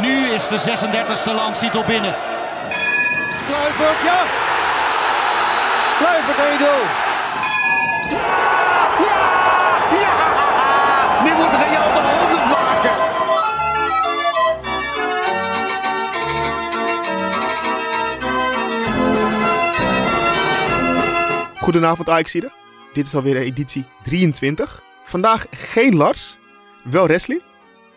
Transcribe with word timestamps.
nu 0.00 0.28
is 0.28 0.48
de 0.48 0.58
36e 0.58 1.34
landstitel 1.34 1.84
binnen. 1.84 2.14
Kluivert, 3.46 4.02
ja! 4.04 4.20
Kluivert 5.98 6.38
1-0. 6.38 7.08
Nu 11.24 11.32
moet 11.32 11.52
Real 11.52 11.92
de 11.92 12.00
100 12.00 12.44
maken. 12.46 12.90
Goedenavond 21.58 22.08
Ajaxide. 22.08 22.50
Dit 22.92 23.06
is 23.06 23.14
alweer 23.14 23.36
editie 23.36 23.84
23. 24.04 24.82
Vandaag 25.04 25.46
geen 25.50 25.96
Lars, 25.96 26.36
wel 26.82 27.06
Wesley 27.06 27.40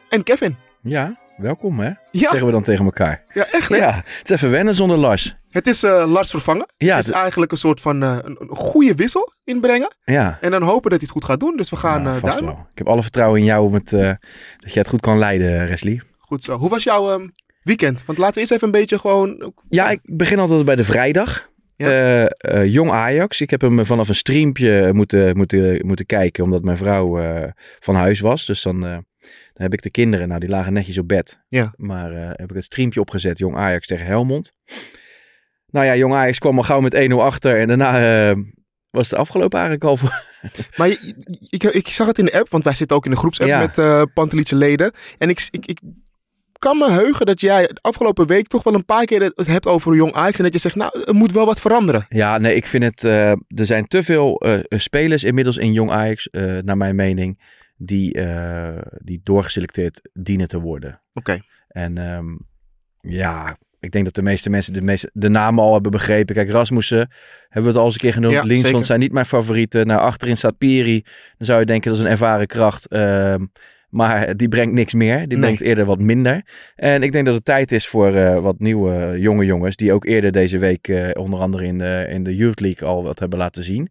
en 0.10 0.24
Kevin. 0.24 0.58
Ja, 0.82 1.18
welkom 1.44 1.80
hè, 1.80 1.86
Ja. 1.88 1.98
zeggen 2.12 2.46
we 2.46 2.52
dan 2.52 2.64
tegen 2.64 2.86
elkaar. 2.86 3.24
Ja, 3.34 3.46
echt 3.52 3.70
hè? 3.70 3.76
Ja, 3.76 3.96
het 3.96 4.22
is 4.24 4.30
even 4.30 4.52
wennen 4.52 4.74
zonder 4.74 4.98
Lars. 4.98 5.36
Het 5.50 5.68
is 5.68 5.84
eh, 5.84 6.12
Lars 6.12 6.30
vervangen. 6.30 6.66
Ja, 6.78 6.96
het 6.96 7.08
is 7.08 7.14
eigenlijk 7.14 7.52
een 7.52 7.58
soort 7.58 7.82
van 7.82 8.04
eh, 8.04 8.18
een, 8.24 8.38
goede 8.50 8.96
wissel 8.96 9.34
inbrengen. 9.44 9.96
Ja, 10.04 10.38
En 10.42 10.52
dan 10.52 10.62
hopen 10.62 10.90
dat 10.90 11.00
hij 11.00 11.00
het 11.02 11.10
goed 11.10 11.26
gaat 11.26 11.40
doen. 11.40 11.58
Dus 11.58 11.70
we 11.70 11.76
gaan 11.76 12.04
nou, 12.04 12.16
eh 12.16 12.22
vast 12.22 12.34
duimen. 12.34 12.56
wel. 12.56 12.68
Ik 12.72 12.78
heb 12.78 12.88
alle 12.88 13.02
vertrouwen 13.02 13.40
in 13.40 13.46
jou 13.46 13.66
om 13.66 13.74
het, 13.74 13.90
dat 13.90 14.74
jij 14.74 14.82
het 14.82 14.88
goed 14.88 15.02
kan 15.02 15.18
leiden, 15.18 15.68
Wesley. 15.68 16.02
Goed 16.18 16.44
zo. 16.44 16.58
Hoe 16.58 16.70
was 16.70 16.84
jouw 16.84 17.12
ehm, 17.12 17.28
weekend? 17.64 18.06
Want 18.06 18.18
laten 18.18 18.34
we 18.34 18.40
eerst 18.40 18.52
even 18.52 18.66
een 18.66 18.80
beetje 18.80 19.00
gewoon... 19.00 19.54
Ja, 19.70 19.90
ik 19.90 20.00
begin 20.04 20.40
altijd 20.40 20.66
bij 20.66 20.76
de 20.76 20.84
vrijdag. 20.84 21.52
Ja. 21.76 22.30
Jong 22.64 22.92
Ajax. 22.92 23.42
Ik 23.42 23.50
heb 23.50 23.62
hem 23.62 23.86
vanaf 23.86 24.08
een 24.10 24.16
streampje 24.16 24.94
moeten, 24.94 25.38
moeten, 25.38 25.86
moeten 25.88 26.06
kijken, 26.06 26.44
omdat 26.44 26.64
mijn 26.64 26.78
vrouw 26.78 27.20
van 27.80 27.96
huis 27.96 28.20
was. 28.20 28.46
Dus 28.46 28.62
dan, 28.62 29.06
dan 29.54 29.64
heb 29.64 29.74
ik 29.74 29.82
de 29.82 29.92
kinderen, 29.92 30.28
nou 30.28 30.40
die 30.40 30.50
lagen 30.50 30.74
netjes 30.74 30.98
op 30.98 31.08
bed. 31.08 31.40
Ja. 31.50 31.74
Maar 31.78 32.12
eh, 32.12 32.28
heb 32.32 32.50
ik 32.50 32.56
het 32.56 32.64
streampje 32.64 33.00
opgezet, 33.00 33.38
Jong 33.38 33.56
Ajax 33.56 33.88
tegen 33.88 34.06
Helmond. 34.06 34.52
Nou 35.68 35.86
ja, 35.86 35.96
Jong 35.96 36.14
Ajax 36.14 36.40
kwam 36.40 36.58
al 36.58 36.64
gauw 36.64 36.80
met 36.80 37.10
1-0 37.12 37.14
achter 37.16 37.60
en 37.60 37.68
daarna 37.68 38.30
eh, 38.30 38.38
was 38.90 39.10
het 39.10 39.20
afgelopen 39.20 39.60
eigenlijk 39.60 39.90
al. 39.90 39.98
voor- 39.98 40.24
Maar 40.78 40.88
je- 40.88 41.14
ik, 41.50 41.64
ik 41.64 41.88
zag 41.88 42.08
het 42.08 42.20
in 42.20 42.26
de 42.26 42.34
app, 42.40 42.50
want 42.50 42.64
wij 42.64 42.74
zitten 42.74 42.98
ook 42.98 43.06
in 43.06 43.12
de 43.12 43.18
groepsapp 43.18 43.50
Ja. 43.50 43.60
met 43.60 43.78
eh 43.78 44.02
Pantelietse 44.14 44.56
leden. 44.56 44.92
En 45.18 45.30
ik, 45.30 45.48
ik, 45.52 45.66
ik 45.66 45.80
kan 46.60 46.78
me 46.78 46.92
heugen 46.92 47.26
dat 47.26 47.42
jij 47.42 47.68
de 47.68 47.78
afgelopen 47.82 48.28
week 48.28 48.48
toch 48.48 48.64
wel 48.64 48.74
een 48.74 48.86
paar 48.86 49.06
keer 49.06 49.22
het 49.36 49.48
hebt 49.48 49.68
over 49.68 49.96
Jong 49.96 50.14
Ajax. 50.14 50.38
En 50.38 50.44
dat 50.44 50.54
je 50.54 50.60
zegt, 50.60 50.76
nou, 50.76 51.04
er 51.06 51.16
moet 51.16 51.32
wel 51.32 51.46
wat 51.46 51.60
veranderen. 51.62 52.06
Ja, 52.10 52.38
nee, 52.38 52.56
ik 52.56 52.66
vind 52.66 52.84
het. 52.84 53.04
er 53.04 53.38
zijn 53.48 53.88
te 53.88 54.04
veel 54.04 54.42
spelers 54.70 55.24
inmiddels 55.24 55.58
in 55.58 55.74
Jong 55.74 55.92
Ajax, 55.92 56.28
naar 56.62 56.78
mijn 56.78 56.96
mening, 56.96 57.40
die, 57.78 58.14
eh, 58.14 58.82
die 59.04 59.20
doorgeselecteerd 59.24 60.10
dienen 60.14 60.48
te 60.48 60.60
worden. 60.60 61.02
Oké. 61.14 61.40
En 61.68 61.98
ehm, 61.98 62.36
ja, 63.00 63.58
ik 63.80 63.92
denk 63.92 64.06
dat 64.06 64.16
de 64.16 64.22
meeste 64.22 64.50
mensen 64.50 64.74
de, 64.74 64.82
meeste, 64.82 65.10
de 65.14 65.30
namen 65.30 65.64
al 65.64 65.74
hebben 65.74 65.92
begrepen. 65.92 66.36
Kijk, 66.36 66.50
Rasmussen 66.50 66.98
hebben 67.50 67.62
we 67.62 67.68
het 67.68 67.78
al 67.78 67.86
eens 67.86 67.94
een 67.94 68.00
keer 68.00 68.14
genoemd. 68.14 68.34
Ja, 68.34 68.44
Linson 68.44 68.84
zijn 68.84 69.00
niet 69.00 69.12
mijn 69.12 69.26
favorieten. 69.26 69.88
Nou, 69.88 70.00
achterin 70.00 70.38
staat 70.38 70.58
Piri. 70.58 71.02
Dan 71.38 71.48
zou 71.48 71.60
je 71.60 71.66
denken 71.66 71.90
dat 71.90 72.00
is 72.00 72.06
een 72.06 72.12
ervaren 72.12 72.48
kracht. 72.48 72.88
ehm, 72.88 73.46
maar 73.90 74.36
die 74.36 74.48
brengt 74.48 74.74
niks 74.74 74.94
meer. 74.94 75.18
Die 75.18 75.28
Nee. 75.28 75.40
brengt 75.40 75.62
eerder 75.62 75.86
wat 75.86 76.00
minder. 76.00 76.46
En 76.76 77.04
ik 77.04 77.12
denk 77.12 77.26
dat 77.26 77.36
het 77.36 77.46
tijd 77.46 77.72
is 77.72 77.88
voor 77.88 78.14
eh, 78.16 78.40
wat 78.40 78.60
nieuwe 78.60 79.20
jonge 79.20 79.46
jongens. 79.46 79.76
Die 79.76 79.94
ook 79.94 80.06
eerder 80.06 80.32
deze 80.32 80.58
week 80.58 80.88
eh, 80.88 81.10
onder 81.14 81.40
andere 81.40 81.66
in 81.66 81.78
de, 81.78 82.08
in 82.10 82.24
de 82.24 82.36
Youth 82.36 82.60
League 82.60 82.88
al 82.88 83.04
wat 83.04 83.20
hebben 83.20 83.40
laten 83.40 83.64
zien. 83.64 83.90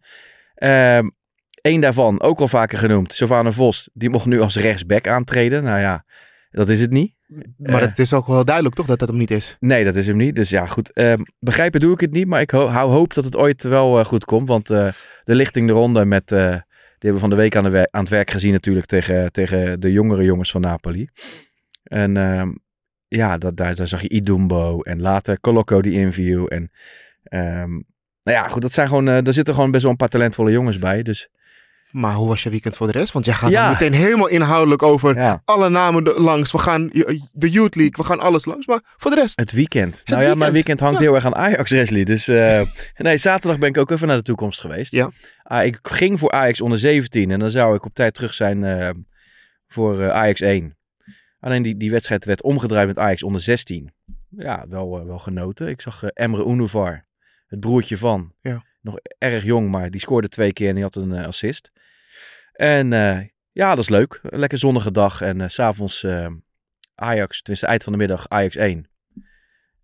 Eén 1.63 1.79
daarvan, 1.81 2.21
ook 2.21 2.39
al 2.39 2.47
vaker 2.47 2.77
genoemd, 2.77 3.13
Sylvana 3.13 3.51
Vos. 3.51 3.89
Die 3.93 4.09
mocht 4.09 4.25
nu 4.25 4.39
als 4.41 4.55
rechtsback 4.55 5.07
aantreden. 5.07 5.63
Nou 5.63 5.79
ja, 5.79 6.05
dat 6.51 6.69
is 6.69 6.79
het 6.79 6.91
niet. 6.91 7.15
Maar 7.57 7.81
Eh. 7.81 7.87
het 7.87 7.99
is 7.99 8.13
ook 8.13 8.27
wel 8.27 8.43
duidelijk 8.45 8.75
toch 8.75 8.85
dat 8.85 8.99
dat 8.99 9.07
hem 9.07 9.17
niet 9.17 9.31
is. 9.31 9.57
Nee, 9.59 9.83
dat 9.83 9.95
is 9.95 10.07
hem 10.07 10.17
niet. 10.17 10.35
Dus 10.35 10.49
ja, 10.49 10.65
goed. 10.65 10.91
ehm, 10.93 11.21
begrijpen 11.39 11.79
doe 11.79 11.93
ik 11.93 11.99
het 11.99 12.11
niet, 12.11 12.27
maar 12.27 12.41
ik 12.41 12.51
ho- 12.51 12.67
hou 12.67 12.91
hoop 12.91 13.13
dat 13.13 13.23
het 13.23 13.35
ooit 13.37 13.63
wel 13.63 13.99
eh, 13.99 14.05
goed 14.05 14.25
komt. 14.25 14.47
Want 14.47 14.69
eh, 14.69 14.87
de 15.23 15.35
lichting 15.35 15.67
de 15.67 15.73
ronde 15.73 16.05
met, 16.05 16.27
die 16.27 16.37
hebben 16.37 17.13
we 17.13 17.19
van 17.19 17.29
de 17.29 17.35
week 17.35 17.55
aan, 17.55 17.63
de 17.63 17.87
aan 17.91 17.99
het 18.01 18.09
werk 18.09 18.31
gezien 18.31 18.51
natuurlijk 18.51 18.85
tegen, 18.85 19.31
tegen 19.31 19.79
de 19.79 19.91
jongere 19.91 20.23
jongens 20.23 20.51
van 20.51 20.61
Napoli. 20.61 21.07
En 21.83 22.17
ehm, 22.17 22.51
ja, 23.07 23.37
dat, 23.37 23.57
daar, 23.57 23.75
daar 23.75 23.87
zag 23.87 24.01
je 24.01 24.09
Idumbo 24.09 24.81
en 24.81 25.01
later 25.01 25.39
Coloco 25.39 25.81
die 25.81 25.93
interview. 25.93 26.45
En 26.49 26.71
ehm, 27.23 27.69
nou 28.23 28.37
ja, 28.37 28.47
goed, 28.47 28.61
dat 28.61 28.71
zijn 28.71 28.87
gewoon, 28.87 29.05
daar 29.05 29.33
zitten 29.33 29.53
gewoon 29.53 29.71
best 29.71 29.81
wel 29.83 29.91
een 29.91 29.97
paar 29.97 30.07
talentvolle 30.09 30.51
jongens 30.51 30.79
bij. 30.79 31.03
Dus 31.03 31.29
Maar 31.93 32.13
hoe 32.13 32.27
was 32.27 32.43
je 32.43 32.49
weekend 32.49 32.75
voor 32.75 32.87
de 32.91 32.93
rest? 32.99 33.11
Want 33.13 33.25
jij 33.25 33.33
gaat 33.33 33.49
Ja. 33.49 33.69
meteen 33.69 33.93
helemaal 33.93 34.27
inhoudelijk 34.27 34.83
over 34.83 35.15
ja, 35.15 35.41
alle 35.45 35.69
namen 35.69 36.03
langs. 36.03 36.51
We 36.51 36.57
gaan 36.57 36.87
de 37.31 37.49
Youth 37.49 37.75
League, 37.75 37.93
we 37.97 38.03
gaan 38.03 38.19
alles 38.19 38.45
langs. 38.45 38.65
Maar 38.67 38.79
voor 38.97 39.11
de 39.11 39.17
rest, 39.17 39.39
het 39.39 39.51
weekend. 39.51 40.01
nou 40.05 40.23
ja, 40.23 40.35
mijn 40.35 40.53
weekend 40.53 40.79
hangt 40.79 40.95
Ja. 40.97 41.01
heel 41.03 41.15
erg 41.15 41.25
aan 41.25 41.35
Ajax, 41.35 41.71
Wesley. 41.71 42.03
Dus 42.03 42.27
eh, 42.27 42.61
nee, 42.97 43.17
zaterdag 43.17 43.59
ben 43.59 43.69
ik 43.69 43.77
ook 43.77 43.91
even 43.91 44.07
naar 44.07 44.17
de 44.17 44.23
toekomst 44.23 44.61
geweest. 44.61 44.91
Ja. 44.91 45.09
Ah, 45.43 45.65
ik 45.65 45.79
ging 45.81 46.19
voor 46.19 46.31
Ajax 46.31 46.61
onder 46.61 46.79
17 46.79 47.31
en 47.31 47.39
dan 47.39 47.49
zou 47.49 47.75
ik 47.75 47.85
op 47.85 47.93
tijd 47.93 48.13
terug 48.13 48.33
zijn 48.33 48.63
eh, 48.63 48.89
voor 49.67 49.99
eh, 50.01 50.09
Ajax 50.09 50.41
1. 50.41 50.77
Alleen 51.39 51.61
die, 51.61 51.77
die 51.77 51.91
wedstrijd 51.91 52.25
werd 52.25 52.43
omgedraaid 52.43 52.87
met 52.87 52.97
Ajax 52.97 53.23
onder 53.23 53.41
16. 53.41 53.91
Ja, 54.29 54.65
wel, 54.69 55.05
wel 55.05 55.19
genoten. 55.19 55.67
Ik 55.67 55.81
zag 55.81 56.03
Emre 56.03 56.45
Unuvar, 56.45 57.05
het 57.47 57.59
broertje 57.59 57.97
van. 57.97 58.33
Ja. 58.41 58.63
Nog 58.81 58.95
erg 59.17 59.43
jong, 59.43 59.71
maar 59.71 59.89
die 59.91 59.99
scoorde 60.01 60.27
twee 60.27 60.53
keer 60.53 60.67
en 60.67 60.73
die 60.73 60.83
had 60.83 60.95
een 60.95 61.25
assist. 61.25 61.71
En 62.53 62.93
eh, 62.93 63.19
ja, 63.51 63.69
dat 63.69 63.83
is 63.83 63.89
leuk. 63.89 64.19
Een 64.23 64.39
lekker 64.39 64.57
zonnige 64.57 64.91
dag. 64.91 65.21
En 65.21 65.41
eh, 65.41 65.47
s 65.47 65.53
s'avonds 65.53 66.03
eh, 66.03 66.27
Ajax, 66.95 67.37
tenminste 67.41 67.67
eind 67.67 67.83
van 67.83 67.91
de 67.91 67.97
middag 67.97 68.25
Ajax 68.29 68.55
1. 68.55 68.87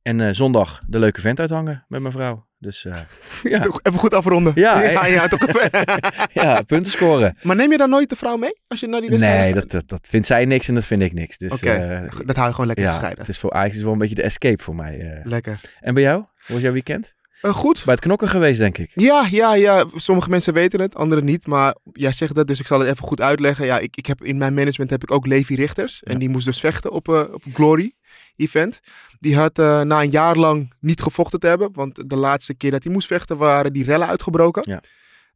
En 0.02 0.22
eh, 0.22 0.30
zondag 0.34 0.81
de 0.88 1.00
leuke 1.00 1.22
vent 1.22 1.40
uithangen 1.40 1.85
met 1.88 2.02
mijn 2.02 2.13
vrouw. 2.13 2.47
Dus 2.58 2.85
eh, 2.85 2.97
ja, 3.44 3.63
even 3.63 4.00
goed 4.00 4.13
afronden. 4.13 4.52
Ja, 4.56 4.81
ja, 4.91 5.06
ja, 5.06 5.28
toch. 5.28 5.40
ja, 6.34 6.62
punten 6.62 6.91
scoren. 6.91 7.38
maar 7.44 7.56
neem 7.56 7.72
je 7.72 7.78
dan 7.78 7.90
nooit 7.90 8.09
de 8.09 8.16
vrouw 8.16 8.38
mee 8.38 8.62
als 8.68 8.79
je 8.79 8.88
naar 8.88 9.02
die 9.02 9.09
wedstrijd 9.09 9.41
Nee, 9.44 9.53
dat, 9.53 9.72
dat, 9.72 9.88
dat 9.88 10.08
vindt 10.09 10.28
zij 10.28 10.46
niks 10.46 10.68
en 10.68 10.74
dat 10.74 10.85
vind 10.85 11.02
ik 11.02 11.13
niks. 11.13 11.38
Dus 11.38 11.62
eh, 11.62 12.02
dat 12.25 12.35
hou 12.35 12.47
je 12.47 12.52
gewoon 12.53 12.68
lekker 12.68 12.85
ja, 12.85 12.91
gescheiden. 12.91 13.19
het 13.19 13.29
is 13.29 13.40
voor 13.40 13.52
Ajax 13.52 13.75
is 13.75 13.82
wel 13.84 13.91
een 13.91 13.97
beetje 13.97 14.16
de 14.16 14.23
escape 14.23 14.64
voor 14.64 14.76
mij. 14.76 14.99
eh. 14.99 15.26
Lekker. 15.26 15.59
En 15.79 15.93
bij 15.93 16.03
jou? 16.03 16.17
Hoe 16.20 16.53
was 16.55 16.61
jouw 16.61 16.72
weekend? 16.72 17.16
Eh, 17.41 17.53
goed. 17.53 17.82
Bij 17.86 17.94
het 17.94 18.03
knokken 18.03 18.28
geweest, 18.28 18.59
denk 18.59 18.78
ik. 18.78 18.91
Ja, 18.94 19.28
ja, 19.32 19.53
ja. 19.56 19.86
Sommige 19.96 20.30
mensen 20.30 20.53
weten 20.53 20.82
het, 20.82 20.96
anderen 20.96 21.26
niet. 21.26 21.47
Maar 21.47 21.76
jij 21.94 22.12
zegt 22.12 22.36
dat, 22.36 22.47
dus 22.47 22.59
ik 22.59 22.68
zal 22.68 22.80
het 22.80 22.90
even 22.90 23.08
goed 23.08 23.22
uitleggen. 23.22 23.66
Ja, 23.66 23.80
ik, 23.80 23.96
ik 23.97 24.06
heb, 24.06 24.24
in 24.24 24.38
mijn 24.38 24.53
management 24.53 24.90
heb 24.90 25.03
ik 25.03 25.12
ook 25.12 25.26
Levi 25.26 25.56
Richters. 25.56 26.03
En 26.03 26.14
Ja. 26.14 26.20
die 26.20 26.30
moest 26.30 26.46
dus 26.46 26.59
vechten 26.59 26.91
op, 26.91 27.08
eh, 27.09 27.24
op 27.32 27.44
Glory 27.53 27.94
event. 28.36 28.80
Die 29.20 29.38
had 29.38 29.59
eh, 29.59 29.82
na 29.82 30.02
een 30.02 30.09
jaar 30.09 30.36
lang 30.36 30.74
niet 30.80 31.02
gevochten 31.02 31.40
te 31.40 31.47
hebben. 31.47 31.70
Want 31.74 32.09
de 32.09 32.16
laatste 32.16 32.53
keer 32.53 32.72
dat 32.72 32.84
hij 32.84 32.91
moest 32.91 33.08
vechten 33.08 33.38
waren 33.38 33.74
die 33.74 33.84
rellen 33.84 34.08
uitgebroken. 34.08 34.64
Ja. 34.66 34.82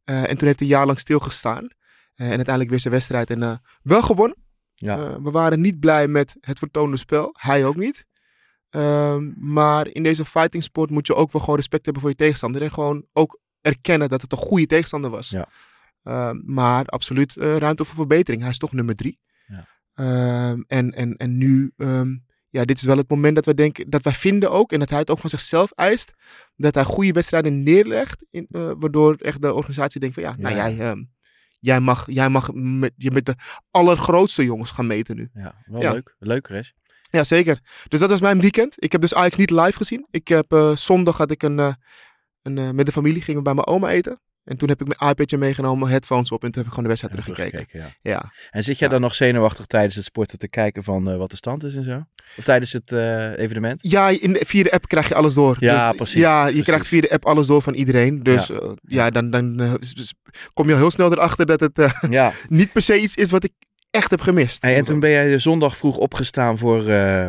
En 0.04 0.36
toen 0.36 0.46
heeft 0.46 0.58
hij 0.60 0.68
een 0.68 0.74
jaar 0.74 0.86
lang 0.86 0.98
stilgestaan. 0.98 1.68
En 2.14 2.26
uiteindelijk 2.26 2.70
weer 2.70 2.80
zijn 2.80 2.94
wedstrijd 2.94 3.30
en 3.30 3.62
wel 3.82 4.02
gewonnen. 4.02 4.36
Ja. 4.74 5.20
We 5.22 5.30
waren 5.30 5.60
niet 5.60 5.80
blij 5.80 6.08
met 6.08 6.36
het 6.40 6.58
vertoonde 6.58 6.96
spel. 6.96 7.34
Hij 7.38 7.64
ook 7.66 7.76
niet. 7.76 8.04
Ehm, 8.74 9.32
maar 9.36 9.88
in 9.88 10.02
deze 10.02 10.24
fighting 10.24 10.62
sport 10.62 10.90
moet 10.90 11.06
je 11.06 11.14
ook 11.14 11.32
wel 11.32 11.40
gewoon 11.40 11.56
respect 11.56 11.84
hebben 11.84 12.02
voor 12.02 12.10
je 12.10 12.16
tegenstander. 12.16 12.62
En 12.62 12.70
gewoon 12.70 13.06
ook 13.12 13.38
erkennen 13.60 14.08
dat 14.08 14.22
het 14.22 14.32
een 14.32 14.38
goede 14.38 14.66
tegenstander 14.66 15.10
was. 15.10 15.28
Ja. 15.28 15.48
Ehm, 16.02 16.40
maar 16.44 16.84
absoluut 16.84 17.36
eh, 17.36 17.56
ruimte 17.56 17.84
voor 17.84 17.94
verbetering. 17.94 18.42
Hij 18.42 18.50
is 18.50 18.58
toch 18.58 18.72
nummer 18.72 18.96
drie. 18.96 19.18
Ja. 19.42 19.66
Ehm, 19.94 20.62
en, 20.66 20.92
en, 20.92 21.16
en 21.16 21.36
nu, 21.36 21.72
ja, 22.50 22.64
dit 22.64 22.76
is 22.76 22.82
wel 22.82 22.96
het 22.96 23.10
moment 23.10 23.34
dat 23.34 23.44
we 23.44 23.54
denken, 23.54 23.90
dat 23.90 24.02
wij 24.02 24.14
vinden 24.14 24.50
ook, 24.50 24.72
en 24.72 24.78
dat 24.78 24.90
hij 24.90 24.98
het 24.98 25.10
ook 25.10 25.18
van 25.18 25.30
zichzelf 25.30 25.70
eist, 25.70 26.12
dat 26.56 26.74
hij 26.74 26.84
goede 26.84 27.12
wedstrijden 27.12 27.62
neerlegt, 27.62 28.26
in, 28.30 28.46
eh, 28.50 28.70
waardoor 28.78 29.14
echt 29.14 29.42
de 29.42 29.54
organisatie 29.54 30.00
denkt 30.00 30.14
van 30.14 30.24
ja, 30.24 30.34
nou 30.38 30.54
jij, 30.54 31.06
jij 31.60 31.80
mag, 31.80 32.06
jij 32.10 32.28
mag 32.28 32.50
met, 32.52 32.92
je 32.96 33.10
met 33.10 33.26
de 33.26 33.34
allergrootste 33.70 34.44
jongens 34.44 34.70
gaan 34.70 34.86
meten 34.86 35.16
nu. 35.16 35.30
Ja, 35.34 35.54
wel 35.64 35.92
leuk. 35.92 36.16
Leuker 36.18 36.56
is. 36.56 36.74
Ja, 37.14 37.24
zeker. 37.24 37.60
Dus 37.88 38.00
dat 38.00 38.10
was 38.10 38.20
mijn 38.20 38.40
weekend. 38.40 38.74
Ik 38.76 38.92
heb 38.92 39.00
dus 39.00 39.14
Ajax 39.14 39.36
niet 39.36 39.50
live 39.50 39.76
gezien. 39.76 40.06
Ik 40.10 40.28
heb 40.28 40.52
eh, 40.52 40.76
zondag 40.76 41.16
had 41.16 41.30
ik 41.30 41.42
een, 41.42 41.58
eh, 41.58 41.72
een 42.42 42.58
eh, 42.58 42.70
met 42.70 42.86
de 42.86 42.92
familie 42.92 43.22
gingen 43.22 43.36
we 43.38 43.44
bij 43.44 43.54
mijn 43.54 43.66
oma 43.66 43.88
eten. 43.90 44.20
En 44.44 44.56
toen 44.56 44.68
heb 44.68 44.80
ik 44.80 44.96
mijn 44.96 45.10
iPadje 45.10 45.36
meegenomen, 45.38 45.88
headphones 45.88 46.30
op 46.30 46.44
en 46.44 46.50
toen 46.50 46.62
heb 46.62 46.72
ik 46.72 46.78
gewoon 46.78 46.82
de 46.90 46.96
wedstrijd 46.96 47.24
teruggekeken. 47.24 47.78
ja. 47.80 48.10
Ja. 48.12 48.32
En 48.50 48.62
zit 48.62 48.78
jij 48.78 48.88
Ja. 48.88 48.92
dan 48.94 49.02
nog 49.02 49.14
zenuwachtig 49.14 49.66
tijdens 49.66 49.94
het 49.94 50.04
sporten 50.04 50.38
te 50.38 50.48
kijken 50.48 50.82
van 50.82 51.16
wat 51.18 51.30
de 51.30 51.36
stand 51.36 51.64
is 51.64 51.74
en 51.74 51.84
zo? 51.84 52.02
Of 52.36 52.44
tijdens 52.44 52.72
het 52.72 52.92
evenement? 53.38 53.82
Ja, 53.90 54.08
in 54.08 54.32
de, 54.32 54.42
via 54.46 54.62
de 54.62 54.72
app 54.72 54.88
krijg 54.88 55.08
je 55.08 55.14
alles 55.14 55.34
door. 55.34 55.56
Ja, 55.60 55.86
Dus, 55.88 55.96
precies, 55.96 56.20
Ja, 56.20 56.38
je 56.40 56.46
precies. 56.46 56.64
krijgt 56.66 56.86
via 56.88 57.00
de 57.00 57.10
app 57.10 57.26
alles 57.26 57.46
door 57.46 57.62
van 57.62 57.74
iedereen. 57.74 58.22
Dus 58.22 58.50
Ja. 58.82 59.10
dan, 59.10 59.30
dan 59.30 59.78
kom 60.52 60.66
je 60.66 60.72
al 60.72 60.78
heel 60.78 60.90
snel 60.90 61.12
erachter 61.12 61.46
dat 61.46 61.60
het 61.60 61.92
Ja. 62.10 62.32
niet 62.48 62.72
per 62.72 62.82
se 62.82 62.98
iets 63.00 63.14
is 63.14 63.30
wat 63.30 63.44
ik 63.44 63.52
echt 63.94 64.10
heb 64.10 64.20
gemist. 64.20 64.62
Hey, 64.62 64.76
en 64.76 64.84
toen 64.84 65.00
ben 65.00 65.10
jij 65.10 65.28
de 65.30 65.38
zondag 65.38 65.76
vroeg 65.76 65.96
opgestaan 65.96 66.58
voor... 66.58 66.88
eh, 66.88 67.28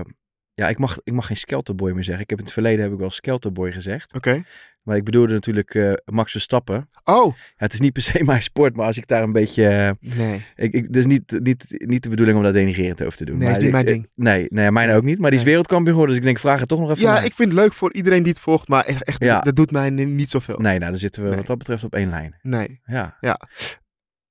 ja, 0.53 0.69
ik 0.69 0.77
mag, 0.77 0.97
ik 1.03 1.13
mag 1.13 1.27
geen 1.27 1.37
Skelterboy 1.37 1.91
meer 1.91 2.03
zeggen. 2.03 2.23
Ik 2.23 2.29
heb 2.29 2.39
in 2.39 2.45
het 2.45 2.53
verleden 2.53 2.83
heb 2.83 2.93
ik 2.93 2.99
wel 2.99 3.09
Skelterboy 3.09 3.71
gezegd. 3.71 4.13
Oké. 4.13 4.43
Maar 4.83 4.95
ik 4.97 5.03
bedoelde 5.03 5.33
natuurlijk 5.33 5.73
eh, 5.75 5.93
Max 6.05 6.31
Verstappen. 6.31 6.89
Oh, 7.03 7.25
Ja, 7.37 7.43
het 7.55 7.73
is 7.73 7.79
niet 7.79 7.93
per 7.93 8.01
se 8.01 8.23
mijn 8.25 8.41
sport, 8.41 8.75
maar 8.75 8.85
als 8.85 8.97
ik 8.97 9.07
daar 9.07 9.23
een 9.23 9.31
beetje... 9.31 9.67
eh, 9.67 10.17
nee. 10.17 10.45
ik, 10.55 10.73
ik, 10.73 10.95
is 10.95 11.05
niet, 11.05 11.39
niet, 11.43 11.65
niet 11.85 12.03
de 12.03 12.09
bedoeling 12.09 12.37
om 12.37 12.43
dat 12.43 12.53
denigrerend 12.53 13.03
over 13.03 13.17
te 13.17 13.25
doen. 13.25 13.37
Nee, 13.37 13.43
maar 13.47 13.57
is 13.57 13.63
niet 13.63 13.67
ik- 13.67 13.73
mijn 13.73 13.85
ding. 13.85 14.09
Nee, 14.15 14.45
nee, 14.49 14.71
mijn 14.71 14.89
ook 14.91 15.03
niet. 15.03 15.19
Maar 15.19 15.29
die 15.29 15.39
is 15.39 15.45
wereldkampioen 15.45 15.91
geworden, 15.93 16.15
dus 16.15 16.23
ik 16.25 16.29
denk, 16.29 16.39
vraag 16.45 16.59
het 16.59 16.67
toch 16.69 16.79
nog 16.79 16.89
even 16.89 17.01
Ja, 17.01 17.13
naar. 17.13 17.25
ik 17.25 17.33
vind 17.33 17.49
het 17.51 17.59
leuk 17.59 17.73
voor 17.73 17.93
iedereen 17.93 18.23
die 18.23 18.31
het 18.33 18.41
volgt, 18.41 18.67
maar 18.67 18.85
echt, 18.85 19.03
echt 19.03 19.23
Ja. 19.23 19.39
dat 19.41 19.55
doet 19.55 19.71
mij 19.71 19.89
ni- 19.89 20.05
niet 20.05 20.29
zoveel. 20.29 20.57
Nee, 20.57 20.77
nou, 20.79 20.91
dan 20.91 20.99
zitten 20.99 21.21
we 21.21 21.27
Nee. 21.27 21.37
wat 21.37 21.47
dat 21.47 21.57
betreft 21.57 21.83
op 21.83 21.93
één 21.95 22.09
lijn. 22.09 22.35
Nee. 22.41 22.79
Ja, 22.85 23.17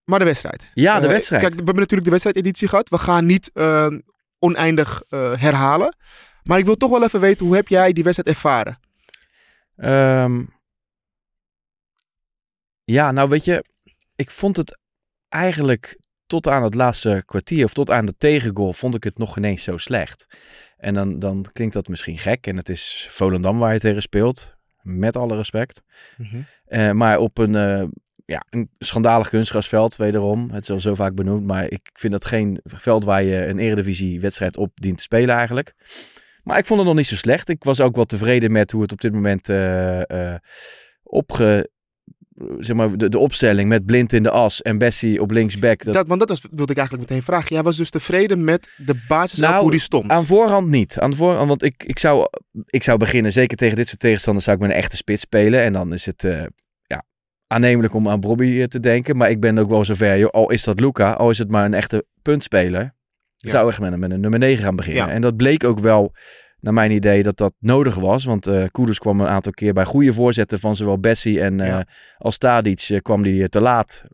Maar 0.04 0.18
de 0.18 0.24
wedstrijd. 0.24 0.62
ja 0.74 1.00
de 1.00 1.06
Eh, 1.06 1.12
wedstrijd. 1.12 1.42
Kijk, 1.42 1.52
we 1.54 1.62
hebben 1.64 1.82
natuurlijk 1.82 2.04
de 2.04 2.10
wedstrijdeditie 2.10 2.68
gehad. 2.68 2.88
We 2.88 2.98
gaan 2.98 3.26
niet 3.26 3.50
eh, 3.52 3.86
oneindig 4.38 5.02
eh, 5.08 5.32
herhalen. 5.40 5.96
Maar 6.42 6.58
ik 6.58 6.64
wil 6.64 6.76
toch 6.76 6.90
wel 6.90 7.02
even 7.04 7.20
weten, 7.20 7.46
hoe 7.46 7.54
heb 7.54 7.68
jij 7.68 7.92
die 7.92 8.04
wedstrijd 8.04 8.36
ervaren? 8.36 8.78
Ehm, 9.76 10.44
ja, 12.84 13.10
nou 13.12 13.28
weet 13.28 13.44
je, 13.44 13.64
ik 14.16 14.30
vond 14.30 14.56
het 14.56 14.78
eigenlijk 15.28 15.98
tot 16.26 16.46
aan 16.48 16.62
het 16.62 16.74
laatste 16.74 17.22
kwartier 17.26 17.64
of 17.64 17.72
tot 17.72 17.90
aan 17.90 18.06
de 18.06 18.14
tegengoal 18.18 18.72
vond 18.72 18.94
ik 18.94 19.04
het 19.04 19.18
nog 19.18 19.36
ineens 19.36 19.62
zo 19.62 19.78
slecht. 19.78 20.26
En 20.76 20.94
dan, 20.94 21.18
dan 21.18 21.44
klinkt 21.52 21.74
dat 21.74 21.88
misschien 21.88 22.18
gek 22.18 22.46
en 22.46 22.56
het 22.56 22.68
is 22.68 23.06
Volendam 23.10 23.58
waar 23.58 23.72
je 23.72 23.78
tegen 23.80 24.02
speelt, 24.02 24.54
met 24.82 25.16
alle 25.16 25.36
respect. 25.36 25.82
Eh, 26.64 26.90
maar 26.90 27.18
op 27.18 27.38
een, 27.38 27.54
ja, 28.24 28.44
een 28.50 28.70
schandalig 28.78 29.28
kunstgrasveld, 29.28 29.96
wederom. 29.96 30.50
Het 30.50 30.62
is 30.62 30.70
al 30.70 30.80
zo 30.80 30.94
vaak 30.94 31.14
benoemd, 31.14 31.46
maar 31.46 31.70
ik 31.70 31.90
vind 31.92 32.12
dat 32.12 32.24
geen 32.24 32.60
veld 32.64 33.04
waar 33.04 33.22
je 33.22 33.46
een 33.46 33.58
eredivisie-wedstrijd 33.58 34.56
op 34.56 34.70
dient 34.74 34.96
te 34.96 35.02
spelen 35.02 35.34
eigenlijk. 35.34 35.74
Maar 36.42 36.58
ik 36.58 36.66
vond 36.66 36.78
het 36.78 36.88
nog 36.88 36.98
niet 36.98 37.06
zo 37.06 37.16
slecht. 37.16 37.48
Ik 37.48 37.64
was 37.64 37.80
ook 37.80 37.96
wel 37.96 38.04
tevreden 38.04 38.52
met 38.52 38.70
hoe 38.70 38.82
het 38.82 38.92
op 38.92 39.00
dit 39.00 39.12
moment 39.12 39.48
eh, 39.48 40.32
eh, 40.32 40.38
opge... 41.02 41.72
Zeg 42.58 42.76
maar, 42.76 42.96
de, 42.96 43.08
de 43.08 43.18
opstelling 43.18 43.68
met 43.68 43.86
Blind 43.86 44.12
in 44.12 44.22
de 44.22 44.30
as 44.30 44.62
en 44.62 44.78
Bessie 44.78 45.20
op 45.20 45.30
linksback. 45.30 45.84
Dat, 45.84 45.94
Dat, 45.94 46.06
want 46.06 46.20
dat 46.20 46.28
was, 46.28 46.40
wilde 46.50 46.72
ik 46.72 46.78
eigenlijk 46.78 47.08
meteen 47.08 47.24
vragen. 47.24 47.54
Jij 47.54 47.62
was 47.62 47.76
dus 47.76 47.90
tevreden 47.90 48.44
met 48.44 48.68
de 48.76 49.04
basis 49.08 49.38
Nou, 49.38 49.62
hoe 49.62 49.70
die 49.70 49.80
stond. 49.80 50.10
Aan 50.10 50.26
voorhand 50.26 50.68
niet. 50.68 50.98
Aan 50.98 51.10
de 51.10 51.16
voorhand, 51.16 51.48
want 51.48 51.62
ik, 51.62 51.84
ik, 51.86 51.98
zou, 51.98 52.26
ik 52.66 52.82
zou 52.82 52.98
beginnen, 52.98 53.32
zeker 53.32 53.56
tegen 53.56 53.76
dit 53.76 53.88
soort 53.88 54.00
tegenstanders, 54.00 54.44
zou 54.44 54.56
ik 54.56 54.62
met 54.62 54.72
een 54.72 54.76
echte 54.76 54.96
spits 54.96 55.20
spelen. 55.20 55.62
En 55.62 55.72
dan 55.72 55.92
is 55.92 56.06
het 56.06 56.24
eh, 56.24 56.42
aannemelijk 57.54 57.94
om 57.94 58.08
aan 58.08 58.20
Bobby 58.20 58.60
eh, 58.60 58.64
te 58.64 58.80
denken. 58.80 59.16
Maar 59.16 59.30
ik 59.30 59.40
ben 59.40 59.58
ook 59.58 59.68
wel 59.68 59.84
zover, 59.84 60.18
joh, 60.18 60.30
al 60.30 60.50
is 60.50 60.62
dat 60.62 60.80
Luca, 60.80 61.12
al 61.12 61.30
is 61.30 61.38
het 61.38 61.50
maar 61.50 61.64
een 61.64 61.74
echte 61.74 62.04
puntspeler. 62.22 62.94
Ja. 63.36 63.50
Zou 63.50 63.70
ik 63.70 63.78
met 63.78 63.92
een, 63.92 63.98
met 63.98 64.10
een 64.10 64.20
nummer 64.20 64.38
9 64.38 64.64
gaan 64.64 64.76
beginnen. 64.76 65.06
Ja. 65.06 65.12
En 65.12 65.20
dat 65.20 65.36
bleek 65.36 65.64
ook 65.64 65.78
wel, 65.78 66.12
naar 66.60 66.72
mijn 66.72 66.90
idee, 66.90 67.22
dat 67.22 67.36
dat 67.36 67.52
nodig 67.58 67.94
was. 67.94 68.24
Want 68.24 68.46
eh 68.46 68.64
Koeders 68.70 68.98
kwam 68.98 69.20
een 69.20 69.28
aantal 69.28 69.52
keer 69.52 69.72
bij 69.72 69.84
goede 69.84 70.12
voorzetten 70.12 70.60
van 70.60 70.76
zowel 70.76 70.98
Bessie 70.98 71.40
en 71.40 71.60
eh 71.60 71.80
als 72.18 72.38
Tadic 72.38 72.98
kwam 73.02 73.22
die 73.22 73.48
te 73.48 73.60
laat 73.60 74.04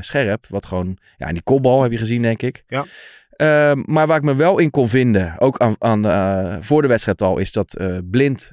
scherp. 0.00 0.46
Wat 0.48 0.66
gewoon, 0.66 0.96
ja, 1.16 1.26
en 1.26 1.34
die 1.34 1.42
kopbal 1.42 1.82
heb 1.82 1.92
je 1.92 1.98
gezien, 1.98 2.22
denk 2.22 2.42
ik. 2.42 2.64
Ja. 2.66 2.84
Ehm, 3.30 3.82
maar 3.84 4.06
waar 4.06 4.16
ik 4.16 4.22
me 4.22 4.34
wel 4.34 4.58
in 4.58 4.70
kon 4.70 4.88
vinden, 4.88 5.34
ook 5.38 5.58
aan, 5.58 5.74
aan, 5.78 6.64
voor 6.64 6.82
de 6.82 6.88
wedstrijd 6.88 7.22
al, 7.22 7.38
is 7.38 7.52
dat 7.52 7.76
blind 8.10 8.52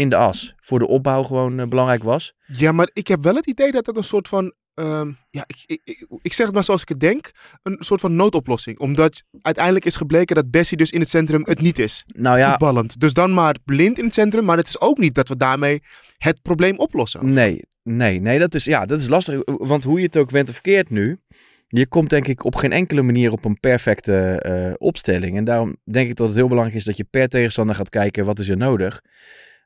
in 0.00 0.08
de 0.08 0.16
as 0.16 0.54
voor 0.56 0.78
de 0.78 0.86
opbouw 0.86 1.22
gewoon 1.22 1.60
eh, 1.60 1.66
belangrijk 1.66 2.02
was. 2.02 2.34
Ja, 2.46 2.72
maar 2.72 2.90
ik 2.92 3.08
heb 3.08 3.24
wel 3.24 3.34
het 3.34 3.46
idee 3.46 3.70
dat 3.72 3.84
dat 3.84 3.96
een 3.96 4.04
soort 4.04 4.28
van. 4.28 4.54
ehm, 4.74 5.12
ja, 5.30 5.44
ik, 5.46 5.62
ik, 5.66 5.80
ik, 5.84 6.06
ik 6.22 6.32
zeg 6.32 6.46
het 6.46 6.54
maar 6.54 6.64
zoals 6.64 6.82
ik 6.82 6.88
het 6.88 7.00
denk. 7.00 7.30
Een 7.62 7.76
soort 7.78 8.00
van 8.00 8.16
noodoplossing. 8.16 8.78
Omdat 8.78 9.22
uiteindelijk 9.42 9.84
is 9.84 9.96
gebleken 9.96 10.36
dat 10.36 10.50
Bessie 10.50 10.76
dus 10.76 10.90
in 10.90 11.00
het 11.00 11.08
centrum 11.08 11.42
het 11.44 11.60
niet 11.60 11.78
is. 11.78 12.04
Nou 12.06 12.38
ja, 12.38 12.48
Voetballend. 12.48 13.00
Dus 13.00 13.12
dan 13.12 13.34
maar 13.34 13.56
blind 13.64 13.98
in 13.98 14.04
het 14.04 14.14
centrum. 14.14 14.44
Maar 14.44 14.56
het 14.56 14.68
is 14.68 14.80
ook 14.80 14.98
niet 14.98 15.14
dat 15.14 15.28
we 15.28 15.36
daarmee 15.36 15.82
het 16.18 16.42
probleem 16.42 16.78
oplossen. 16.78 17.32
nee, 17.32 17.64
nee, 17.82 18.20
nee, 18.20 18.38
dat 18.38 18.54
is, 18.54 18.64
ja, 18.64 18.86
dat 18.86 19.00
is 19.00 19.08
lastig. 19.08 19.42
Want 19.44 19.84
hoe 19.84 19.98
je 19.98 20.04
het 20.04 20.16
ook 20.16 20.30
went 20.30 20.48
of 20.48 20.54
verkeerd 20.54 20.90
nu, 20.90 21.18
je 21.66 21.86
komt 21.86 22.10
denk 22.10 22.26
ik 22.26 22.44
op 22.44 22.54
geen 22.54 22.72
enkele 22.72 23.02
manier 23.02 23.32
op 23.32 23.44
een 23.44 23.60
perfecte 23.60 24.40
eh, 24.40 24.72
opstelling. 24.78 25.36
En 25.36 25.44
daarom 25.44 25.76
denk 25.84 26.08
ik 26.08 26.16
dat 26.16 26.26
het 26.26 26.36
heel 26.36 26.48
belangrijk 26.48 26.78
is 26.78 26.84
dat 26.84 26.96
je 26.96 27.04
per 27.10 27.28
tegenstander 27.28 27.74
gaat 27.74 27.88
kijken 27.88 28.24
wat 28.24 28.38
is 28.38 28.48
er 28.48 28.56
nodig. 28.56 29.00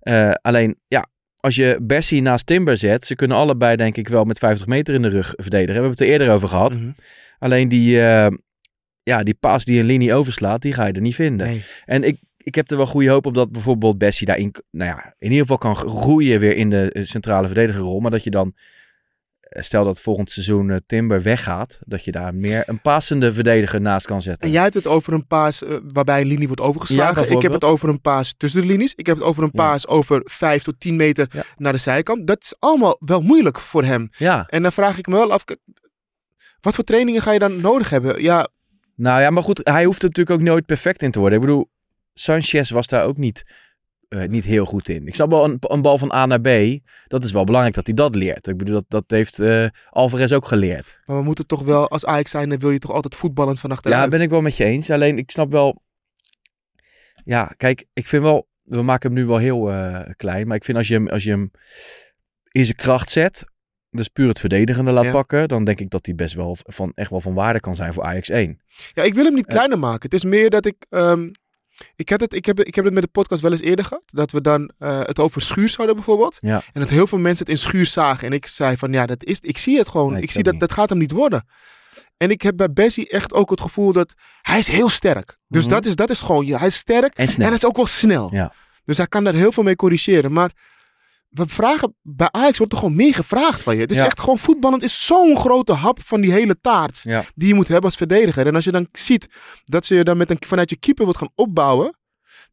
Eh, 0.05 0.31
alleen, 0.31 0.77
ja, 0.89 1.07
als 1.37 1.55
je 1.55 1.79
Bessie 1.83 2.23
naast 2.23 2.47
Timber 2.47 2.79
zet, 2.79 3.05
ze 3.05 3.15
kunnen 3.15 3.37
allebei 3.37 3.77
denk 3.77 3.97
ik 3.97 4.09
wel 4.09 4.25
met 4.25 4.39
50 4.39 4.67
meter 4.67 4.95
in 4.95 5.03
de 5.03 5.09
rug 5.09 5.33
verdedigen. 5.37 5.67
We 5.67 5.73
hebben 5.73 5.91
het 5.91 6.01
er 6.01 6.07
eerder 6.07 6.31
over 6.31 6.49
gehad. 6.49 6.79
Mhm. 6.79 6.91
Alleen 7.39 7.69
die, 7.69 8.01
eh, 8.01 8.33
ja, 9.03 9.23
die 9.23 9.35
paas 9.35 9.65
die 9.65 9.81
een 9.81 9.87
linie 9.87 10.15
overslaat, 10.15 10.63
die 10.63 10.73
ga 10.73 10.87
je 10.87 10.93
er 10.93 11.01
niet 11.01 11.15
vinden. 11.15 11.47
Nee. 11.47 11.65
En 11.85 12.03
ik, 12.03 12.19
ik 12.37 12.55
heb 12.55 12.71
er 12.71 12.77
wel 12.77 12.87
goede 12.87 13.11
hoop 13.11 13.27
op 13.27 13.35
dat 13.35 13.53
bijvoorbeeld 13.53 13.99
Bessie 13.99 14.27
daarin, 14.27 14.55
nou 14.71 14.91
ja, 14.91 15.15
in 15.19 15.31
ieder 15.31 15.41
geval 15.41 15.59
kan 15.59 15.77
groeien 15.77 16.41
weer 16.41 16.57
in 16.57 16.71
de 16.71 16.93
eh, 16.93 17.05
centrale 17.05 17.47
verdedigerrol. 17.47 18.01
Maar 18.01 18.11
dat 18.11 18.25
je 18.25 18.31
dan, 18.31 18.55
stel 19.63 19.85
dat 19.85 20.01
volgend 20.01 20.31
seizoen 20.31 20.71
eh, 20.71 20.77
Timber 20.87 21.23
weggaat, 21.23 21.79
dat 21.87 22.05
je 22.05 22.11
daar 22.13 22.35
meer 22.35 22.63
een 22.67 22.81
passende 22.81 23.33
verdediger 23.33 23.81
naast 23.81 24.07
kan 24.07 24.23
zetten. 24.23 24.47
En 24.47 24.53
jij 24.55 24.63
hebt 24.63 24.75
het 24.75 24.87
over 24.87 25.13
een 25.13 25.27
paas 25.27 25.63
eh, 25.65 25.77
waarbij 25.93 26.21
een 26.21 26.27
linie 26.27 26.47
wordt 26.47 26.63
Ja, 26.63 26.69
overgeslagen. 26.69 27.31
ik 27.31 27.43
heb 27.43 27.53
het 27.53 27.65
over 27.65 27.89
een 27.89 28.01
paas 28.01 28.35
tussen 28.37 28.61
de 28.61 28.67
linies. 28.67 28.95
Ik 28.95 29.07
heb 29.07 29.17
het 29.17 29.25
over 29.25 29.43
een 29.43 29.51
Ja. 29.53 29.63
paas 29.65 29.87
over 29.87 30.21
5 30.25 30.63
tot 30.63 30.81
10 30.81 30.97
meter 30.97 31.27
Ja. 31.31 31.43
naar 31.57 31.73
de 31.73 31.79
zijkant. 31.79 32.27
Dat 32.27 32.43
is 32.43 32.55
allemaal 32.59 32.97
wel 32.99 33.21
moeilijk 33.21 33.61
voor 33.61 33.85
hem. 33.85 34.09
Ja, 34.19 34.47
En 34.49 34.63
dan 34.63 34.73
vraag 34.73 34.99
ik 34.99 35.07
me 35.07 35.15
wel 35.15 35.33
af. 35.33 35.45
Wat 36.61 36.75
voor 36.75 36.85
trainingen 36.85 37.23
ga 37.23 37.33
je 37.33 37.39
dan 37.39 37.61
nodig 37.61 37.91
hebben? 37.91 38.23
Ja, 38.23 38.49
nou 38.97 39.21
ja, 39.21 39.31
maar 39.31 39.43
goed, 39.43 39.61
hij 39.65 39.85
hoeft 39.85 40.03
er 40.03 40.09
natuurlijk 40.09 40.41
ook 40.41 40.47
nooit 40.47 40.67
perfect 40.67 41.03
in 41.03 41.11
te 41.11 41.19
worden. 41.19 41.39
Ik 41.41 41.45
bedoel, 41.45 41.71
Sanchez 42.15 42.71
was 42.71 42.87
daar 42.87 43.05
ook 43.05 43.17
niet, 43.17 43.43
eh, 44.15 44.29
niet 44.29 44.45
heel 44.45 44.65
goed 44.65 44.89
in. 44.89 45.07
Ik 45.07 45.15
snap 45.15 45.31
wel 45.31 45.45
een, 45.45 45.57
een 45.61 45.83
bal 45.83 45.99
van 45.99 46.13
A 46.13 46.27
naar 46.27 46.41
B, 46.41 46.79
dat 47.07 47.25
is 47.25 47.33
wel 47.33 47.45
belangrijk 47.45 47.75
dat 47.75 47.87
hij 47.87 47.95
dat 47.95 48.15
leert. 48.15 48.47
Ik 48.47 48.57
bedoel, 48.57 48.75
dat, 48.75 48.85
dat 48.89 49.05
heeft 49.07 49.39
eh, 49.39 49.67
Alvarez 49.91 50.33
ook 50.33 50.47
geleerd. 50.47 51.01
maar 51.07 51.17
we 51.17 51.23
moeten 51.23 51.47
toch 51.47 51.63
wel, 51.63 51.89
als 51.89 52.05
Ajax 52.05 52.31
zijn, 52.31 52.49
dan 52.49 52.59
wil 52.59 52.71
je 52.71 52.79
toch 52.79 52.91
altijd 52.93 53.15
voetballend 53.15 53.61
van 53.61 53.71
achteruit. 53.71 54.03
Ja, 54.03 54.09
ben 54.09 54.21
ik 54.21 54.31
wel 54.31 54.41
met 54.41 54.57
je 54.57 54.65
eens. 54.65 54.91
Alleen 54.91 55.19
ik 55.19 55.31
snap 55.31 55.51
wel. 55.51 55.83
Ja, 57.25 57.55
kijk, 57.57 57.85
ik 57.93 58.07
vind 58.07 58.23
wel. 58.23 58.49
We 58.63 58.83
maken 58.83 59.11
hem 59.11 59.19
nu 59.19 59.27
wel 59.27 59.37
heel 59.39 59.71
eh, 59.71 60.11
klein. 60.17 60.47
Maar 60.47 60.57
ik 60.57 60.65
vind 60.65 60.77
als 60.79 60.89
je 60.89 60.95
hem, 60.95 61.09
als 61.09 61.25
je 61.25 61.31
hem 61.31 61.51
in 62.51 62.65
zijn 62.65 62.77
kracht 62.77 63.11
zet. 63.11 63.45
Dus 63.91 64.09
puur 64.09 64.29
het 64.29 64.39
verdedigende 64.41 64.91
laat 64.91 65.05
Ja. 65.05 65.11
pakken. 65.11 65.49
Dan 65.49 65.65
denk 65.65 65.81
ik 65.81 65.91
dat 65.91 66.07
hij 66.07 66.15
best 66.15 66.35
wel 66.35 66.57
van, 66.61 66.93
echt 66.95 67.11
wel 67.11 67.21
van 67.21 67.35
waarde 67.35 67.61
kan 67.61 67.77
zijn 67.77 67.95
voor 67.95 68.03
Ajax 68.03 68.29
1. 68.29 68.61
Ja, 68.93 69.03
ik 69.03 69.15
wil 69.15 69.25
hem 69.25 69.35
niet 69.35 69.47
kleiner 69.47 69.79
maken. 69.79 70.03
Het 70.03 70.15
is 70.15 70.25
meer 70.25 70.51
dat 70.51 70.67
ik... 70.67 70.87
ehm, 70.89 71.31
ik, 71.97 72.09
heb 72.09 72.21
het, 72.21 72.35
ik, 72.35 72.45
heb, 72.45 72.61
ik 72.61 72.75
heb 72.75 72.85
het 72.85 72.95
met 72.95 73.03
de 73.03 73.09
podcast 73.09 73.43
wel 73.43 73.51
eens 73.53 73.61
eerder 73.61 73.85
gehad. 73.85 74.03
Dat 74.07 74.31
we 74.33 74.41
dan 74.41 74.71
eh, 74.79 74.99
het 75.01 75.19
over 75.19 75.43
schuurs 75.43 75.77
hadden 75.77 75.95
bijvoorbeeld. 75.95 76.37
Ja. 76.41 76.63
En 76.73 76.81
dat 76.81 76.91
heel 76.91 77.07
veel 77.07 77.19
mensen 77.19 77.45
het 77.45 77.55
in 77.55 77.61
schuur 77.61 77.87
zagen. 77.87 78.27
En 78.27 78.33
ik 78.33 78.47
zei 78.47 78.77
van 78.77 78.93
ja, 78.93 79.07
dat 79.07 79.25
is, 79.25 79.39
ik 79.41 79.59
zie 79.59 79.79
het 79.79 79.89
gewoon. 79.89 80.13
Nee, 80.13 80.23
ik 80.23 80.31
zie 80.31 80.43
dat, 80.43 80.53
niet. 80.53 80.61
dat 80.63 80.73
gaat 80.73 80.89
hem 80.89 80.99
niet 80.99 81.11
worden. 81.11 81.47
En 82.17 82.31
ik 82.31 82.43
heb 82.43 82.57
bij 82.57 82.73
Bessie 82.73 83.09
echt 83.09 83.33
ook 83.33 83.51
het 83.51 83.61
gevoel 83.61 83.93
dat 83.93 84.13
hij 84.43 84.59
is 84.59 84.69
heel 84.69 84.89
sterk. 84.89 85.39
Dus 85.49 85.63
Mhm. 85.65 85.73
dat, 85.73 85.85
is, 85.85 85.95
dat 85.97 86.11
is 86.11 86.21
gewoon, 86.21 86.47
hij 86.47 86.67
is 86.67 86.77
sterk. 86.77 87.15
En 87.15 87.29
snel. 87.29 87.41
En 87.47 87.47
hij 87.53 87.57
is 87.57 87.65
ook 87.67 87.77
wel 87.77 87.87
snel. 87.87 88.29
Ja. 88.35 88.53
Dus 88.85 88.97
hij 88.97 89.07
kan 89.07 89.25
daar 89.25 89.35
heel 89.35 89.53
veel 89.53 89.63
mee 89.63 89.77
corrigeren. 89.77 90.33
Maar 90.33 90.51
we 91.35 91.45
vragen, 91.47 91.95
bij 92.03 92.29
Ajax 92.31 92.59
wordt 92.59 92.73
er 92.73 92.79
gewoon 92.79 92.97
meer 92.97 93.15
gevraagd 93.15 93.63
van 93.63 93.75
je. 93.75 93.81
Het 93.81 93.91
is 93.91 93.97
Ja. 93.97 94.05
echt 94.07 94.21
gewoon, 94.21 94.39
voetballend 94.39 94.83
is 94.83 95.07
zo'n 95.07 95.37
grote 95.37 95.73
hap 95.73 95.99
van 96.03 96.21
die 96.21 96.33
hele 96.33 96.61
taart. 96.61 97.01
Ja. 97.03 97.25
Die 97.35 97.49
je 97.49 97.55
moet 97.55 97.69
hebben 97.69 97.85
als 97.85 97.97
verdediger. 97.97 98.47
En 98.47 98.55
als 98.55 98.65
je 98.65 98.73
dan 98.73 98.89
ziet 98.93 99.27
dat 99.65 99.85
ze 99.85 99.95
je 99.95 100.05
dan 100.05 100.17
met 100.17 100.31
een, 100.31 100.37
vanuit 100.47 100.71
je 100.71 100.77
keeper 100.77 101.05
wordt 101.05 101.19
gaan 101.21 101.33
opbouwen. 101.35 101.99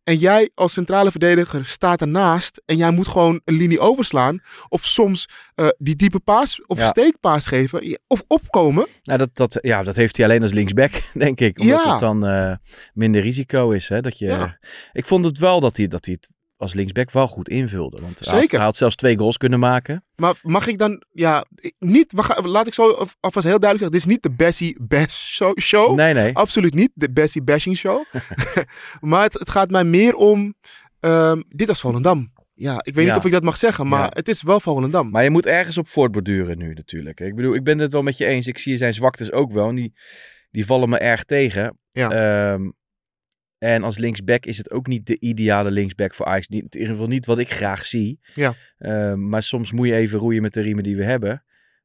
En 0.03 0.17
jij 0.17 0.50
als 0.55 0.73
centrale 0.73 1.11
verdediger 1.11 1.65
staat 1.65 2.01
ernaast. 2.01 2.61
En 2.65 2.77
jij 2.77 2.91
moet 2.91 3.07
gewoon 3.07 3.41
een 3.45 3.55
linie 3.55 3.79
overslaan. 3.79 4.39
Of 4.69 4.85
soms 4.85 5.29
eh, 5.55 5.67
die 5.77 5.95
diepe 5.95 6.19
paas 6.19 6.65
of 6.65 6.77
Ja. 6.79 6.89
steekpaas 6.89 7.47
geven. 7.47 8.00
Of 8.07 8.23
opkomen. 8.27 8.88
Nou, 9.03 9.17
dat, 9.19 9.29
dat, 9.35 9.57
ja, 9.61 9.83
dat 9.83 9.95
heeft 9.95 10.17
hij 10.17 10.25
alleen 10.25 10.41
als 10.41 10.51
linksback, 10.53 10.91
denk 11.13 11.39
ik. 11.39 11.59
Omdat 11.59 11.83
het 11.83 12.00
dan 12.00 12.25
eh, 12.25 12.55
minder 12.93 13.21
risico 13.21 13.71
is. 13.71 13.89
Hè, 13.89 14.01
dat 14.01 14.17
je. 14.17 14.57
Ik 14.91 15.05
vond 15.05 15.25
het 15.25 15.38
wel 15.38 15.59
dat 15.59 15.77
hij, 15.77 15.88
dat 15.88 16.05
hij 16.05 16.13
het 16.21 16.35
als 16.62 16.74
linksback 16.74 17.12
wel 17.12 17.27
goed 17.27 17.50
invulde. 17.50 18.01
Want 18.01 18.20
hij 18.20 18.32
had, 18.32 18.39
Zeker. 18.41 18.56
hij 18.58 18.65
had 18.65 18.75
zelfs 18.75 18.96
twee 18.96 19.18
goals 19.18 19.38
kunnen 19.38 19.60
maken. 19.60 20.03
Maar 20.15 20.36
mag 20.44 20.68
ik 20.68 20.77
dan, 20.77 21.03
ja, 21.12 21.46
niet, 21.80 22.13
gaan, 22.15 22.48
laat 22.48 22.68
ik 22.68 22.74
zo 22.74 23.08
alvast 23.20 23.46
heel 23.48 23.60
duidelijk 23.60 23.80
zeggen. 23.80 23.91
Dit 23.91 24.01
is 24.01 24.06
niet 24.06 24.24
de 24.24 24.32
Bessie 24.32 24.77
Bash 24.82 25.41
show. 25.60 25.96
Nee, 25.96 26.13
nee. 26.13 26.36
Absoluut 26.36 26.74
niet 26.74 26.91
de 26.94 27.12
Bessie 27.12 27.41
Bashing 27.44 27.77
show. 27.77 28.03
maar 29.01 29.24
het, 29.24 29.34
het 29.34 29.50
gaat 29.50 29.70
mij 29.70 29.84
meer 29.84 30.15
om, 30.15 30.53
ehm, 31.00 31.41
dit 31.48 31.70
als 31.70 31.80
Volendam. 31.80 32.32
Ja, 32.53 32.74
ik 32.84 32.94
weet 32.94 33.06
Ja. 33.06 33.10
niet 33.12 33.20
of 33.20 33.25
ik 33.25 33.32
dat 33.32 33.44
mag 33.44 33.58
zeggen, 33.58 33.88
maar 33.88 34.03
Ja. 34.03 34.12
het 34.13 34.27
is 34.27 34.41
wel 34.41 34.60
Volendam. 34.60 35.10
Maar 35.10 35.24
je 35.24 35.30
moet 35.30 35.46
ergens 35.46 35.77
op 35.77 35.88
voortborduren 35.88 36.58
nu 36.58 36.74
natuurlijk. 36.74 37.20
Ik 37.20 37.36
bedoel, 37.36 37.56
ik 37.56 37.63
ben 37.63 37.80
het 37.80 37.91
wel 37.91 38.01
met 38.03 38.18
je 38.18 38.25
eens. 38.25 38.48
Ik 38.48 38.58
zie 38.58 38.77
zijn 38.77 38.94
zwaktes 38.94 39.32
ook 39.32 39.51
wel. 39.51 39.70
En 39.70 39.75
die, 39.75 39.94
die 40.51 40.65
vallen 40.65 40.89
me 40.89 40.98
erg 40.98 41.24
tegen. 41.24 41.77
Ja. 41.91 42.12
Ehm, 42.12 42.70
en 43.62 43.84
als 43.84 43.98
linksback 43.98 44.46
is 44.46 44.58
het 44.58 44.72
ook 44.72 44.88
niet 44.88 45.08
de 45.08 45.20
ideale 45.20 45.72
linksback 45.72 46.13
voor 46.13 46.25
Ajax. 46.25 46.48
Niet, 46.48 46.75
in 46.75 46.80
ieder 46.80 46.96
geval 46.96 47.10
niet 47.10 47.25
wat 47.25 47.39
ik 47.39 47.51
graag 47.51 47.86
zie. 47.86 48.20
Ja. 48.34 48.53
Ehm, 48.77 49.30
maar 49.30 49.44
soms 49.44 49.72
moet 49.72 49.88
je 49.88 49.96
even 49.96 50.20
roeien 50.20 50.41
met 50.41 50.53
de 50.53 50.62
riemen 50.62 50.84
die 50.84 50.96
we 50.96 51.03
hebben. 51.03 51.44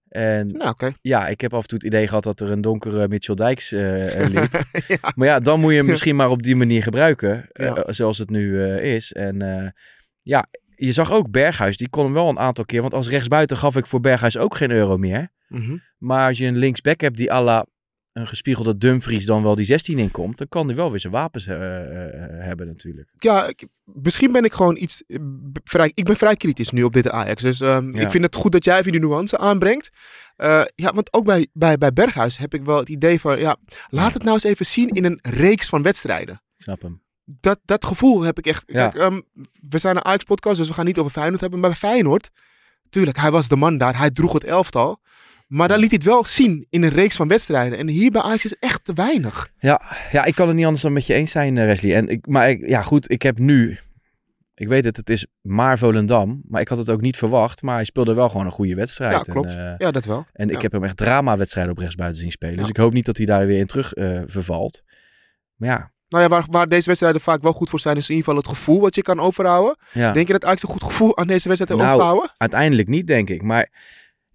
En 0.09 0.47
nou, 0.47 0.71
oké. 0.71 0.92
ja, 1.00 1.28
ik 1.28 1.40
heb 1.40 1.54
af 1.54 1.62
en 1.62 1.68
toe 1.68 1.78
het 1.78 1.87
idee 1.87 2.09
gehad 2.09 2.23
dat 2.23 2.40
er 2.40 2.50
een 2.50 2.61
donkere 2.61 3.09
Mitchell 3.09 3.35
Dijks 3.35 3.73
eh, 3.73 4.21
eh, 4.21 4.30
liep. 4.30 4.64
ja. 4.88 5.12
Maar 5.14 5.26
ja, 5.26 5.40
dan 5.40 5.61
moet 5.61 5.71
je 5.71 5.76
hem 5.76 5.87
misschien 5.87 6.16
maar 6.16 6.30
op 6.30 6.42
die 6.42 6.56
manier 6.56 6.83
gebruiken. 6.83 7.49
eh, 7.52 7.83
zoals 7.87 8.18
het 8.18 8.30
nu 8.30 8.73
is. 8.75 9.12
En 9.12 9.75
ja, 10.23 10.47
je 10.75 10.92
zag 10.92 11.12
ook 11.12 11.30
Berghuis. 11.30 11.76
Die 11.76 11.88
kon 11.88 12.04
hem 12.04 12.12
wel 12.12 12.28
een 12.28 12.38
aantal 12.38 12.64
keer. 12.64 12.80
Want 12.80 12.95
als 12.95 13.09
rechtsbuiten 13.09 13.56
gaf 13.56 13.76
ik 13.76 13.87
voor 13.87 14.00
Berghuis 14.00 14.37
ook 14.37 14.56
geen 14.56 14.71
euro 14.71 14.97
meer. 14.97 15.28
Mhm. 15.49 15.76
Maar 15.99 16.28
als 16.28 16.38
je 16.38 16.47
een 16.47 16.56
linksback 16.56 17.00
hebt 17.00 17.16
die 17.16 17.33
à 17.33 17.42
la 17.42 17.66
een 18.16 18.26
gespiegelde 18.26 18.78
Dumfries 18.78 19.26
dan 19.26 19.42
wel 19.42 19.54
die 19.54 19.64
16 19.64 19.99
inkomt. 19.99 20.38
Dan 20.38 20.49
kan 20.49 20.66
hij 20.66 20.76
wel 20.76 20.90
weer 20.90 21.00
zijn 21.00 21.12
wapens 21.12 21.46
eh, 21.46 21.54
eh, 21.54 22.44
hebben 22.44 22.66
natuurlijk. 22.66 23.11
ja, 23.18 23.46
ik- 23.46 23.66
misschien 23.85 24.32
ben 24.32 24.44
ik 24.44 24.52
gewoon 24.52 24.76
iets 24.76 25.02
eh, 25.06 25.18
vrij. 25.64 25.90
Ik 25.94 26.04
ben 26.04 26.16
vrij 26.16 26.37
kritisch 26.37 26.70
nu 26.70 26.82
op 26.82 26.92
dit 26.92 27.11
Ajax. 27.11 27.42
Dus 27.42 27.61
ehm, 27.61 27.96
Ja. 27.96 28.00
ik 28.02 28.11
vind 28.11 28.25
het 28.25 28.35
goed 28.35 28.52
dat 28.52 28.64
jij 28.64 28.78
even 28.78 28.92
die 28.92 29.00
nuance 29.00 29.38
aanbrengt. 29.38 29.88
Eh, 30.37 30.62
ja, 30.75 30.92
want 30.92 31.12
ook 31.12 31.25
bij, 31.25 31.46
bij, 31.52 31.78
bij 31.78 31.92
Berghuis 31.92 32.38
heb 32.38 32.54
ik 32.54 32.64
wel 32.64 32.78
het 32.78 32.88
idee 32.88 33.20
van, 33.20 33.38
ja, 33.38 33.56
laat 33.88 34.12
het 34.12 34.23
nou 34.23 34.35
eens 34.35 34.44
even 34.44 34.66
zien 34.66 34.88
in 34.88 35.04
een 35.04 35.18
reeks 35.23 35.68
van 35.68 35.82
wedstrijden. 35.82 36.35
Ik 36.56 36.62
snap 36.62 36.82
hem. 36.82 37.02
Dat, 37.25 37.61
dat 37.64 37.85
gevoel 37.85 38.23
heb 38.23 38.38
ik 38.38 38.46
echt. 38.46 38.62
Ja. 38.66 38.88
Kijk, 38.88 38.94
ehm, 39.02 39.20
we 39.68 39.78
zijn 39.78 39.96
een 39.96 40.04
Ajax-podcast, 40.04 40.56
dus 40.58 40.68
we 40.68 40.75
gaan 40.75 40.85
niet 40.85 40.99
over 40.99 41.12
Feyenoord 41.12 41.40
hebben. 41.40 41.61
Maar 41.61 41.70
bij 41.70 41.78
Feyenoord, 41.78 42.30
tuurlijk, 42.90 43.16
hij 43.18 43.30
was 43.30 43.49
de 43.49 43.56
man 43.56 43.78
daar. 43.78 43.99
Hij 43.99 44.11
droeg 44.11 44.32
het 44.32 44.44
elftal. 44.44 45.00
Maar 45.46 45.68
dan 45.68 45.78
liet 45.78 45.90
hij 45.90 45.98
het 46.02 46.08
wel 46.08 46.24
zien 46.24 46.66
in 46.70 46.82
een 46.82 46.88
reeks 46.90 47.16
van 47.16 47.28
wedstrijden. 47.28 47.78
En 47.78 47.88
hier 47.88 48.10
bij 48.10 48.22
Ajax 48.22 48.44
is 48.44 48.56
echt 48.58 48.84
te 48.84 48.92
weinig. 48.92 49.50
Ja, 49.58 49.82
ja, 50.12 50.24
ik 50.24 50.34
kan 50.34 50.46
het 50.46 50.56
niet 50.56 50.64
anders 50.64 50.82
dan 50.82 50.92
met 50.92 51.06
je 51.06 51.14
eens 51.14 51.30
zijn, 51.30 51.58
eh, 51.58 51.64
Wesley. 51.64 51.94
En 51.96 52.08
ik, 52.08 52.26
maar 52.26 52.50
ik, 52.50 52.68
ja, 52.68 52.82
goed, 52.82 53.10
ik 53.10 53.22
heb 53.22 53.38
nu... 53.38 53.78
Ik 54.54 54.68
weet 54.68 54.84
het, 54.84 54.96
het 54.96 55.10
is 55.10 55.26
maar 55.40 55.78
Volendam. 55.78 56.42
Maar 56.48 56.60
ik 56.60 56.68
had 56.68 56.78
het 56.78 56.90
ook 56.90 57.00
niet 57.00 57.16
verwacht. 57.16 57.62
Maar 57.62 57.74
hij 57.74 57.84
speelde 57.84 58.14
wel 58.14 58.28
gewoon 58.28 58.46
een 58.46 58.52
goede 58.52 58.74
wedstrijd. 58.74 59.26
Ja, 59.26 59.32
klopt. 59.32 59.48
En, 59.48 59.72
eh, 59.72 59.74
Ja, 59.78 59.90
dat 59.90 60.04
wel. 60.04 60.26
En 60.32 60.48
Ja. 60.48 60.54
ik 60.54 60.62
heb 60.62 60.72
hem 60.72 60.84
echt 60.84 60.96
drama-wedstrijden 60.96 61.72
op 61.72 61.78
rechtsbuiten 61.78 62.20
zien 62.20 62.30
spelen. 62.30 62.54
Ja. 62.54 62.60
Dus 62.60 62.68
ik 62.70 62.76
hoop 62.76 62.92
niet 62.92 63.06
dat 63.06 63.16
hij 63.16 63.26
daar 63.26 63.46
weer 63.46 63.58
in 63.58 63.66
terug 63.66 63.92
eh, 63.92 64.20
vervalt. 64.26 64.82
Maar 65.56 65.68
ja, 65.68 65.92
Nou 66.08 66.22
ja, 66.22 66.28
waar, 66.28 66.44
waar 66.50 66.68
deze 66.68 66.86
wedstrijden 66.86 67.20
vaak 67.20 67.42
wel 67.42 67.52
goed 67.52 67.70
voor 67.70 67.80
zijn, 67.80 67.96
is 67.96 68.08
in 68.08 68.14
ieder 68.16 68.24
geval 68.32 68.42
het 68.50 68.58
gevoel 68.58 68.80
wat 68.80 68.94
je 68.94 69.02
kan 69.02 69.20
overhouden. 69.20 69.76
ja. 69.92 70.12
Denk 70.12 70.26
je 70.26 70.32
dat 70.32 70.44
Ajax 70.44 70.62
een 70.62 70.68
goed 70.68 70.82
gevoel 70.84 71.16
aan 71.16 71.26
deze 71.26 71.48
wedstrijd 71.48 71.70
heeft 71.80 71.82
Nou, 71.90 71.94
overhouden? 72.00 72.30
uiteindelijk 72.36 72.88
niet, 72.88 73.06
denk 73.06 73.28
ik. 73.30 73.42
Maar 73.42 73.68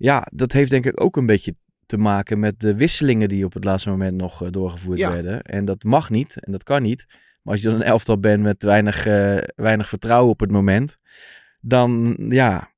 ja, 0.02 0.28
dat 0.34 0.52
heeft 0.52 0.70
denk 0.70 0.86
ik 0.86 1.02
ook 1.02 1.18
een 1.18 1.26
beetje 1.26 1.56
te 1.86 1.98
maken 1.98 2.40
met 2.40 2.60
de 2.60 2.76
wisselingen 2.76 3.30
die 3.30 3.46
op 3.46 3.54
het 3.54 3.64
laatste 3.64 3.90
moment 3.90 4.18
nog 4.18 4.44
eh, 4.44 4.52
doorgevoerd 4.52 5.00
Ja. 5.00 5.12
werden. 5.12 5.42
En 5.42 5.66
dat 5.66 5.84
mag 5.84 6.10
niet 6.10 6.38
en 6.40 6.52
dat 6.52 6.64
kan 6.64 6.82
niet. 6.82 7.06
Maar 7.42 7.54
als 7.54 7.62
je 7.62 7.70
dan 7.70 7.76
een 7.80 7.86
elftal 7.86 8.20
bent 8.20 8.42
met 8.44 8.64
weinig, 8.64 9.06
eh, 9.06 9.38
weinig 9.56 9.90
vertrouwen 9.90 10.32
op 10.32 10.40
het 10.40 10.52
moment, 10.52 10.98
dan 11.60 12.16
ja, 12.30 12.72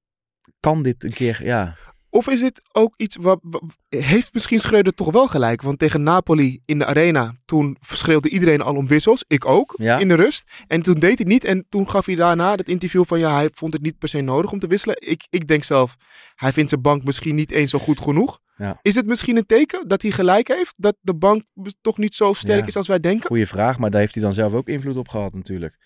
kan 0.60 0.84
dit 0.84 1.04
een 1.04 1.14
keer, 1.14 1.40
ja. 1.44 1.76
Of 2.14 2.28
is 2.28 2.40
dit 2.40 2.62
ook 2.72 2.94
iets 2.98 3.16
wat. 3.16 3.40
wat- 3.42 3.64
heeft 3.90 4.34
misschien 4.34 4.60
Schreuder 4.60 4.94
toch 4.94 5.12
wel 5.12 5.28
gelijk? 5.28 5.62
Want 5.62 5.80
tegen 5.80 6.04
Napoli 6.04 6.62
in 6.66 6.80
de 6.80 6.86
arena. 6.86 7.34
toen 7.46 7.78
schreeuwde 7.82 8.30
iedereen 8.30 8.62
al 8.62 8.76
om 8.76 8.88
wissels. 8.88 9.24
Ik 9.28 9.46
ook. 9.46 9.74
Ja. 9.78 9.98
In 10.00 10.08
de 10.08 10.14
rust. 10.16 10.44
En 10.68 10.82
toen 10.82 11.00
deed 11.00 11.18
hij 11.18 11.28
niet. 11.28 11.44
En 11.44 11.66
toen 11.70 11.90
gaf 11.90 12.06
hij 12.06 12.16
daarna 12.16 12.56
het 12.56 12.70
interview 12.70 13.04
van. 13.06 13.20
ja, 13.20 13.34
hij 13.34 13.50
vond 13.54 13.74
het 13.74 13.82
niet 13.82 13.98
per 13.98 14.10
se 14.10 14.22
nodig 14.22 14.52
om 14.52 14.60
te 14.60 14.68
wisselen. 14.68 14.96
Ik, 15.00 15.26
ik 15.30 15.48
denk 15.48 15.64
zelf. 15.64 15.96
hij 16.36 16.54
vindt 16.54 16.70
zijn 16.70 16.82
bank 16.82 17.04
misschien 17.04 17.36
niet 17.36 17.52
eens 17.52 17.72
zo 17.72 17.80
goed 17.80 18.00
genoeg. 18.00 18.40
Ja. 18.58 18.80
Is 18.82 18.96
het 18.96 19.06
misschien 19.06 19.38
een 19.38 19.46
teken 19.46 19.88
dat 19.88 20.02
hij 20.02 20.12
gelijk 20.12 20.48
heeft? 20.48 20.74
Dat 20.78 20.96
de 21.02 21.16
bank 21.16 21.44
toch 21.82 21.98
niet 21.98 22.16
zo 22.16 22.34
sterk 22.34 22.60
Ja. 22.60 22.66
is 22.68 22.76
als 22.76 22.88
wij 22.88 23.00
denken? 23.00 23.28
Goeie 23.28 23.48
vraag, 23.48 23.80
maar 23.80 23.92
daar 23.92 24.02
heeft 24.02 24.14
hij 24.14 24.24
dan 24.24 24.34
zelf 24.34 24.54
ook 24.54 24.68
invloed 24.68 24.98
op 24.98 25.08
gehad 25.10 25.34
natuurlijk. 25.34 25.78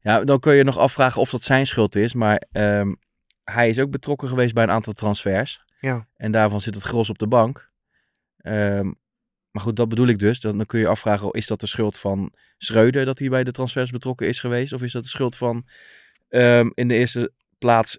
Ja, 0.00 0.24
dan 0.24 0.38
kun 0.40 0.54
je 0.54 0.64
nog 0.64 0.78
afvragen 0.78 1.20
of 1.20 1.30
dat 1.30 1.42
zijn 1.42 1.66
schuld 1.66 1.94
is, 1.96 2.14
maar 2.14 2.42
ehm, 2.52 2.92
hij 3.52 3.68
is 3.68 3.78
ook 3.78 3.90
betrokken 3.90 4.28
geweest 4.28 4.54
bij 4.54 4.62
een 4.62 4.70
aantal 4.70 4.92
transfers. 4.92 5.64
Ja. 5.80 6.08
En 6.16 6.32
daarvan 6.32 6.60
zit 6.60 6.74
het 6.74 6.84
gros 6.84 7.10
op 7.10 7.18
de 7.18 7.26
bank. 7.28 7.70
Ehm, 8.36 8.92
maar 9.50 9.62
goed, 9.62 9.76
dat 9.76 9.88
bedoel 9.88 10.06
ik 10.06 10.18
dus. 10.18 10.40
Dan, 10.40 10.56
dan 10.56 10.66
kun 10.66 10.80
je 10.80 10.86
afvragen, 10.86 11.30
is 11.30 11.46
dat 11.46 11.60
de 11.60 11.66
schuld 11.66 11.98
van 11.98 12.32
Schreuder 12.58 13.04
dat 13.04 13.18
hij 13.18 13.28
bij 13.28 13.44
de 13.44 13.52
transfers 13.52 13.90
betrokken 13.90 14.28
is 14.28 14.40
geweest? 14.40 14.72
Of 14.72 14.82
is 14.82 14.92
dat 14.92 15.02
de 15.02 15.08
schuld 15.08 15.36
van 15.36 15.66
ehm, 16.28 16.70
in 16.74 16.88
de 16.88 16.94
eerste 16.94 17.32
plaats 17.58 17.98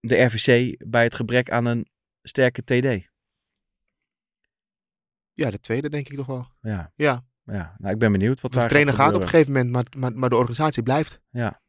de 0.00 0.22
RVC 0.22 0.76
bij 0.86 1.02
het 1.02 1.14
gebrek 1.14 1.50
aan 1.50 1.64
een 1.64 1.88
sterke 2.22 2.62
TD? 2.62 3.12
Ja, 5.32 5.50
de 5.50 5.60
tweede 5.60 5.88
denk 5.88 6.08
ik 6.08 6.16
toch 6.16 6.26
wel. 6.26 6.48
Ja, 6.60 6.92
Ja. 6.96 7.24
ja. 7.44 7.74
Nou, 7.78 7.92
ik 7.92 7.98
ben 7.98 8.12
benieuwd 8.12 8.40
wat 8.40 8.52
De 8.52 8.58
daar 8.58 8.68
trainer 8.68 8.94
gaat 8.94 9.14
op 9.14 9.20
een 9.20 9.28
gegeven 9.28 9.52
moment. 9.52 9.70
Maar, 9.70 9.84
maar, 9.96 10.18
maar 10.18 10.28
de 10.28 10.36
organisatie 10.36 10.82
blijft. 10.82 11.20
Ja. 11.30 11.62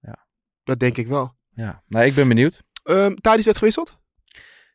Ja. 0.00 0.26
Dat 0.62 0.78
denk 0.78 0.96
ik 0.96 1.06
wel. 1.06 1.36
Ja, 1.54 1.82
nou, 1.88 2.04
ik 2.06 2.14
ben 2.14 2.28
benieuwd. 2.28 2.62
Um, 2.84 3.14
Thadis 3.20 3.44
werd 3.44 3.56
gewisseld? 3.58 3.98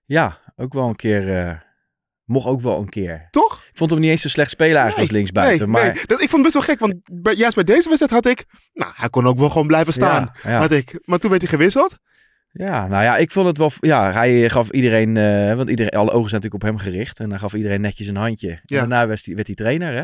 Ja, 0.06 0.38
ook 0.56 0.74
wel 0.74 0.88
een 0.88 0.96
keer. 0.96 1.38
eh, 1.38 1.56
mocht 2.26 2.48
ook 2.48 2.62
wel 2.62 2.80
een 2.80 2.90
keer. 2.90 3.28
Toch? 3.32 3.64
Ik 3.70 3.78
vond 3.78 3.90
hem 3.90 4.00
niet 4.00 4.10
eens 4.10 4.22
zo 4.22 4.28
slecht 4.30 4.50
spelen 4.50 4.76
eigenlijk 4.82 5.02
als 5.10 5.18
linksbuiten. 5.18 5.70
nee, 5.72 5.82
maar 5.84 5.94
nee. 5.94 6.04
Dat, 6.06 6.22
ik 6.22 6.30
vond 6.30 6.46
het 6.46 6.54
best 6.54 6.54
wel 6.54 6.64
gek, 6.76 6.80
want 6.80 7.22
bij, 7.22 7.34
juist 7.36 7.56
bij 7.56 7.64
deze 7.64 7.88
wedstrijd 7.90 8.12
had 8.24 8.26
ik... 8.26 8.46
Nou, 8.74 8.92
hij 8.96 9.10
kon 9.10 9.28
ook 9.28 9.38
wel 9.40 9.50
gewoon 9.50 9.68
blijven 9.68 9.94
staan. 9.94 10.32
Ja, 10.44 10.50
ja. 10.50 10.58
Had 10.60 10.72
ik. 10.72 11.00
Maar 11.06 11.20
toen 11.20 11.30
werd 11.30 11.42
hij 11.42 11.52
gewisseld. 11.52 11.98
ja, 12.52 12.88
nou 12.88 13.04
ja, 13.04 13.18
ik 13.18 13.32
vond 13.32 13.48
het 13.48 13.58
wel. 13.58 13.72
Ja, 13.80 14.12
hij 14.12 14.50
gaf 14.50 14.70
iedereen. 14.70 15.18
eh, 15.18 15.56
want 15.56 15.70
iedereen, 15.70 15.92
alle 15.92 16.12
ogen 16.12 16.30
zijn 16.30 16.42
natuurlijk 16.42 16.64
op 16.64 16.70
hem 16.70 16.78
gericht. 16.78 17.20
En 17.20 17.30
hij 17.30 17.40
gaf 17.40 17.54
iedereen 17.54 17.82
netjes 17.82 18.08
een 18.08 18.16
handje. 18.16 18.50
En 18.52 18.62
Ja. 18.66 18.80
daarna 18.80 19.08
werd 19.08 19.26
hij, 19.26 19.36
werd 19.36 19.48
hij 19.48 19.56
trainer, 19.56 19.94
hè? 19.94 20.04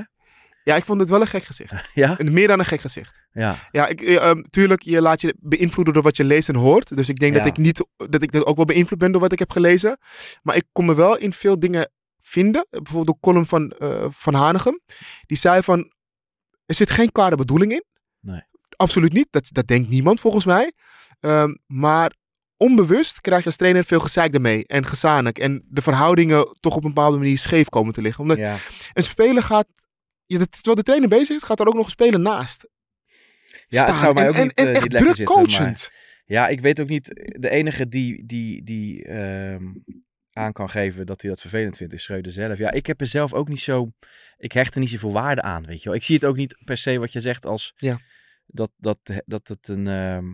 Ja, 0.65 0.75
ik 0.75 0.85
vond 0.85 0.99
het 0.99 1.09
wel 1.09 1.21
een 1.21 1.27
gek 1.27 1.43
gezicht. 1.43 1.71
Ja, 1.93 2.17
En 2.17 2.33
meer 2.33 2.47
dan 2.47 2.59
een 2.59 2.65
gek 2.65 2.81
gezicht. 2.81 3.15
ja. 3.31 3.55
Ja, 3.71 3.87
ik, 3.87 4.01
eh, 4.01 4.15
ehm, 4.15 4.41
tuurlijk, 4.41 4.81
je 4.81 5.01
laat 5.01 5.21
je 5.21 5.35
beïnvloeden 5.39 5.93
door 5.93 6.03
wat 6.03 6.17
je 6.17 6.23
leest 6.23 6.49
en 6.49 6.55
hoort. 6.55 6.95
Dus 6.95 7.09
ik 7.09 7.19
denk 7.19 7.33
Ja. 7.33 7.37
dat 7.39 7.47
ik 7.47 7.57
niet, 7.57 7.85
dat 8.09 8.21
ik 8.21 8.31
dat 8.31 8.45
ook 8.45 8.55
wel 8.55 8.65
beïnvloed 8.65 8.99
ben 8.99 9.11
door 9.11 9.21
wat 9.21 9.31
ik 9.31 9.39
heb 9.39 9.51
gelezen. 9.51 9.97
Maar 10.43 10.55
ik 10.55 10.63
kon 10.71 10.85
me 10.85 10.95
wel 10.95 11.17
in 11.17 11.33
veel 11.33 11.59
dingen 11.59 11.91
vinden. 12.21 12.67
Bijvoorbeeld 12.69 13.07
de 13.07 13.17
column 13.27 13.45
van, 13.47 13.69
eh, 13.71 14.05
van 14.09 14.33
Hanegem. 14.33 14.79
Die 15.25 15.37
zei 15.37 15.61
van, 15.63 15.91
er 16.65 16.75
zit 16.75 16.89
geen 16.89 17.11
kwade 17.11 17.35
bedoeling 17.35 17.71
in. 17.71 17.83
Nee. 18.19 18.41
Absoluut 18.75 19.13
niet. 19.13 19.27
Dat, 19.31 19.47
dat 19.51 19.67
denkt 19.67 19.89
niemand 19.89 20.19
volgens 20.19 20.45
mij. 20.45 20.71
Ehm, 21.19 21.55
maar 21.65 22.11
onbewust 22.57 23.21
krijg 23.21 23.39
je 23.41 23.45
als 23.45 23.55
trainer 23.57 23.83
veel 23.83 23.99
gezeik 23.99 24.33
ermee. 24.33 24.67
En 24.67 24.85
gezanik. 24.85 25.39
En 25.39 25.63
de 25.69 25.81
verhoudingen 25.81 26.57
toch 26.59 26.75
op 26.75 26.83
een 26.83 26.93
bepaalde 26.93 27.17
manier 27.17 27.37
scheef 27.37 27.69
komen 27.69 27.93
te 27.93 28.01
liggen. 28.01 28.21
Omdat 28.21 28.37
ja. 28.37 28.55
een 28.93 29.03
speler 29.03 29.43
gaat... 29.43 29.67
Dat- 30.27 30.51
terwijl 30.51 30.75
de 30.75 30.83
trainer 30.83 31.09
bezig 31.09 31.35
is, 31.35 31.43
gaat 31.43 31.59
er 31.59 31.67
ook 31.67 31.73
nog 31.73 31.85
een 31.85 31.91
speler 31.91 32.19
naast. 32.19 32.67
ja 33.67 33.85
het 33.87 33.97
zou 33.97 34.13
mij 34.13 34.27
ook 34.29 34.35
en, 34.35 34.43
niet, 34.43 34.53
en 34.53 34.67
eh, 34.67 34.71
echt 34.73 34.81
niet 34.83 34.91
lekker 34.91 35.13
druk 35.13 35.27
zitten. 35.27 35.35
coachend. 35.35 35.79
Maar, 35.81 36.03
ja, 36.25 36.47
ik 36.47 36.59
weet 36.59 36.79
ook 36.81 36.89
niet. 36.89 37.05
De 37.39 37.49
enige 37.49 37.87
die, 37.87 38.25
die, 38.25 38.63
die 38.63 39.03
ehm, 39.03 39.63
aan 40.31 40.53
kan 40.53 40.69
geven 40.69 41.05
dat 41.05 41.21
hij 41.21 41.29
dat 41.29 41.41
vervelend 41.41 41.77
vindt, 41.77 41.93
is 41.93 42.03
Schreuder 42.03 42.31
zelf. 42.31 42.57
Ja, 42.57 42.71
ik 42.71 42.85
heb 42.85 43.01
er 43.01 43.07
zelf 43.07 43.33
ook 43.33 43.47
niet 43.47 43.59
zo. 43.59 43.91
Ik 44.37 44.51
hecht 44.51 44.73
er 44.73 44.79
niet 44.79 44.89
zoveel 44.89 45.11
waarde 45.11 45.41
aan, 45.41 45.65
weet 45.65 45.79
je 45.81 45.89
wel. 45.89 45.97
Ik 45.97 46.03
zie 46.03 46.15
het 46.15 46.25
ook 46.25 46.35
niet 46.35 46.57
per 46.63 46.77
se 46.77 46.97
wat 46.99 47.11
je 47.11 47.19
zegt 47.19 47.45
als. 47.45 47.73
Ja. 47.75 47.99
Dat, 48.45 48.71
dat, 48.77 48.99
dat 49.25 49.47
het 49.47 49.67
een. 49.67 49.87
ehm 49.87 50.25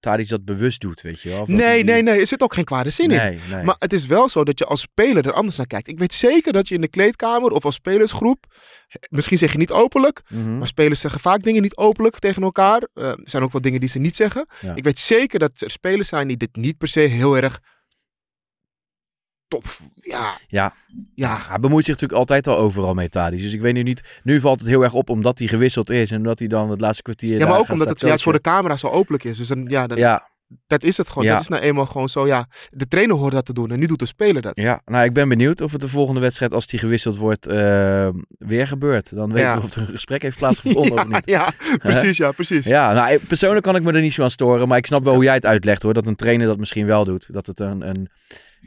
Tadic 0.00 0.28
dat 0.28 0.44
bewust 0.44 0.80
doet, 0.80 1.00
weet 1.00 1.20
je 1.20 1.28
wel. 1.28 1.44
Nee, 1.46 1.84
nee, 1.84 2.02
nee. 2.02 2.20
Er 2.20 2.26
zit 2.26 2.42
ook 2.42 2.54
geen 2.54 2.64
kwade 2.64 2.90
zin 2.90 3.10
in. 3.10 3.16
Nee. 3.50 3.64
Maar 3.64 3.76
het 3.78 3.92
is 3.92 4.06
wel 4.06 4.28
zo 4.28 4.44
dat 4.44 4.58
je 4.58 4.64
als 4.64 4.80
speler 4.80 5.26
er 5.26 5.32
anders 5.32 5.56
naar 5.56 5.66
kijkt. 5.66 5.88
Ik 5.88 5.98
weet 5.98 6.14
zeker 6.14 6.52
dat 6.52 6.68
je 6.68 6.74
in 6.74 6.80
de 6.80 6.88
kleedkamer 6.88 7.50
of 7.50 7.64
als 7.64 7.74
spelersgroep, 7.74 8.44
misschien 9.10 9.38
zeg 9.38 9.52
je 9.52 9.58
niet 9.58 9.70
openlijk, 9.70 10.22
Mhm. 10.28 10.58
maar 10.58 10.66
spelers 10.66 11.00
zeggen 11.00 11.20
vaak 11.20 11.42
dingen 11.42 11.62
niet 11.62 11.76
openlijk 11.76 12.18
tegen 12.18 12.42
elkaar. 12.42 12.88
Eh, 12.94 13.04
er 13.08 13.18
zijn 13.24 13.42
ook 13.42 13.52
wel 13.52 13.60
dingen 13.60 13.80
die 13.80 13.88
ze 13.88 13.98
niet 13.98 14.16
zeggen. 14.16 14.46
Ja. 14.60 14.74
Ik 14.74 14.84
weet 14.84 14.98
zeker 14.98 15.38
dat 15.38 15.50
er 15.60 15.70
spelers 15.70 16.08
zijn 16.08 16.28
die 16.28 16.36
dit 16.36 16.56
niet 16.56 16.78
per 16.78 16.88
se 16.88 17.00
heel 17.00 17.36
erg 17.36 17.60
top. 19.50 19.64
Ja, 20.00 20.32
Ja. 20.48 20.74
ja. 21.14 21.38
Hij 21.48 21.58
bemoeit 21.58 21.84
zich 21.84 21.94
natuurlijk 21.94 22.20
altijd 22.20 22.46
al 22.46 22.56
overal 22.56 22.94
mee, 22.94 23.08
Tadic. 23.08 23.42
Dus 23.42 23.52
ik 23.52 23.60
weet 23.60 23.74
nu 23.74 23.82
niet... 23.82 24.20
Nu 24.22 24.40
valt 24.40 24.60
het 24.60 24.68
heel 24.68 24.82
erg 24.82 24.92
op 24.92 25.08
omdat 25.10 25.38
hij 25.38 25.48
gewisseld 25.48 25.90
is. 25.90 26.10
En 26.10 26.16
omdat 26.16 26.38
hij 26.38 26.48
dan 26.48 26.70
het 26.70 26.80
laatste 26.80 27.02
kwartier 27.02 27.38
Ja, 27.38 27.48
maar 27.48 27.58
ook 27.58 27.68
omdat 27.68 27.88
het 27.88 28.00
juist 28.00 28.22
voor 28.22 28.32
de 28.32 28.40
camera 28.40 28.76
zo 28.76 28.86
openlijk 28.86 29.24
is. 29.24 29.36
Dus 29.38 29.48
dan, 29.48 29.64
ja, 29.68 29.86
dan, 29.86 29.98
Ja, 29.98 30.28
dat 30.66 30.82
is 30.82 30.96
het 30.96 31.08
gewoon. 31.08 31.24
Ja. 31.24 31.32
Dat 31.32 31.40
is 31.42 31.48
nou 31.48 31.62
eenmaal 31.62 31.86
gewoon 31.86 32.08
zo, 32.08 32.26
ja. 32.26 32.48
De 32.70 32.88
trainer 32.88 33.16
hoort 33.16 33.32
dat 33.32 33.44
te 33.46 33.52
doen 33.52 33.70
en 33.70 33.78
nu 33.78 33.86
doet 33.86 33.98
de 33.98 34.06
speler 34.06 34.42
dat. 34.42 34.52
ja, 34.54 34.80
nou 34.84 35.04
ik 35.04 35.12
ben 35.12 35.28
benieuwd 35.28 35.60
of 35.60 35.72
het 35.72 35.80
de 35.80 35.88
volgende 35.88 36.20
wedstrijd, 36.20 36.52
als 36.52 36.66
die 36.66 36.78
gewisseld 36.78 37.16
wordt, 37.16 37.46
eh, 37.46 38.08
weer 38.38 38.66
gebeurt. 38.66 39.14
Dan 39.14 39.32
weten 39.32 39.48
Ja. 39.48 39.56
we 39.58 39.62
of 39.62 39.74
er 39.74 39.80
een 39.80 39.86
gesprek 39.86 40.22
heeft 40.22 40.38
plaatsgevonden 40.38 40.92
of 40.92 40.98
ja, 41.08 41.16
niet. 41.16 41.22
ja, 41.24 41.52
precies, 41.78 42.16
ja, 42.16 42.32
precies. 42.32 42.64
Ja, 42.64 42.92
nou 42.92 43.18
persoonlijk 43.18 43.64
kan 43.64 43.76
ik 43.76 43.82
me 43.82 43.92
er 43.92 44.00
niet 44.00 44.12
zo 44.12 44.22
aan 44.22 44.30
storen. 44.30 44.68
Maar 44.68 44.78
ik 44.78 44.86
snap 44.86 45.04
wel 45.04 45.14
hoe 45.14 45.24
jij 45.24 45.34
het 45.34 45.46
uitlegt 45.46 45.82
hoor. 45.82 45.94
Dat 45.94 46.06
een 46.06 46.16
trainer 46.16 46.46
dat 46.46 46.58
misschien 46.58 46.86
wel 46.86 47.04
doet. 47.04 47.32
Dat 47.32 47.46
het 47.46 47.60
een, 47.60 47.88
een, 47.88 48.08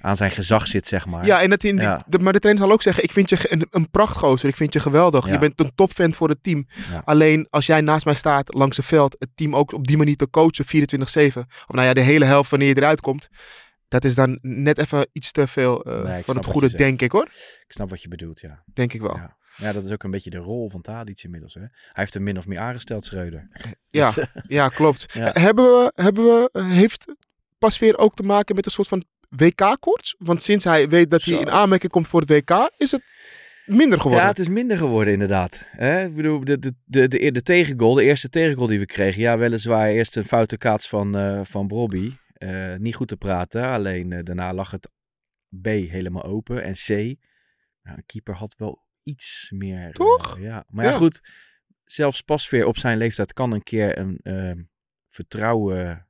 aan 0.02 0.16
zijn 0.16 0.32
gezag 0.32 0.68
zit, 0.68 0.88
zeg 0.88 1.06
maar. 1.06 1.26
Ja, 1.26 1.42
en 1.42 1.50
dat 1.50 1.64
in 1.64 1.76
die- 1.76 1.86
Ja. 1.86 2.04
de, 2.08 2.20
maar 2.20 2.34
de 2.34 2.40
trainer 2.40 2.64
zal 2.66 2.74
ook 2.74 2.82
zeggen: 2.82 3.04
Ik 3.04 3.12
vind 3.12 3.30
je 3.30 3.38
een, 3.52 3.68
een 3.70 3.90
prachtgozer. 3.90 4.50
Ik 4.50 4.56
vind 4.56 4.74
je 4.74 4.80
geweldig. 4.80 5.26
Ja. 5.26 5.34
Je 5.34 5.40
bent 5.40 5.60
een 5.60 5.72
topfan 5.76 6.14
voor 6.14 6.30
het 6.30 6.44
team. 6.44 6.68
Ja. 6.92 7.02
Alleen 7.06 7.48
als 7.50 7.66
jij 7.66 7.82
naast 7.82 8.06
mij 8.06 8.14
staat 8.14 8.54
langs 8.54 8.78
het 8.78 8.86
veld, 8.86 9.16
het 9.20 9.30
team 9.36 9.56
ook 9.56 9.74
op 9.74 9.88
die 9.88 9.98
manier 9.98 10.16
te 10.16 10.30
coachen, 10.30 10.66
24-7. 10.66 11.48
Of 11.68 11.76
nou 11.76 11.88
ja, 11.88 11.94
de 11.94 12.02
hele 12.02 12.26
helft 12.26 12.50
wanneer 12.50 12.68
je 12.68 12.78
eruit 12.78 13.02
komt. 13.02 13.28
Dat 13.88 14.04
is 14.06 14.16
dan 14.16 14.40
net 14.42 14.78
even 14.78 15.08
iets 15.12 15.32
te 15.32 15.48
veel 15.48 15.84
eh, 15.84 16.04
Nee, 16.04 16.24
van 16.24 16.36
het 16.36 16.46
goede, 16.46 16.76
denk 16.78 17.02
ik 17.02 17.12
hoor. 17.12 17.26
Ik 17.66 17.66
snap 17.68 17.90
wat 17.90 18.02
je 18.02 18.08
bedoelt, 18.08 18.40
ja. 18.40 18.64
Denk 18.74 18.94
ik 18.94 19.02
wel. 19.02 19.16
Ja. 19.16 19.38
Ja, 19.58 19.72
dat 19.74 19.84
is 19.84 19.92
ook 19.92 20.04
een 20.04 20.12
beetje 20.12 20.30
de 20.30 20.38
rol 20.38 20.70
van 20.70 20.82
Tadic 20.82 21.24
inmiddels. 21.24 21.54
Hè? 21.54 21.60
Hij 21.60 21.70
heeft 21.94 22.14
hem 22.14 22.24
min 22.24 22.38
of 22.38 22.48
meer 22.48 22.60
aangesteld, 22.60 23.06
Schreuder. 23.06 23.48
Ja, 23.90 24.12
Dus, 24.12 24.26
ja 24.48 24.68
klopt. 24.68 25.06
Ja. 25.14 25.30
Hebben 25.34 25.66
we, 25.66 25.92
hebben 25.96 26.24
we, 26.24 26.62
heeft 26.64 27.14
Pasveer 27.58 27.98
ook 27.98 28.16
te 28.16 28.24
maken 28.24 28.56
met 28.56 28.66
een 28.66 28.72
soort 28.72 28.88
van 28.88 29.04
WK-koorts? 29.38 30.16
Want 30.18 30.42
sinds 30.44 30.64
hij 30.64 30.90
weet 30.90 31.12
dat 31.12 31.24
hij 31.24 31.34
Zo. 31.34 31.40
in 31.42 31.50
aanmerking 31.50 31.92
komt 31.92 32.08
voor 32.08 32.20
het 32.22 32.30
WK, 32.30 32.72
is 32.78 32.92
het 32.92 33.04
minder 33.66 33.98
geworden. 34.00 34.24
Ja, 34.26 34.30
het 34.32 34.40
is 34.40 34.48
minder 34.48 34.78
geworden 34.78 35.14
inderdaad. 35.14 35.66
Hè? 35.70 36.06
Ik 36.06 36.16
bedoel, 36.16 36.44
de, 36.44 36.60
de, 36.60 36.74
de, 36.86 37.08
de, 37.08 37.32
de 37.32 37.42
tegengoal, 37.42 37.94
de 37.94 38.04
eerste 38.04 38.30
tegengoal 38.30 38.68
die 38.68 38.80
we 38.80 38.86
kregen. 38.86 39.22
Ja, 39.22 39.38
weliswaar 39.38 39.90
eerst 39.90 40.16
een 40.16 40.26
foute 40.26 40.58
kaats 40.58 40.90
van, 40.90 41.18
eh 41.18 41.42
van 41.44 41.68
Brobby. 41.68 42.14
Eh, 42.34 42.76
niet 42.76 42.96
goed 42.96 43.08
te 43.08 43.18
praten, 43.18 43.68
alleen 43.68 44.12
eh, 44.12 44.24
daarna 44.24 44.54
lag 44.54 44.72
het 44.72 44.92
B 45.62 45.66
helemaal 45.66 46.24
open. 46.24 46.64
En 46.64 46.74
C, 46.74 46.88
nou, 46.88 47.98
een 47.98 48.06
keeper 48.06 48.36
had 48.36 48.56
wel 48.58 48.84
iets 49.04 49.52
meer... 49.56 49.92
Toch? 49.92 50.40
ja, 50.40 50.66
maar 50.68 50.86
ja, 50.86 50.92
Ja. 50.92 50.98
goed. 50.98 51.22
Zelfs 51.84 52.22
Pasveer 52.22 52.66
op 52.66 52.78
zijn 52.78 52.98
leeftijd 52.98 53.34
kan 53.34 53.54
een 53.54 53.64
keer 53.64 53.98
een 53.98 54.70
vertrouwen... 55.08 56.08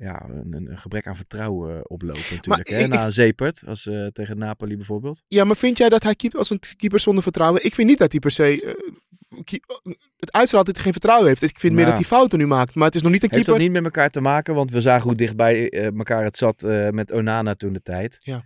Ja, 0.00 0.26
een, 0.28 0.52
een 0.70 0.78
gebrek 0.78 1.06
aan 1.06 1.16
vertrouwen 1.16 1.90
oplopen 1.90 2.22
natuurlijk. 2.30 2.68
hè? 2.68 2.86
Na 2.86 3.06
ik- 3.06 3.12
Zepert, 3.12 3.62
als 3.66 3.86
eh, 3.86 4.06
tegen 4.06 4.38
Napoli 4.38 4.76
bijvoorbeeld. 4.76 5.22
Ja, 5.28 5.44
maar 5.44 5.56
vind 5.56 5.78
jij 5.78 5.88
dat 5.88 6.02
hij 6.02 6.14
keept 6.14 6.36
als 6.36 6.50
een 6.50 6.60
keeper 6.76 7.00
zonder 7.00 7.22
vertrouwen? 7.22 7.64
Ik 7.64 7.74
vind 7.74 7.88
niet 7.88 7.98
dat 7.98 8.10
hij 8.10 8.20
per 8.20 8.30
se... 8.30 8.62
eh, 8.62 9.40
keep- 9.44 9.80
het 10.16 10.32
uitstraalt 10.32 10.66
dat 10.66 10.74
hij 10.74 10.84
geen 10.84 10.92
vertrouwen 10.92 11.28
heeft. 11.28 11.42
Ik 11.42 11.60
vind 11.60 11.72
meer 11.74 11.84
Nou. 11.84 11.96
dat 11.96 12.06
hij 12.06 12.16
fouten 12.18 12.38
nu 12.38 12.46
maakt. 12.46 12.74
Maar 12.74 12.86
het 12.86 12.94
is 12.94 13.02
nog 13.02 13.12
niet 13.12 13.22
een 13.22 13.30
Heeft 13.30 13.44
keeper... 13.44 13.62
dat 13.64 13.72
niet 13.72 13.82
met 13.82 13.94
elkaar 13.94 14.10
te 14.10 14.20
maken? 14.20 14.54
Want 14.54 14.70
we 14.70 14.80
zagen 14.80 15.02
hoe 15.08 15.14
dichtbij 15.16 15.70
eh, 15.70 15.84
elkaar 15.84 16.24
het 16.24 16.36
zat 16.36 16.62
eh, 16.62 16.88
met 16.88 17.12
Onana 17.12 17.54
toen 17.54 17.72
de 17.72 17.82
tijd. 17.82 18.18
Ja. 18.20 18.44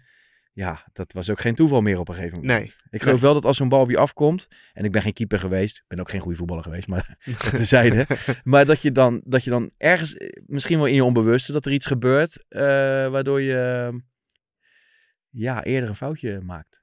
Ja, 0.55 0.87
dat 0.93 1.13
was 1.13 1.31
ook 1.31 1.41
geen 1.41 1.55
toeval 1.55 1.81
meer 1.81 1.99
op 1.99 2.09
een 2.09 2.15
gegeven 2.15 2.39
moment. 2.39 2.59
Nee. 2.59 2.91
Ik 2.91 3.03
geloof 3.03 3.21
wel 3.21 3.35
dat 3.35 3.45
als 3.45 3.57
zo'n 3.57 3.69
bal 3.69 3.81
op 3.81 3.91
je 3.91 3.99
afkomt, 3.99 4.49
en 4.73 4.85
ik 4.85 4.93
ben 4.93 5.03
geen 5.03 5.13
keeper 5.13 5.39
geweest, 5.39 5.77
ik 5.77 5.85
ben 5.89 6.01
ook 6.01 6.11
geen 6.11 6.21
goede 6.21 6.37
voetballer 6.37 6.63
geweest, 6.63 6.89
maar 6.89 7.17
dat 7.45 7.55
tezijde. 7.55 8.07
Maar 8.45 8.67
dat 8.67 8.83
je, 8.83 8.93
dan, 8.93 9.23
dat 9.25 9.45
je 9.45 9.51
dan 9.51 9.73
ergens, 9.77 10.17
eh, 10.17 10.43
misschien 10.47 10.79
wel 10.79 10.87
in 10.87 10.95
je 10.95 11.05
onbewuste, 11.05 11.53
dat 11.53 11.67
er 11.67 11.73
iets 11.73 11.87
gebeurt, 11.87 12.45
eh, 12.49 12.63
waardoor 13.09 13.41
je 13.41 13.89
eh, 13.93 13.99
ja, 15.29 15.65
eerder 15.65 15.89
een 15.89 15.95
foutje 15.95 16.41
maakt. 16.41 16.83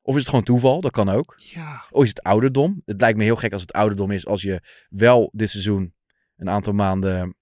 Of 0.00 0.14
is 0.14 0.20
het 0.20 0.28
gewoon 0.28 0.44
toeval? 0.44 0.80
Dat 0.80 0.92
kan 0.92 1.08
ook. 1.08 1.34
Ja, 1.36 1.84
Of 1.90 2.02
is 2.02 2.08
het 2.08 2.22
ouderdom? 2.22 2.82
Het 2.84 3.00
lijkt 3.00 3.18
me 3.18 3.24
heel 3.24 3.36
gek 3.36 3.52
als 3.52 3.62
het 3.62 3.72
ouderdom 3.72 4.10
is 4.10 4.26
als 4.26 4.42
je 4.42 4.62
wel 4.88 5.30
dit 5.32 5.50
seizoen 5.50 5.94
een 6.36 6.48
aantal 6.48 6.72
maanden 6.72 7.36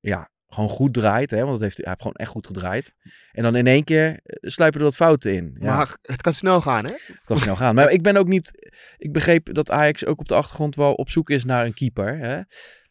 ja, 0.00 0.30
gewoon 0.54 0.68
goed 0.70 0.94
draait. 0.94 1.30
Hè? 1.30 1.38
Want 1.40 1.52
het 1.52 1.60
heeft, 1.60 1.76
hij 1.76 1.86
heeft 1.88 2.00
gewoon 2.00 2.16
echt 2.16 2.30
goed 2.30 2.46
gedraaid. 2.46 2.94
En 3.32 3.42
dan 3.42 3.56
in 3.56 3.66
één 3.66 3.84
keer 3.84 4.20
eh, 4.22 4.50
sluipen 4.50 4.80
er 4.80 4.86
wat 4.86 4.96
fouten 4.96 5.34
in. 5.34 5.56
Ja, 5.60 5.76
maar 5.76 5.96
het 6.02 6.22
kan 6.22 6.32
snel 6.32 6.60
gaan, 6.60 6.84
hè? 6.84 6.92
het 6.92 7.20
kan 7.24 7.38
snel 7.38 7.56
gaan. 7.56 7.74
Maar 7.74 7.90
ik 7.90 8.02
ben 8.02 8.16
ook 8.16 8.26
niet... 8.28 8.72
Ik 8.96 9.12
begreep 9.12 9.54
dat 9.54 9.70
Ajax 9.70 10.04
ook 10.04 10.18
op 10.20 10.28
de 10.28 10.34
achtergrond 10.34 10.74
wel 10.76 10.94
op 10.94 11.10
zoek 11.10 11.30
is 11.30 11.44
naar 11.44 11.64
een 11.66 11.74
keeper. 11.74 12.18
Hè? 12.18 12.40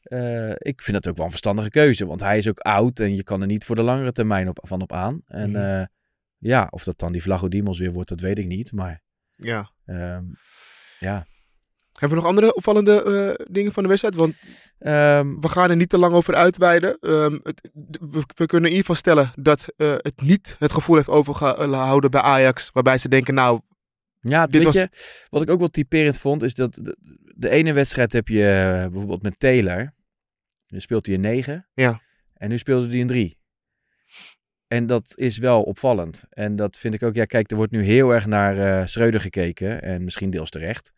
Eh, 0.03 0.53
ik 0.58 0.82
vind 0.82 0.98
dat 0.98 1.08
ook 1.08 1.15
wel 1.15 1.25
een 1.25 1.32
verstandige 1.32 1.70
keuze. 1.70 2.06
Want 2.06 2.19
hij 2.19 2.38
is 2.38 2.47
ook 2.49 2.60
oud 2.60 2.99
en 2.99 3.15
je 3.15 3.23
kan 3.23 3.41
er 3.41 3.47
niet 3.47 3.65
voor 3.65 3.76
de 3.76 3.84
langere 3.84 4.12
termijn 4.12 4.47
op, 4.49 4.60
van 4.62 4.82
op 4.82 4.93
aan. 4.93 5.21
En 5.28 5.49
Mhm. 5.52 5.60
eh, 5.62 5.86
ja, 6.38 6.67
of 6.69 6.84
dat 6.84 6.99
dan 6.99 7.12
die 7.12 7.21
Vlagodimos 7.21 7.80
weer 7.80 7.91
wordt, 7.91 8.10
dat 8.10 8.19
weet 8.19 8.38
ik 8.38 8.47
niet. 8.47 8.71
Maar 8.71 9.02
Ja. 9.36 9.71
ehm, 9.86 10.23
ja... 10.99 11.26
Hebben 11.99 12.17
we 12.17 12.23
nog 12.23 12.25
andere 12.34 12.56
opvallende 12.56 13.03
eh, 13.03 13.45
dingen 13.51 13.73
van 13.73 13.84
de 13.84 13.89
wedstrijd? 13.89 14.15
Want 14.15 14.36
Ehm, 14.79 15.39
we 15.39 15.47
gaan 15.49 15.69
er 15.69 15.75
niet 15.75 15.89
te 15.89 15.97
lang 15.97 16.13
over 16.13 16.36
uitweiden. 16.36 16.97
Ehm, 16.99 17.39
het, 17.43 17.69
we, 17.99 18.23
we 18.36 18.45
kunnen 18.45 18.69
in 18.69 18.75
ieder 18.75 18.79
geval 18.79 18.95
stellen 18.95 19.32
dat 19.36 19.65
eh, 19.77 19.91
het 19.97 20.21
niet 20.21 20.56
het 20.60 20.71
gevoel 20.71 20.95
heeft 20.95 21.10
overgehouden 21.10 22.12
bij 22.12 22.21
Ajax. 22.21 22.69
Waarbij 22.73 22.97
ze 22.97 23.10
denken, 23.10 23.34
nou, 23.34 23.62
Ja, 24.19 24.45
Dit 24.45 24.56
weet 24.56 24.63
was- 24.63 24.73
je, 24.73 24.89
wat 25.29 25.41
ik 25.41 25.49
ook 25.49 25.60
wel 25.60 25.67
typerend 25.67 26.17
vond, 26.17 26.43
is 26.43 26.53
dat 26.53 26.73
de, 26.73 26.97
de 27.36 27.49
ene 27.49 27.73
wedstrijd 27.73 28.13
heb 28.13 28.27
je 28.27 28.43
eh, 28.49 28.88
bijvoorbeeld 28.91 29.23
met 29.23 29.39
Taylor. 29.39 29.93
Nu 30.67 30.79
speelt 30.79 31.06
hij 31.06 31.15
een 31.15 31.21
9. 31.21 31.67
Ja. 31.73 32.01
En 32.34 32.49
nu 32.49 32.58
speelde 32.58 32.88
hij 32.88 33.01
een 33.01 33.08
3. 33.08 33.38
En 34.67 34.86
dat 34.88 35.13
is 35.15 35.38
wel 35.38 35.63
opvallend. 35.63 36.23
En 36.29 36.56
dat 36.56 36.77
vind 36.77 36.93
ik 36.93 37.03
ook, 37.03 37.15
ja 37.15 37.25
kijk, 37.25 37.51
er 37.51 37.58
wordt 37.58 37.71
nu 37.71 37.84
heel 37.84 38.13
erg 38.13 38.25
naar 38.25 38.89
Schreuder 38.89 39.19
gekeken. 39.21 39.82
En 39.82 40.03
misschien 40.03 40.29
deels 40.29 40.49
terecht. 40.49 40.91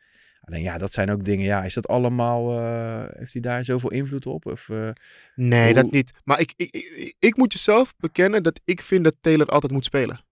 Alleen 0.45 0.61
ja, 0.61 0.77
dat 0.77 0.91
zijn 0.91 1.11
ook 1.11 1.25
dingen, 1.25 1.45
ja, 1.45 1.63
is 1.63 1.73
dat 1.73 1.87
allemaal, 1.87 2.59
eh, 2.59 3.17
heeft 3.17 3.33
hij 3.33 3.41
daar 3.41 3.63
zoveel 3.65 3.91
invloed 3.91 4.25
op? 4.25 4.45
Of, 4.45 4.69
eh, 4.69 4.89
nee, 5.35 5.65
Hoe- 5.65 5.73
dat 5.73 5.91
niet. 5.91 6.11
Maar 6.23 6.39
ik, 6.39 6.53
ik, 6.55 6.73
ik, 6.73 7.15
ik 7.19 7.37
moet 7.37 7.53
jezelf 7.53 7.93
bekennen 7.97 8.43
dat 8.43 8.59
ik 8.65 8.81
vind 8.81 9.03
dat 9.03 9.15
Taylor 9.21 9.47
altijd 9.47 9.71
moet 9.71 9.85
spelen. 9.85 10.23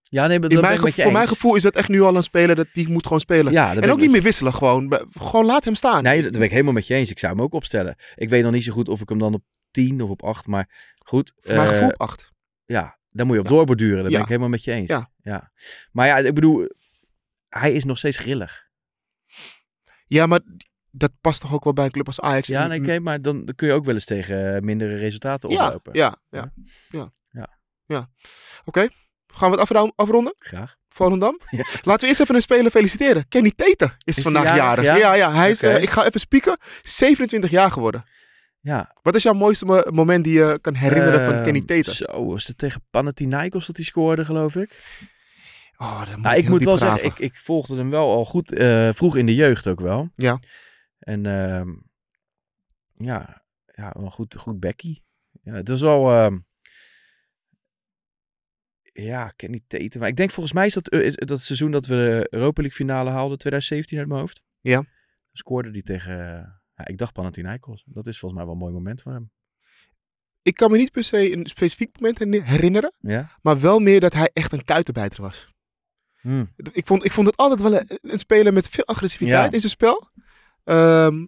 ja, 0.00 0.26
nee, 0.26 0.38
maar 0.40 0.48
dat 0.48 0.60
mijn 0.62 0.80
met 0.82 0.94
je 0.94 1.02
voor 1.02 1.12
mijn 1.12 1.28
gevoel 1.28 1.54
is 1.56 1.62
dat 1.62 1.74
echt 1.74 1.88
nu 1.88 2.00
al 2.00 2.16
een 2.16 2.22
speler 2.22 2.56
dat 2.56 2.66
die 2.72 2.88
moet 2.88 3.04
gewoon 3.04 3.20
spelen. 3.20 3.52
Ja, 3.52 3.74
en 3.76 3.90
ook 3.90 3.98
niet 3.98 4.10
meer 4.10 4.22
wisselen, 4.22 4.54
gewoon. 4.54 5.00
Gewoon 5.10 5.46
laat 5.46 5.64
hem 5.64 5.74
staan. 5.74 6.02
Nee, 6.02 6.22
dat 6.22 6.32
ben 6.32 6.42
ik 6.42 6.50
helemaal 6.50 6.72
met 6.72 6.86
je 6.86 6.94
eens. 6.94 7.10
Ik 7.10 7.18
zou 7.18 7.32
hem 7.34 7.42
ook 7.42 7.52
opstellen. 7.54 7.96
Ik 8.14 8.28
weet 8.28 8.42
nog 8.42 8.52
niet 8.52 8.62
zo 8.64 8.72
goed 8.72 8.88
of 8.88 9.00
ik 9.00 9.08
hem 9.08 9.18
dan 9.18 9.34
op 9.34 9.42
10 9.70 10.00
of 10.00 10.10
op 10.10 10.22
8, 10.22 10.46
maar 10.46 10.94
goed. 10.98 11.32
voor 11.40 11.54
mijn 11.54 11.66
eh, 11.68 11.74
gevoel 11.74 11.92
acht. 11.96 12.30
Ja, 12.64 12.98
daar 13.10 13.26
moet 13.26 13.34
je 13.34 13.40
op 13.40 13.48
Ja. 13.48 13.52
doorborduren. 13.54 14.02
Daar 14.02 14.10
ben 14.12 14.20
ik 14.20 14.26
helemaal 14.28 14.48
met 14.48 14.64
je 14.64 14.72
eens. 14.72 14.88
Ja. 14.88 15.10
Ja. 15.22 15.52
Maar 15.92 16.06
ja, 16.06 16.18
ik 16.18 16.34
bedoel, 16.34 16.68
hij 17.48 17.72
is 17.72 17.84
nog 17.84 17.98
steeds 17.98 18.16
grillig. 18.16 18.70
Ja, 20.12 20.26
maar 20.26 20.40
dat 20.90 21.10
past 21.20 21.40
toch 21.40 21.52
ook 21.54 21.64
wel 21.64 21.72
bij 21.72 21.84
een 21.84 21.90
club 21.90 22.06
als 22.06 22.20
Ajax. 22.20 22.48
Ja, 22.48 22.66
nee, 22.66 22.80
oké, 22.80 22.98
maar 22.98 23.22
dan, 23.22 23.44
dan 23.44 23.54
kun 23.54 23.66
je 23.68 23.72
ook 23.74 23.84
wel 23.84 23.94
eens 23.94 24.04
tegen 24.04 24.54
eh, 24.54 24.60
mindere 24.60 24.96
resultaten 24.96 25.50
ja, 25.50 25.66
oplopen. 25.66 25.92
ja, 25.94 26.16
ja, 26.30 26.52
ja. 26.90 27.12
Ja. 27.30 27.48
ja. 27.86 28.08
Oké, 28.64 28.88
gaan 29.26 29.50
we 29.50 29.60
het 29.60 29.92
afronden? 29.96 30.34
Graag. 30.38 30.76
Volendam. 30.88 31.38
Ja. 31.50 31.64
Laten 31.82 32.00
we 32.00 32.06
eerst 32.06 32.20
even 32.20 32.34
een 32.34 32.40
speler 32.40 32.70
feliciteren. 32.70 33.28
Kenny 33.28 33.52
Teten 33.56 33.94
is, 34.04 34.16
Is 34.16 34.22
vandaag 34.22 34.56
jarig. 34.56 34.84
Ja, 34.84 34.96
ja? 34.96 35.12
ja, 35.12 35.32
hij 35.32 35.50
is, 35.50 35.62
eh, 35.62 35.82
ik 35.82 35.90
ga 35.90 36.04
even 36.06 36.20
spieken. 36.20 36.58
27 36.82 37.50
jaar 37.50 37.70
geworden. 37.70 38.04
Ja. 38.60 38.96
Wat 39.02 39.14
is 39.14 39.22
jouw 39.22 39.32
mooiste 39.32 39.64
mo- 39.64 39.82
moment 39.90 40.24
die 40.24 40.32
je 40.38 40.58
kan 40.60 40.74
herinneren 40.74 41.24
van 41.24 41.34
Ehm, 41.34 41.44
Kenny 41.44 41.60
Teten? 41.60 41.94
Zo, 41.94 42.26
was 42.26 42.46
het 42.46 42.58
tegen 42.58 42.82
Panathinaikos 42.90 43.66
dat 43.66 43.76
hij 43.76 43.84
scoorde, 43.84 44.24
geloof 44.24 44.56
ik? 44.56 44.80
Oh, 45.82 46.16
Nou, 46.16 46.36
ik 46.36 46.48
moet 46.48 46.64
wel 46.64 46.78
zeggen, 46.78 47.04
ik, 47.04 47.18
ik 47.18 47.34
volgde 47.34 47.76
hem 47.76 47.90
wel 47.90 48.06
al 48.10 48.24
goed, 48.24 48.52
eh, 48.52 48.92
vroeg 48.92 49.16
in 49.16 49.26
de 49.26 49.34
jeugd 49.34 49.66
ook 49.66 49.80
wel. 49.80 50.08
Ja. 50.16 50.40
En 50.98 51.26
ehm, 51.26 51.70
ja, 52.94 53.44
ja, 53.74 53.94
wel 53.98 54.10
goed, 54.10 54.36
goed 54.36 54.60
bekkie. 54.60 55.04
Ja, 55.42 55.52
het 55.52 55.68
was 55.68 55.80
wel, 55.80 56.10
ehm, 56.10 56.38
ja, 58.92 59.26
ik 59.26 59.32
ken 59.36 59.50
niet 59.50 59.64
Teten. 59.66 60.00
Maar 60.00 60.08
ik 60.08 60.16
denk 60.16 60.30
volgens 60.30 60.54
mij 60.54 60.66
is 60.66 60.74
dat 60.74 60.88
eh, 60.88 61.12
dat 61.14 61.40
seizoen 61.40 61.70
dat 61.70 61.86
we 61.86 61.94
de 61.94 62.26
Europa 62.30 62.60
League 62.62 62.78
finale 62.86 63.10
haalden, 63.10 63.38
2017 63.38 63.98
uit 63.98 64.08
mijn 64.08 64.20
hoofd. 64.20 64.42
Ja. 64.60 64.84
Scoorde 65.32 65.70
die 65.70 65.82
tegen, 65.82 66.14
ja, 66.74 66.86
ik 66.86 66.98
dacht 66.98 67.12
Panathinaikos. 67.12 67.84
Dat 67.86 68.06
is 68.06 68.18
volgens 68.18 68.40
mij 68.40 68.44
wel 68.50 68.58
een 68.58 68.64
mooi 68.64 68.74
moment 68.74 69.02
voor 69.02 69.12
hem. 69.12 69.30
Ik 70.42 70.54
kan 70.54 70.70
me 70.70 70.76
niet 70.76 70.90
per 70.92 71.04
se 71.04 71.32
een 71.32 71.46
specifiek 71.46 71.94
moment 72.00 72.18
herinner- 72.18 72.48
herinneren. 72.48 72.92
Ja? 72.98 73.38
Maar 73.42 73.60
wel 73.60 73.78
meer 73.78 74.00
dat 74.00 74.12
hij 74.12 74.30
echt 74.32 74.52
een 74.52 74.64
kuitenbijter 74.64 75.22
was. 75.22 75.51
Hm. 76.22 76.44
Ik 76.72 76.86
vond, 76.86 77.04
ik 77.04 77.12
vond 77.12 77.26
het 77.26 77.36
altijd 77.36 77.60
wel 77.60 77.74
een, 77.76 77.98
een 78.02 78.18
speler 78.18 78.52
met 78.52 78.68
veel 78.68 78.84
agressiviteit 78.86 79.44
Ja. 79.46 79.52
in 79.52 79.60
zijn 79.60 79.72
spel. 79.72 80.08
Ehm, 80.64 81.26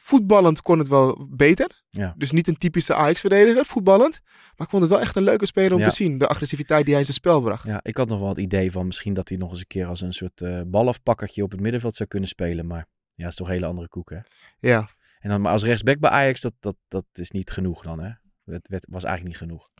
voetballend 0.00 0.62
kon 0.62 0.78
het 0.78 0.88
wel 0.88 1.26
beter. 1.30 1.82
Ja. 1.90 2.14
Dus 2.16 2.30
niet 2.30 2.48
een 2.48 2.56
typische 2.58 2.94
Ajax-verdediger, 2.94 3.64
voetballend. 3.66 4.20
Maar 4.56 4.66
ik 4.66 4.68
vond 4.70 4.82
het 4.82 4.92
wel 4.92 5.00
echt 5.00 5.16
een 5.16 5.22
leuke 5.22 5.46
speler 5.46 5.72
om 5.72 5.78
Ja. 5.78 5.88
te 5.88 5.94
zien. 5.94 6.18
De 6.18 6.28
agressiviteit 6.28 6.80
die 6.80 6.90
hij 6.90 6.98
in 6.98 7.04
zijn 7.04 7.16
spel 7.18 7.40
bracht. 7.40 7.66
Ja, 7.66 7.80
ik 7.82 7.96
had 7.96 8.08
nog 8.08 8.18
wel 8.20 8.28
het 8.28 8.38
idee 8.38 8.72
van 8.72 8.86
misschien 8.86 9.14
dat 9.14 9.28
hij 9.28 9.38
nog 9.38 9.50
eens 9.50 9.58
een 9.60 9.66
keer 9.66 9.86
als 9.86 10.00
een 10.00 10.12
soort 10.12 10.40
eh 10.40 10.60
balafpakkertje 10.66 11.42
op 11.42 11.50
het 11.50 11.60
middenveld 11.60 11.96
zou 11.96 12.08
kunnen 12.08 12.28
spelen. 12.28 12.66
Maar 12.66 12.86
ja, 13.14 13.26
is 13.26 13.34
toch 13.34 13.46
een 13.46 13.52
hele 13.52 13.66
andere 13.66 13.88
koek, 13.88 14.10
hè? 14.10 14.18
Ja. 14.58 14.88
En 15.20 15.30
dan 15.30 15.40
maar 15.40 15.52
als 15.52 15.62
rechtsback 15.64 15.98
bij 15.98 16.10
Ajax, 16.10 16.40
dat, 16.40 16.52
dat, 16.60 16.76
dat 16.88 17.04
is 17.12 17.30
niet 17.30 17.50
genoeg 17.50 17.82
dan, 17.82 18.00
hè? 18.00 18.10
Het 18.44 18.68
werd, 18.68 18.86
was 18.90 19.04
eigenlijk 19.04 19.24
niet 19.40 19.48
genoeg. 19.48 19.70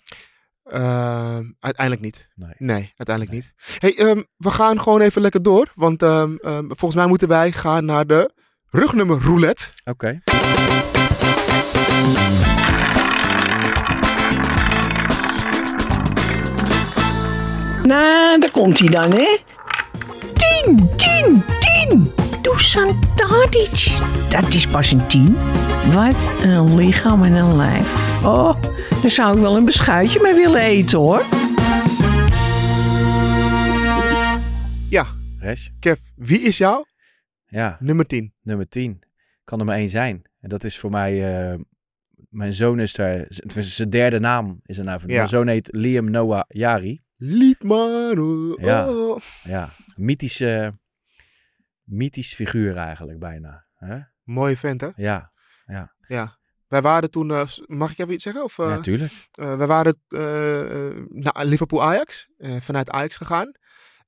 Ehm, 0.64 1.44
uiteindelijk 1.61 2.01
niet. 2.05 2.29
Nee. 2.35 2.55
Nee, 2.59 2.92
uiteindelijk 2.96 3.37
niet. 3.37 3.53
Hey, 3.79 3.96
ehm, 3.96 4.22
we 4.37 4.51
gaan 4.51 4.81
gewoon 4.81 5.01
even 5.01 5.22
lekker 5.22 5.42
door. 5.42 5.72
Want 5.75 6.03
ehm, 6.03 6.37
ehm, 6.37 6.64
volgens 6.66 6.94
mij 6.94 7.07
moeten 7.07 7.29
wij 7.29 7.53
gaan 7.53 7.85
naar 7.85 8.07
de 8.07 8.31
rugnummer 8.70 9.18
roulette. 9.20 9.64
Oké. 9.85 10.20
Nou, 17.83 18.38
daar 18.40 18.51
komt 18.51 18.79
hij 18.79 18.88
dan, 18.88 19.11
hè? 19.11 19.38
10, 20.64 20.90
10, 20.96 21.44
10. 21.88 22.12
Dusan 22.42 23.01
Tadic. 23.16 23.92
Dat 24.31 24.48
is 24.55 24.66
pas 24.66 24.92
een 24.92 25.07
10. 25.07 25.37
Wat 25.92 26.16
een 26.42 26.75
lichaam 26.75 27.22
en 27.22 27.33
een 27.33 27.57
lijf. 27.57 28.12
Oh, 28.25 28.63
daar 29.03 29.11
zou 29.11 29.35
ik 29.37 29.41
wel 29.43 29.57
een 29.57 29.65
beschuitje 29.65 30.21
mee 30.23 30.35
willen 30.35 30.61
eten, 30.61 30.99
hoor. 30.99 31.23
Ja, 34.91 35.07
Res? 35.39 35.73
Kev, 35.81 36.01
wie 36.17 36.41
is 36.41 36.59
jou? 36.59 36.85
Ja, 37.47 37.77
Nummer 37.81 38.07
10. 38.07 38.35
nummer 38.43 38.69
10. 38.69 39.03
Kan 39.45 39.59
er 39.59 39.65
maar 39.65 39.77
één 39.77 39.89
zijn. 39.89 40.23
En 40.41 40.49
dat 40.49 40.65
is 40.65 40.79
voor 40.79 40.91
mij... 40.91 41.13
eh, 41.53 41.59
mijn 42.29 42.53
zoon 42.53 42.81
is 42.81 42.93
daar... 42.93 43.27
Tenminste, 43.27 43.75
zijn 43.75 43.91
derde 43.91 44.19
naam 44.19 44.61
is 44.65 44.79
er 44.79 44.85
nou 44.85 45.01
van. 45.01 45.09
Ja. 45.11 45.17
Mijn 45.17 45.29
zoon 45.29 45.47
heet 45.49 45.69
Liam 45.73 46.11
Noah 46.11 46.43
Jari. 46.49 47.03
Liedman. 47.17 48.57
Ja. 48.61 48.89
Oh. 48.89 49.21
Ja, 49.43 49.71
mythische... 49.97 50.79
Mythisch 51.83 52.35
figuur 52.35 52.77
eigenlijk 52.77 53.19
bijna. 53.19 53.67
Hè? 53.75 53.99
Mooie 54.23 54.57
vent, 54.57 54.81
hè? 54.81 54.89
Ja, 54.97 55.33
Ja. 56.07 56.41
Wij 56.73 56.83
waren 56.83 57.11
toen, 57.11 57.31
eh, 57.31 57.47
mag 57.67 57.91
ik 57.91 57.99
even 57.99 58.13
iets 58.13 58.23
zeggen? 58.25 58.45
Of, 58.45 58.59
eh, 58.59 58.67
ja, 58.69 58.81
tuurlijk. 58.81 59.13
eh, 59.33 59.57
wij 59.57 59.67
waren 59.67 60.03
naar 61.09 61.45
Liverpool-Ajax, 61.45 62.29
vanuit 62.61 62.91
Ajax 62.91 63.17
gegaan. 63.17 63.53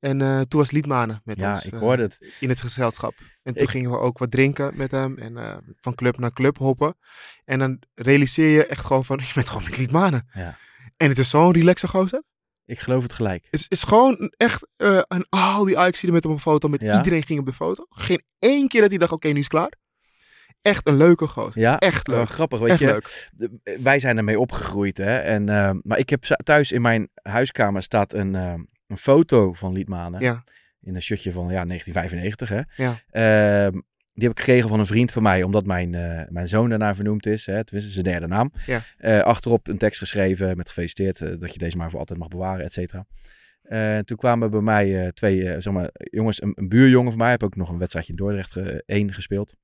En 0.01 0.19
toen 0.49 0.61
was 0.61 0.71
Liedmanen 0.71 1.21
met 1.25 1.39
Ja, 1.39 1.51
ons 1.51 1.65
ik 1.67 1.75
hoorde 1.75 2.03
het. 2.03 2.35
in 2.41 2.49
het 2.49 2.61
gezelschap. 2.61 3.15
En 3.43 3.55
toen 3.55 3.63
Ik- 3.63 3.69
gingen 3.71 3.91
we 3.91 3.99
ook 3.99 4.19
wat 4.19 4.31
drinken 4.31 4.73
met 4.77 4.91
hem 4.91 5.19
en 5.19 5.63
van 5.81 5.95
club 5.95 6.19
naar 6.19 6.33
club 6.33 6.59
hoppen. 6.59 6.97
En 7.45 7.59
dan 7.59 7.83
realiseer 7.95 8.49
je 8.49 8.67
echt 8.67 8.85
gewoon 8.85 9.05
van, 9.05 9.17
je 9.27 9.33
bent 9.35 9.49
gewoon 9.49 9.65
met 9.65 9.77
Liedmanen. 9.77 10.29
Ja. 10.33 10.57
En 10.97 11.09
het 11.09 11.19
is 11.19 11.29
zo'n 11.31 11.53
relaxe 11.53 11.89
gozer. 11.89 12.23
Ik 12.67 12.79
geloof 12.81 13.03
het 13.03 13.13
gelijk. 13.13 13.47
Het 13.51 13.67
is, 13.69 13.83
gewoon 13.83 14.33
echt, 14.37 14.67
eh 14.77 15.01
en 15.09 15.27
al 15.29 15.65
die 15.65 15.79
Ajax 15.79 16.03
met 16.03 16.25
op 16.25 16.31
een 16.33 16.41
foto, 16.41 16.69
met 16.69 16.81
Ja. 16.81 16.97
iedereen 16.97 17.23
ging 17.25 17.39
op 17.41 17.47
de 17.47 17.53
foto. 17.53 17.87
Geen 17.89 18.23
één 18.39 18.69
keer 18.69 18.81
dat 18.81 18.91
hij 18.91 18.99
dacht, 18.99 19.13
oké, 19.13 19.29
nu 19.29 19.35
is 19.39 19.45
het 19.45 19.49
klaar. 19.53 19.73
Echt 20.65 20.89
een 20.89 20.97
leuke 20.97 21.27
gozer. 21.27 21.61
Ja, 21.61 21.79
Echt 21.79 22.07
wel 22.07 22.17
leuk. 22.19 22.29
grappig. 22.29 22.59
Weet 22.59 22.71
Echt 22.71 22.79
je, 22.79 22.87
leuk. 22.87 23.31
wij 23.83 23.99
zijn 23.99 24.17
ermee 24.17 24.41
opgegroeid. 24.41 24.97
Hè? 24.97 25.17
En, 25.17 25.49
eh, 25.49 25.71
maar 25.83 25.99
ik 25.99 26.11
heb 26.11 26.23
thuis 26.23 26.73
in 26.73 26.83
mijn 26.83 27.09
huiskamer 27.23 27.83
staat 27.83 28.13
een, 28.13 28.35
eh, 28.35 28.55
een 28.87 28.97
foto 28.97 29.53
van 29.53 29.73
Liedmanen. 29.73 30.21
Ja. 30.21 30.45
In 30.81 30.95
een 30.95 31.03
shirtje 31.03 31.33
van 31.33 31.49
ja, 31.49 31.65
1995. 31.65 32.49
Hè? 32.49 32.61
Ja. 32.85 33.01
Ehm, 33.11 33.73
die 34.13 34.23
heb 34.29 34.31
ik 34.31 34.39
gekregen 34.39 34.69
van 34.69 34.79
een 34.79 34.87
vriend 34.87 35.13
van 35.13 35.23
mij, 35.23 35.43
omdat 35.43 35.67
mijn, 35.67 35.95
eh, 35.95 36.23
mijn 36.29 36.49
zoon 36.49 36.69
daarnaar 36.69 36.95
vernoemd 36.95 37.27
is. 37.27 37.47
Hè? 37.47 37.65
Tenminste, 37.65 37.93
zijn 37.93 38.05
derde 38.05 38.27
naam. 38.27 38.53
Ja. 38.67 39.21
Achterop 39.21 39.69
een 39.69 39.79
tekst 39.79 39.99
geschreven 39.99 40.57
met 40.57 40.69
gefeliciteerd 40.69 41.41
dat 41.41 41.53
je 41.53 41.59
deze 41.59 41.77
maar 41.77 41.91
voor 41.91 41.99
altijd 41.99 42.19
mag 42.19 42.29
bewaren, 42.29 42.65
et 42.65 42.73
cetera. 42.73 43.07
Toen 44.05 44.17
kwamen 44.17 44.51
bij 44.51 44.61
mij 44.61 45.13
twee 45.13 45.61
zeg 45.61 45.73
maar, 45.73 45.91
jongens, 45.93 46.43
een, 46.43 46.53
een 46.55 46.69
buurjongen 46.69 47.11
van 47.11 47.21
mij, 47.21 47.31
heb 47.31 47.43
ook 47.43 47.57
nog 47.57 47.69
een 47.69 47.79
wedstrijdje 47.79 48.13
in 48.13 48.19
Dordrecht 48.19 48.57
eh, 48.57 48.79
één 48.87 49.13
gespeeld. 49.13 49.55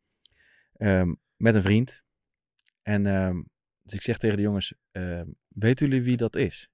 Ehm, 0.81 1.15
met 1.37 1.55
een 1.55 1.63
vriend. 1.63 2.03
En 2.83 3.07
ehm, 3.07 3.43
dus 3.83 3.95
ik 3.95 4.03
zeg 4.03 4.17
tegen 4.19 4.37
de 4.37 4.43
jongens, 4.43 4.75
ehm, 4.91 5.27
weten 5.49 5.89
jullie 5.89 6.03
wie 6.03 6.17
dat 6.17 6.37
is? 6.37 6.69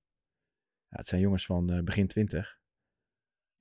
Ja, 0.89 0.97
het 0.97 1.07
zijn 1.07 1.21
jongens 1.21 1.47
van 1.47 1.71
eh, 1.73 1.81
begin 1.83 2.07
twintig. 2.07 2.59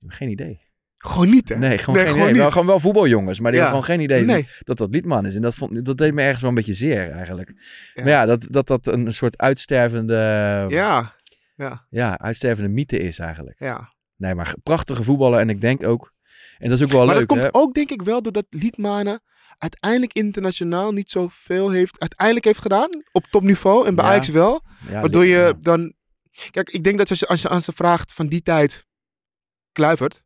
heb 0.00 0.10
geen 0.10 0.30
idee. 0.30 0.64
Gewoon 0.96 1.30
niet, 1.30 1.48
hè? 1.48 1.56
Nee, 1.56 1.78
gewoon 1.78 1.94
Nee, 1.94 2.04
geen 2.04 2.14
gewoon 2.14 2.28
idee. 2.28 2.40
Wel, 2.40 2.50
gewoon 2.50 2.66
wel 2.66 2.80
voetbaljongens, 2.80 3.40
maar 3.40 3.50
die 3.52 3.60
Ja. 3.60 3.66
hebben 3.66 3.84
gewoon 3.84 3.98
geen 3.98 4.10
idee 4.10 4.24
Nee. 4.24 4.48
dat 4.58 4.76
dat 4.76 4.90
Liedman 4.90 5.26
is. 5.26 5.34
En 5.34 5.42
dat, 5.42 5.54
vond, 5.54 5.84
dat 5.84 5.98
deed 5.98 6.14
me 6.14 6.22
ergens 6.22 6.40
wel 6.40 6.50
een 6.50 6.56
beetje 6.56 6.72
zeer 6.72 7.10
eigenlijk. 7.10 7.52
Ja. 7.94 8.02
Maar 8.02 8.12
ja, 8.12 8.26
dat 8.26 8.46
dat, 8.50 8.66
dat 8.66 8.86
een 8.86 9.12
soort 9.12 9.38
uitstervende, 9.38 10.14
Ja. 10.68 11.14
Ja. 11.56 11.86
ja, 11.90 12.18
uitstervende 12.18 12.70
mythe 12.70 12.98
is 12.98 13.18
eigenlijk. 13.18 13.58
Ja. 13.58 13.92
Nee, 14.16 14.34
maar 14.34 14.54
prachtige 14.62 15.02
voetballer. 15.02 15.40
En 15.40 15.48
ik 15.50 15.60
denk 15.60 15.86
ook, 15.86 16.12
en 16.58 16.68
dat 16.68 16.78
is 16.78 16.84
ook 16.84 16.90
wel 16.90 17.06
maar 17.06 17.16
leuk, 17.16 17.28
dat 17.28 17.38
komt 17.38 17.52
hè? 17.52 17.60
ook 17.60 17.74
denk 17.74 17.90
ik 17.90 18.02
wel 18.02 18.22
doordat 18.22 18.46
Liedmanen 18.50 19.20
uiteindelijk 19.58 20.12
internationaal 20.12 20.92
niet 20.92 21.10
zoveel 21.10 21.70
heeft, 21.70 22.00
uiteindelijk 22.00 22.46
heeft 22.46 22.58
gedaan 22.60 22.88
op 23.12 23.24
topniveau 23.30 23.86
en 23.86 23.94
bij 23.94 24.04
Ja. 24.04 24.10
Ajax 24.10 24.28
wel. 24.28 24.62
Ja, 24.88 25.00
waardoor 25.00 25.24
je 25.24 25.36
ja. 25.38 25.52
dan, 25.60 25.94
kijk, 26.50 26.70
ik 26.70 26.84
denk 26.84 26.98
dat 26.98 27.10
als 27.10 27.18
je, 27.18 27.26
als 27.26 27.42
je 27.42 27.48
aan 27.48 27.62
ze 27.62 27.72
vraagt 27.72 28.12
van 28.12 28.26
die 28.26 28.42
tijd, 28.42 28.84
Kluivert, 29.72 30.22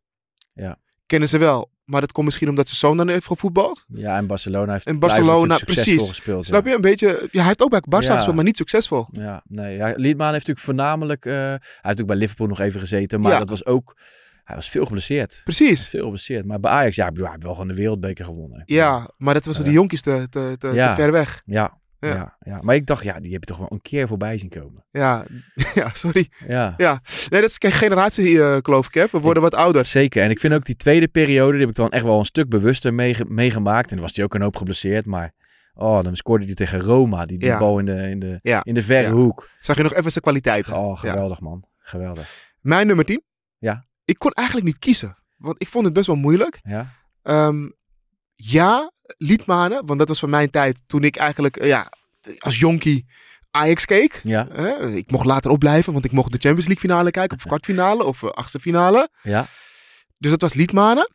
Ja. 0.53 0.77
kennen 1.05 1.29
ze 1.29 1.37
wel. 1.37 1.69
Maar 1.85 2.01
dat 2.01 2.11
komt 2.11 2.25
misschien 2.25 2.49
omdat 2.49 2.65
zijn 2.67 2.79
zoon 2.79 2.97
dan 2.97 3.07
heeft 3.09 3.25
gevoetbald. 3.27 3.85
Ja, 3.87 4.17
en 4.17 4.27
Barcelona 4.27 4.71
heeft 4.71 4.85
En 4.85 4.99
Barcelona, 4.99 5.57
precies. 5.57 6.07
gespeeld. 6.07 6.45
Snap 6.45 6.65
je? 6.65 6.73
Een 6.75 6.81
beetje, 6.81 7.07
ja, 7.07 7.39
hij 7.39 7.45
heeft 7.47 7.61
ook 7.61 7.69
bij 7.69 7.81
Barca 7.87 8.05
Ja. 8.07 8.13
gespeeld, 8.15 8.35
maar 8.35 8.43
niet 8.45 8.57
succesvol. 8.57 9.07
Ja, 9.11 9.43
nee. 9.47 9.75
Ja, 9.77 9.85
Liedman 9.95 10.33
heeft 10.33 10.47
natuurlijk 10.47 10.59
voornamelijk... 10.65 11.25
eh, 11.25 11.33
hij 11.33 11.59
heeft 11.81 12.01
ook 12.01 12.07
bij 12.07 12.15
Liverpool 12.15 12.47
nog 12.47 12.59
even 12.59 12.79
gezeten. 12.79 13.19
Maar 13.19 13.31
Ja. 13.31 13.39
dat 13.39 13.49
was 13.49 13.65
ook... 13.65 13.95
Hij 14.51 14.59
was 14.59 14.69
veel 14.69 14.85
geblesseerd. 14.85 15.41
Precies. 15.43 15.87
Veel 15.87 16.03
geblesseerd. 16.03 16.45
Maar 16.45 16.59
bij 16.59 16.71
Ajax, 16.71 16.95
ja, 16.95 17.03
ik 17.05 17.09
bedoel, 17.09 17.23
hij 17.25 17.33
heeft 17.33 17.45
wel 17.45 17.53
gewoon 17.55 17.69
de 17.69 17.75
wereldbeker 17.75 18.25
gewonnen. 18.25 18.63
Ja, 18.65 19.09
maar 19.17 19.33
dat 19.33 19.45
was 19.45 19.55
voor 19.55 19.63
Ja. 19.65 19.69
die 19.71 19.79
jonkies 19.79 20.01
te, 20.01 20.27
te, 20.29 20.55
te, 20.59 20.67
Ja. 20.67 20.95
te 20.95 21.01
ver 21.01 21.11
weg. 21.11 21.41
Ja, 21.45 21.79
Ja. 21.99 22.09
ja. 22.09 22.37
Ja, 22.39 22.59
Maar 22.61 22.75
ik 22.75 22.85
dacht, 22.85 23.03
ja, 23.03 23.19
die 23.19 23.31
heb 23.31 23.39
je 23.41 23.47
toch 23.47 23.57
wel 23.57 23.71
een 23.71 23.81
keer 23.81 24.07
voorbij 24.07 24.37
zien 24.37 24.49
komen. 24.49 24.85
Ja, 24.91 25.25
ja 25.73 25.89
sorry. 25.93 26.29
Ja, 26.47 26.73
Ja, 26.77 27.01
nee, 27.29 27.41
dat 27.41 27.49
is 27.49 27.55
geen 27.59 27.71
generatie, 27.71 28.41
eh 28.43 28.57
geloof 28.61 28.87
ik, 28.87 28.93
hè. 28.93 29.05
We 29.11 29.19
worden 29.19 29.43
wat 29.43 29.55
ouder. 29.55 29.85
zeker. 29.85 30.23
En 30.23 30.29
ik 30.29 30.39
vind 30.39 30.53
ook 30.53 30.65
die 30.65 30.75
tweede 30.75 31.07
periode, 31.07 31.51
die 31.51 31.59
heb 31.61 31.69
ik 31.69 31.75
dan 31.75 31.89
echt 31.91 32.03
wel 32.03 32.19
een 32.19 32.25
stuk 32.25 32.49
bewuster 32.49 32.93
meege- 32.93 33.25
meegemaakt. 33.27 33.89
En 33.89 33.95
dan 33.95 34.05
was 34.05 34.15
hij 34.15 34.25
ook 34.25 34.33
een 34.33 34.41
hoop 34.41 34.55
geblesseerd. 34.55 35.05
Maar, 35.05 35.31
oh, 35.73 36.03
dan 36.03 36.15
scoorde 36.15 36.45
hij 36.45 36.53
tegen 36.53 36.79
Roma. 36.81 37.25
Die, 37.25 37.37
die 37.37 37.47
Ja. 37.47 37.57
bal 37.59 37.79
in 37.79 37.85
de, 37.85 38.09
in 38.09 38.19
de, 38.19 38.39
Ja. 38.41 38.63
in 38.63 38.73
de 38.73 38.81
verre 38.81 39.11
hoek. 39.11 39.49
Zag 39.59 39.75
je 39.77 39.83
nog 39.83 39.93
even 39.93 40.11
zijn 40.11 40.23
kwaliteit. 40.23 40.71
Oh, 40.71 40.97
geweldig 40.97 41.39
man. 41.39 41.63
Geweldig. 41.79 42.49
Mijn 42.61 42.87
nummer 42.87 43.05
10. 43.05 43.23
Ja. 43.57 43.85
Ik 44.11 44.19
kon 44.19 44.31
eigenlijk 44.31 44.67
niet 44.67 44.79
kiezen. 44.79 45.17
Want 45.37 45.55
ik 45.61 45.67
vond 45.67 45.85
het 45.85 45.93
best 45.93 46.07
wel 46.07 46.15
moeilijk. 46.15 46.59
Ja, 46.63 46.93
Ehm, 47.23 47.69
ja, 48.35 48.91
Liedmanen. 49.17 49.85
Want 49.85 49.99
dat 49.99 50.07
was 50.07 50.19
van 50.19 50.29
mijn 50.29 50.49
tijd 50.49 50.81
toen 50.87 51.03
ik 51.03 51.15
eigenlijk 51.15 51.57
eh, 51.57 51.67
ja, 51.67 51.91
als 52.39 52.59
jonkie 52.59 53.05
Ajax 53.51 53.85
keek. 53.85 54.19
ja, 54.23 54.47
ik 54.79 55.11
mocht 55.11 55.25
later 55.25 55.51
opblijven, 55.51 55.93
want 55.93 56.05
ik 56.05 56.11
mocht 56.11 56.31
de 56.31 56.37
Champions 56.37 56.67
League 56.67 56.89
finale 56.89 57.11
kijken. 57.11 57.37
Of 57.37 57.43
kwartfinale 57.43 58.03
of 58.03 58.23
eh, 58.23 58.29
achtste 58.29 58.59
finale. 58.59 59.09
ja. 59.21 59.45
Dus 60.17 60.31
dat 60.31 60.41
was 60.41 60.53
Liedmanen. 60.53 61.11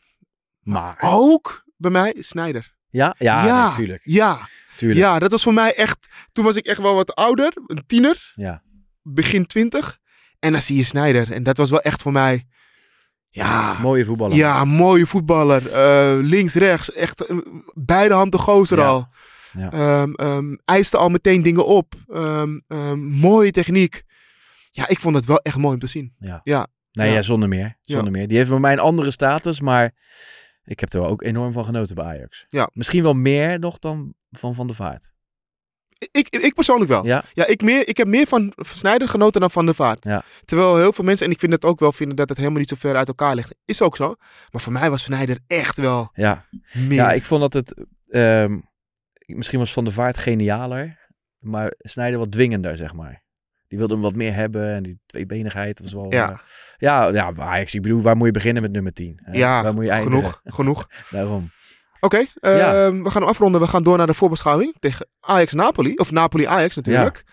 Maar, 0.61 0.96
Ook 1.00 1.64
bij 1.76 1.90
mij 1.90 2.14
Snijder. 2.18 2.74
ja, 2.90 3.14
ja, 3.18 3.46
ja, 3.46 3.68
natuurlijk. 3.68 4.02
Ja, 4.04 4.48
Tuurlijk. 4.76 5.00
ja, 5.00 5.18
dat 5.18 5.30
was 5.30 5.42
voor 5.42 5.54
mij 5.54 5.74
echt... 5.74 6.06
Toen 6.32 6.44
was 6.44 6.54
ik 6.56 6.66
echt 6.66 6.80
wel 6.80 6.94
wat 6.94 7.14
ouder. 7.14 7.52
Een 7.66 7.85
tiener. 7.87 8.32
Ja. 8.35 8.62
Begin 9.02 9.46
twintig. 9.46 9.98
En 10.38 10.52
dan 10.52 10.61
zie 10.62 10.76
je 10.76 10.85
Snijder. 10.85 11.32
En 11.32 11.42
dat 11.42 11.56
was 11.56 11.70
wel 11.70 11.80
echt 11.80 12.02
voor 12.02 12.12
mij... 12.12 12.46
Ja, 13.37 13.79
Mooie 13.81 14.05
voetballer. 14.05 14.37
Ja, 14.37 14.64
mooie 14.64 15.07
voetballer. 15.07 15.72
Eh, 15.72 16.16
links, 16.20 16.55
rechts. 16.55 16.92
Echt 16.92 17.25
beide 17.75 18.14
handen 18.14 18.40
gozer 18.40 18.79
Ja. 18.79 18.87
al. 18.87 19.09
Ja. 19.59 19.72
Ehm, 19.72 20.12
ehm, 20.12 20.57
eiste 20.64 20.96
al 20.96 21.09
meteen 21.09 21.42
dingen 21.42 21.66
op. 21.66 21.94
Ehm, 22.09 22.59
mooie 22.99 23.51
techniek. 23.51 24.05
Ja, 24.70 24.88
ik 24.88 25.01
vond 25.01 25.14
het 25.16 25.25
wel 25.27 25.38
echt 25.38 25.57
mooi 25.57 25.75
om 25.75 25.81
te 25.81 25.87
zien. 25.87 26.14
Ja. 26.18 26.40
Ja. 26.44 26.66
Nee, 26.92 27.09
Ja. 27.09 27.14
ja. 27.14 27.22
zonder 27.22 27.49
meer. 27.49 27.77
Zonder 27.83 28.12
meer. 28.12 28.29
Die 28.29 28.37
heeft 28.37 28.51
bij 28.51 28.59
mij 28.59 28.72
een 28.72 28.79
andere 28.79 29.11
status, 29.11 29.61
maar 29.61 29.94
ik 30.64 30.81
heb 30.81 30.92
er 30.92 31.01
ook 31.01 31.22
enorm 31.22 31.53
van 31.53 31.64
genoten 31.64 31.94
bij 31.94 32.05
Ajax. 32.05 32.46
Ja. 32.49 32.70
Misschien 32.72 33.03
wel 33.03 33.14
meer 33.14 33.59
nog 33.59 33.79
dan 33.79 34.14
van 34.31 34.55
Van 34.55 34.66
der 34.66 34.77
Vaart. 34.77 35.11
Ik, 35.98 36.28
ik 36.28 36.54
persoonlijk 36.54 36.90
wel. 36.90 37.06
Ja, 37.06 37.24
Ja, 37.32 37.46
ik, 37.46 37.62
meer, 37.62 37.88
ik 37.88 37.96
heb 37.96 38.06
meer 38.06 38.26
van 38.26 38.52
Snijder 38.56 39.09
genoten 39.09 39.40
dan 39.40 39.50
van 39.50 39.66
der 39.66 39.74
Vaart. 39.74 40.04
Ja. 40.04 40.22
Terwijl 40.44 40.76
heel 40.76 40.92
veel 40.92 41.04
mensen, 41.04 41.26
en 41.26 41.32
ik 41.32 41.38
vind 41.38 41.52
het 41.52 41.64
ook 41.64 41.80
wel, 41.80 41.92
vinden 41.92 42.16
dat 42.16 42.28
het 42.28 42.38
helemaal 42.38 42.59
niet 42.59 42.68
zo 42.68 42.76
ver 42.78 42.96
uit 42.96 43.09
elkaar 43.09 43.35
ligt. 43.35 43.54
Is 43.64 43.82
ook 43.82 43.96
zo. 43.96 44.14
Maar 44.50 44.61
voor 44.61 44.72
mij 44.72 44.90
was 44.90 45.02
Snijder 45.02 45.38
echt 45.46 45.76
wel 45.76 46.11
ja. 46.14 46.44
meer. 46.72 46.92
ja 46.92 47.12
ik 47.12 47.24
vond 47.24 47.40
dat 47.40 47.52
het... 47.52 47.87
ehm, 48.09 48.59
misschien 49.26 49.59
was 49.59 49.72
Van 49.72 49.85
der 49.85 49.92
Vaart 49.92 50.18
genialer, 50.18 50.98
maar 51.38 51.72
Snijder 51.78 52.18
wat 52.18 52.32
dwingender, 52.32 52.76
zeg 52.76 52.94
maar. 52.94 53.24
Die 53.68 53.78
wilde 53.78 53.94
hem 53.94 54.02
wat 54.02 54.14
meer 54.14 54.35
hebben 54.35 54.74
en 54.74 54.82
die 54.82 54.98
tweebenigheid 55.06 55.80
was 55.80 55.92
wel... 55.92 56.12
Ja. 56.12 56.30
eh, 56.30 56.38
ja, 56.76 57.09
ja, 57.09 57.32
Ajax, 57.37 57.74
ik 57.74 57.82
bedoel, 57.82 58.02
waar 58.02 58.16
moet 58.16 58.26
je 58.26 58.32
beginnen 58.32 58.62
met 58.62 58.72
nummer 58.72 58.92
10? 58.92 59.20
hè? 59.22 59.38
ja, 59.38 59.62
waar 59.62 59.74
moet 59.74 59.85
je 59.85 59.90
eindigen? 59.90 60.18
genoeg. 60.18 60.40
genoeg. 60.44 60.88
Daarom. 61.11 61.50
Oké, 62.00 62.24
ehm, 62.40 62.56
Ja. 62.56 62.92
we 62.92 63.11
gaan 63.11 63.20
hem 63.22 63.30
afronden. 63.30 63.61
We 63.61 63.66
gaan 63.66 63.82
door 63.82 63.96
naar 63.96 64.06
de 64.06 64.14
voorbeschouwing 64.14 64.74
tegen 64.78 65.06
Ajax-Napoli. 65.20 65.94
Of 65.94 66.11
Napoli-Ajax 66.11 66.76
natuurlijk. 66.76 67.24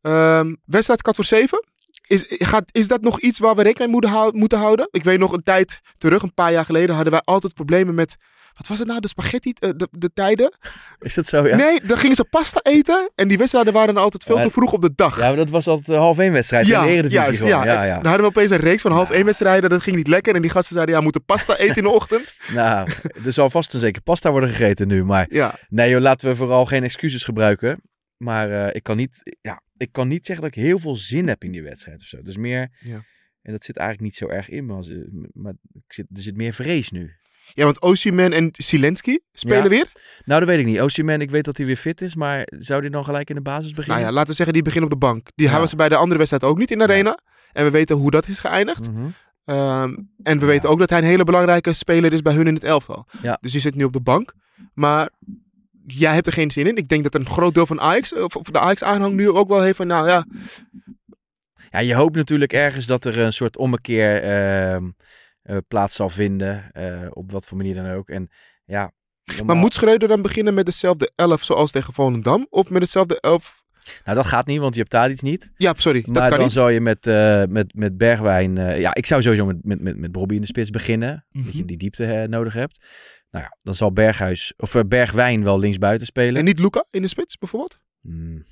Ehm, 0.00 0.54
wedstrijd 0.64 1.02
kat 1.02 1.14
voor 1.14 1.24
7. 1.24 1.64
Is, 2.06 2.24
gaat, 2.28 2.64
is 2.72 2.88
dat 2.88 3.00
nog 3.00 3.20
iets 3.20 3.38
waar 3.38 3.54
we 3.54 3.62
rekening 3.62 4.00
mee 4.00 4.30
moeten 4.32 4.58
houden? 4.58 4.88
Ik 4.90 5.04
weet 5.04 5.18
nog 5.18 5.32
een 5.32 5.42
tijd 5.42 5.80
terug, 5.98 6.22
een 6.22 6.34
paar 6.34 6.52
jaar 6.52 6.64
geleden, 6.64 6.94
hadden 6.94 7.12
wij 7.12 7.22
altijd 7.24 7.54
problemen 7.54 7.94
met 7.94 8.16
wat 8.54 8.66
was 8.66 8.78
het 8.78 8.88
nou, 8.88 9.00
de 9.00 9.08
spaghetti, 9.08 9.52
eh, 9.58 9.70
de, 9.76 9.88
de 9.90 10.10
tijden. 10.14 10.54
Is 11.00 11.14
dat 11.14 11.26
zo, 11.26 11.46
ja? 11.46 11.56
Nee, 11.56 11.80
dan 11.80 11.98
gingen 11.98 12.16
ze 12.16 12.24
pasta 12.24 12.60
eten 12.62 13.10
en 13.14 13.28
die 13.28 13.38
wedstrijden 13.38 13.72
waren 13.72 13.94
dan 13.94 14.02
altijd 14.02 14.24
veel 14.24 14.36
Ja, 14.36 14.42
te 14.42 14.50
vroeg 14.50 14.72
op 14.72 14.80
de 14.80 14.92
dag. 14.94 15.18
Ja, 15.18 15.26
maar 15.26 15.36
dat 15.36 15.50
was 15.50 15.66
altijd 15.66 15.88
een 15.88 15.94
half 16.02 16.18
één 16.18 16.32
wedstrijd 16.32 16.64
in 16.68 16.70
de 16.72 16.78
Eredivisie 16.78 17.10
juist, 17.18 17.38
gewoon. 17.38 17.50
ja. 17.52 17.64
Ja, 17.64 17.82
ja. 17.84 17.94
Dan 17.94 18.04
hadden 18.04 18.20
we 18.20 18.26
opeens 18.26 18.50
een 18.50 18.56
reeks 18.56 18.82
van 18.82 18.92
half 18.92 19.10
één 19.10 19.24
wedstrijden, 19.24 19.70
dat 19.70 19.82
ging 19.82 19.96
niet 19.96 20.06
lekker. 20.08 20.34
En 20.34 20.42
die 20.42 20.50
gasten 20.50 20.72
zeiden, 20.74 20.90
ja, 20.94 20.98
we 21.00 21.04
moeten 21.06 21.24
pasta 21.24 21.56
eten 21.56 21.76
in 21.76 21.82
de 21.82 21.88
ochtend. 21.88 22.34
Nou, 22.54 22.88
er 23.24 23.32
zal 23.32 23.50
vast 23.50 23.74
en 23.74 23.80
zeker 23.80 24.02
pasta 24.02 24.30
worden 24.30 24.48
gegeten 24.50 24.88
nu. 24.88 25.04
Maar 25.04 25.26
Ja, 25.30 25.54
nee 25.68 25.90
joh, 25.90 26.00
laten 26.00 26.28
we 26.28 26.36
vooral 26.36 26.64
geen 26.66 26.82
excuses 26.84 27.22
gebruiken. 27.24 27.80
Maar 28.16 28.50
eh, 28.50 28.74
ik, 28.74 28.82
kan 28.82 28.96
niet, 28.96 29.36
ja, 29.40 29.60
ik 29.76 29.88
kan 29.92 30.08
niet 30.08 30.26
zeggen 30.26 30.44
dat 30.44 30.56
ik 30.56 30.62
heel 30.62 30.78
veel 30.78 30.96
zin 30.96 31.28
heb 31.28 31.44
in 31.44 31.50
die 31.50 31.62
wedstrijd 31.62 32.00
of 32.00 32.06
zo. 32.06 32.22
Dus 32.22 32.36
meer, 32.36 32.68
Ja. 32.80 33.04
en 33.42 33.52
dat 33.52 33.64
zit 33.64 33.76
eigenlijk 33.76 34.08
niet 34.08 34.16
zo 34.16 34.28
erg 34.28 34.48
in, 34.48 34.66
maar, 34.66 34.76
als- 34.76 34.92
maar 35.32 35.52
ik 35.72 35.92
zit, 35.92 36.06
er 36.14 36.22
zit 36.22 36.36
meer 36.36 36.52
vrees 36.52 36.90
nu. 36.90 37.12
Ja 37.52 37.64
want 37.64 37.80
Osimhen 37.80 38.32
en 38.32 38.48
Zelensky 38.52 39.18
spelen 39.32 39.62
Ja. 39.62 39.68
weer. 39.68 39.92
Nou, 40.24 40.40
dat 40.40 40.48
weet 40.48 40.58
ik 40.58 40.64
niet. 40.66 40.80
Osimhen, 40.80 41.20
ik 41.20 41.30
weet 41.30 41.44
dat 41.44 41.56
hij 41.56 41.66
weer 41.66 41.76
fit 41.76 42.00
is, 42.00 42.14
maar 42.14 42.46
zou 42.58 42.80
hij 42.80 42.90
dan 42.90 43.04
gelijk 43.04 43.28
in 43.28 43.34
de 43.34 43.42
basis 43.42 43.70
beginnen? 43.70 43.94
Nou 43.96 44.06
ja, 44.08 44.12
laten 44.12 44.30
we 44.30 44.34
zeggen, 44.36 44.54
die 44.54 44.62
beginnen 44.64 44.92
op 44.92 45.00
de 45.00 45.06
bank. 45.06 45.28
Die 45.34 45.44
Ja. 45.44 45.50
hebben 45.50 45.68
ze 45.68 45.76
bij 45.76 45.88
de 45.88 45.96
andere 45.96 46.16
wedstrijd 46.18 46.44
ook 46.44 46.58
niet 46.58 46.70
in 46.70 46.78
de 46.78 46.84
arena. 46.84 47.18
En 47.52 47.64
we 47.64 47.70
weten 47.70 47.96
hoe 47.96 48.10
dat 48.10 48.28
is 48.28 48.38
geëindigd. 48.38 48.90
Mhm. 48.92 49.06
Ehm, 49.44 49.94
en 50.22 50.38
we 50.38 50.46
weten 50.46 50.68
ook 50.68 50.78
dat 50.78 50.90
hij 50.90 50.98
een 50.98 51.04
hele 51.04 51.24
belangrijke 51.24 51.72
speler 51.72 52.12
is 52.12 52.22
bij 52.22 52.34
hun 52.34 52.46
in 52.46 52.54
het 52.54 52.64
elftal. 52.64 53.06
Ja. 53.22 53.38
Dus 53.40 53.52
die 53.52 53.60
zit 53.60 53.74
nu 53.74 53.84
op 53.84 53.92
de 53.92 54.00
bank. 54.00 54.34
Maar 54.74 55.10
jij 55.86 56.14
hebt 56.14 56.26
er 56.26 56.32
geen 56.32 56.50
zin 56.50 56.66
in. 56.66 56.76
Ik 56.76 56.88
denk 56.88 57.02
dat 57.02 57.14
een 57.14 57.26
groot 57.26 57.54
deel 57.54 57.66
van 57.66 57.80
Ajax, 57.80 58.14
of 58.14 58.36
of 58.36 58.42
de 58.42 58.58
Ajax-aanhang 58.60 59.14
nu 59.14 59.30
ook 59.30 59.48
wel 59.48 59.62
heeft 59.62 59.76
van, 59.76 59.86
nou 59.86 60.08
ja, 60.08 60.26
Ja, 61.70 61.78
je 61.80 61.94
hoopt 61.94 62.16
natuurlijk 62.16 62.52
ergens 62.52 62.86
dat 62.86 63.04
er 63.04 63.18
een 63.18 63.32
soort 63.32 63.56
ommekeer 63.56 64.22
ehm, 64.22 64.90
eh, 65.44 65.56
plaats 65.68 65.94
zal 65.94 66.08
vinden. 66.10 66.72
eh, 66.72 67.06
op 67.10 67.30
wat 67.30 67.46
voor 67.46 67.56
manier 67.56 67.74
dan 67.74 67.90
ook. 67.90 68.08
En 68.08 68.28
ja, 68.64 68.92
Maar 69.44 69.56
moet 69.56 69.74
Schreuder 69.74 70.08
dan 70.08 70.22
beginnen 70.22 70.54
met 70.54 70.66
dezelfde 70.66 71.12
elf 71.14 71.44
zoals 71.44 71.70
tegen 71.70 71.92
Volendam? 71.94 72.46
Of 72.50 72.70
met 72.70 72.80
dezelfde 72.82 73.20
elf? 73.20 73.62
Nou, 74.04 74.16
dat 74.16 74.26
gaat 74.26 74.46
niet, 74.46 74.58
want 74.58 74.72
je 74.74 74.78
hebt 74.80 74.90
Tadic 74.92 75.22
niet. 75.22 75.52
Ja, 75.56 75.74
sorry, 75.76 76.00
dat 76.02 76.08
Maar 76.10 76.20
kan 76.28 76.30
dan 76.30 76.40
niet. 76.40 76.52
zou 76.52 76.70
je 76.72 76.80
met, 76.80 77.06
eh, 77.06 77.42
met, 77.48 77.74
met 77.74 77.96
Bergwijn... 77.98 78.56
ja, 78.56 78.94
ik 78.94 79.06
zou 79.06 79.22
sowieso 79.22 79.46
met, 79.46 79.64
met, 79.64 79.80
met, 79.80 79.96
met 79.96 80.12
Bobby 80.12 80.34
in 80.34 80.40
de 80.40 80.46
spits 80.46 80.70
beginnen. 80.70 81.26
Dat 81.32 81.52
je 81.52 81.58
Mhm. 81.58 81.66
die 81.66 81.76
diepte 81.76 82.26
nodig 82.28 82.52
hebt. 82.54 82.84
Nou 83.30 83.44
ja, 83.44 83.56
dan 83.62 83.74
zal 83.74 83.92
Berghuis, 83.92 84.54
of 84.56 84.74
Bergwijn 84.86 85.44
wel 85.44 85.58
linksbuiten 85.58 86.06
spelen. 86.06 86.36
En 86.36 86.44
niet 86.44 86.58
Luca 86.58 86.84
in 86.90 87.02
de 87.02 87.08
spits 87.08 87.38
bijvoorbeeld? 87.38 87.78
Hmm, 88.00 88.44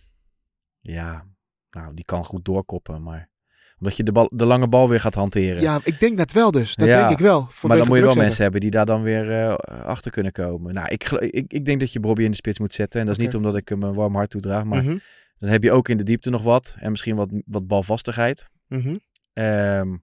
ja, 0.81 1.27
nou, 1.71 1.95
die 1.95 2.05
kan 2.05 2.25
goed 2.25 2.45
doorkoppen, 2.45 3.03
maar... 3.03 3.31
Omdat 3.79 3.97
je 3.97 4.03
de, 4.03 4.13
bal, 4.13 4.31
de 4.33 4.45
lange 4.45 4.69
bal 4.69 4.89
weer 4.89 5.01
gaat 5.01 5.15
hanteren. 5.15 5.63
Ja, 5.63 5.81
ik 5.85 6.01
denk 6.01 6.19
dat 6.19 6.33
wel 6.33 6.51
dus. 6.51 6.75
Dat 6.75 6.89
Ja, 6.89 6.99
denk 7.01 7.19
ik 7.19 7.25
wel. 7.25 7.49
maar 7.63 7.77
dan 7.77 7.87
moet 7.89 7.97
je 7.97 8.03
wel 8.03 8.15
mensen 8.15 8.43
hebben 8.43 8.61
die 8.61 8.71
daar 8.71 8.87
dan 8.87 9.03
weer 9.03 9.31
eh, 9.33 9.55
achter 9.85 10.11
kunnen 10.11 10.33
komen. 10.33 10.75
Nou, 10.75 10.89
ik, 10.89 11.11
ik, 11.11 11.53
ik 11.53 11.65
denk 11.65 11.81
dat 11.81 11.93
je 11.93 12.01
Bobby 12.01 12.23
in 12.23 12.31
de 12.31 12.37
spits 12.37 12.59
moet 12.59 12.73
zetten. 12.73 13.01
En 13.01 13.07
dat 13.07 13.19
is 13.19 13.25
niet 13.25 13.35
omdat 13.35 13.57
ik 13.57 13.69
hem 13.69 13.83
een 13.83 13.95
warm 13.95 14.15
hart 14.15 14.31
toedraag. 14.31 14.65
Maar. 14.65 14.83
Mhm, 14.85 14.97
dan 15.39 15.51
heb 15.51 15.63
je 15.63 15.73
ook 15.73 15.89
in 15.89 15.97
de 15.97 16.03
diepte 16.03 16.31
nog 16.31 16.43
wat. 16.43 16.77
En 16.79 16.91
misschien 16.91 17.17
wat, 17.17 17.29
wat 17.47 17.67
balvastigheid. 17.67 18.49
mhm. 18.69 18.95
Ehm, 19.33 19.97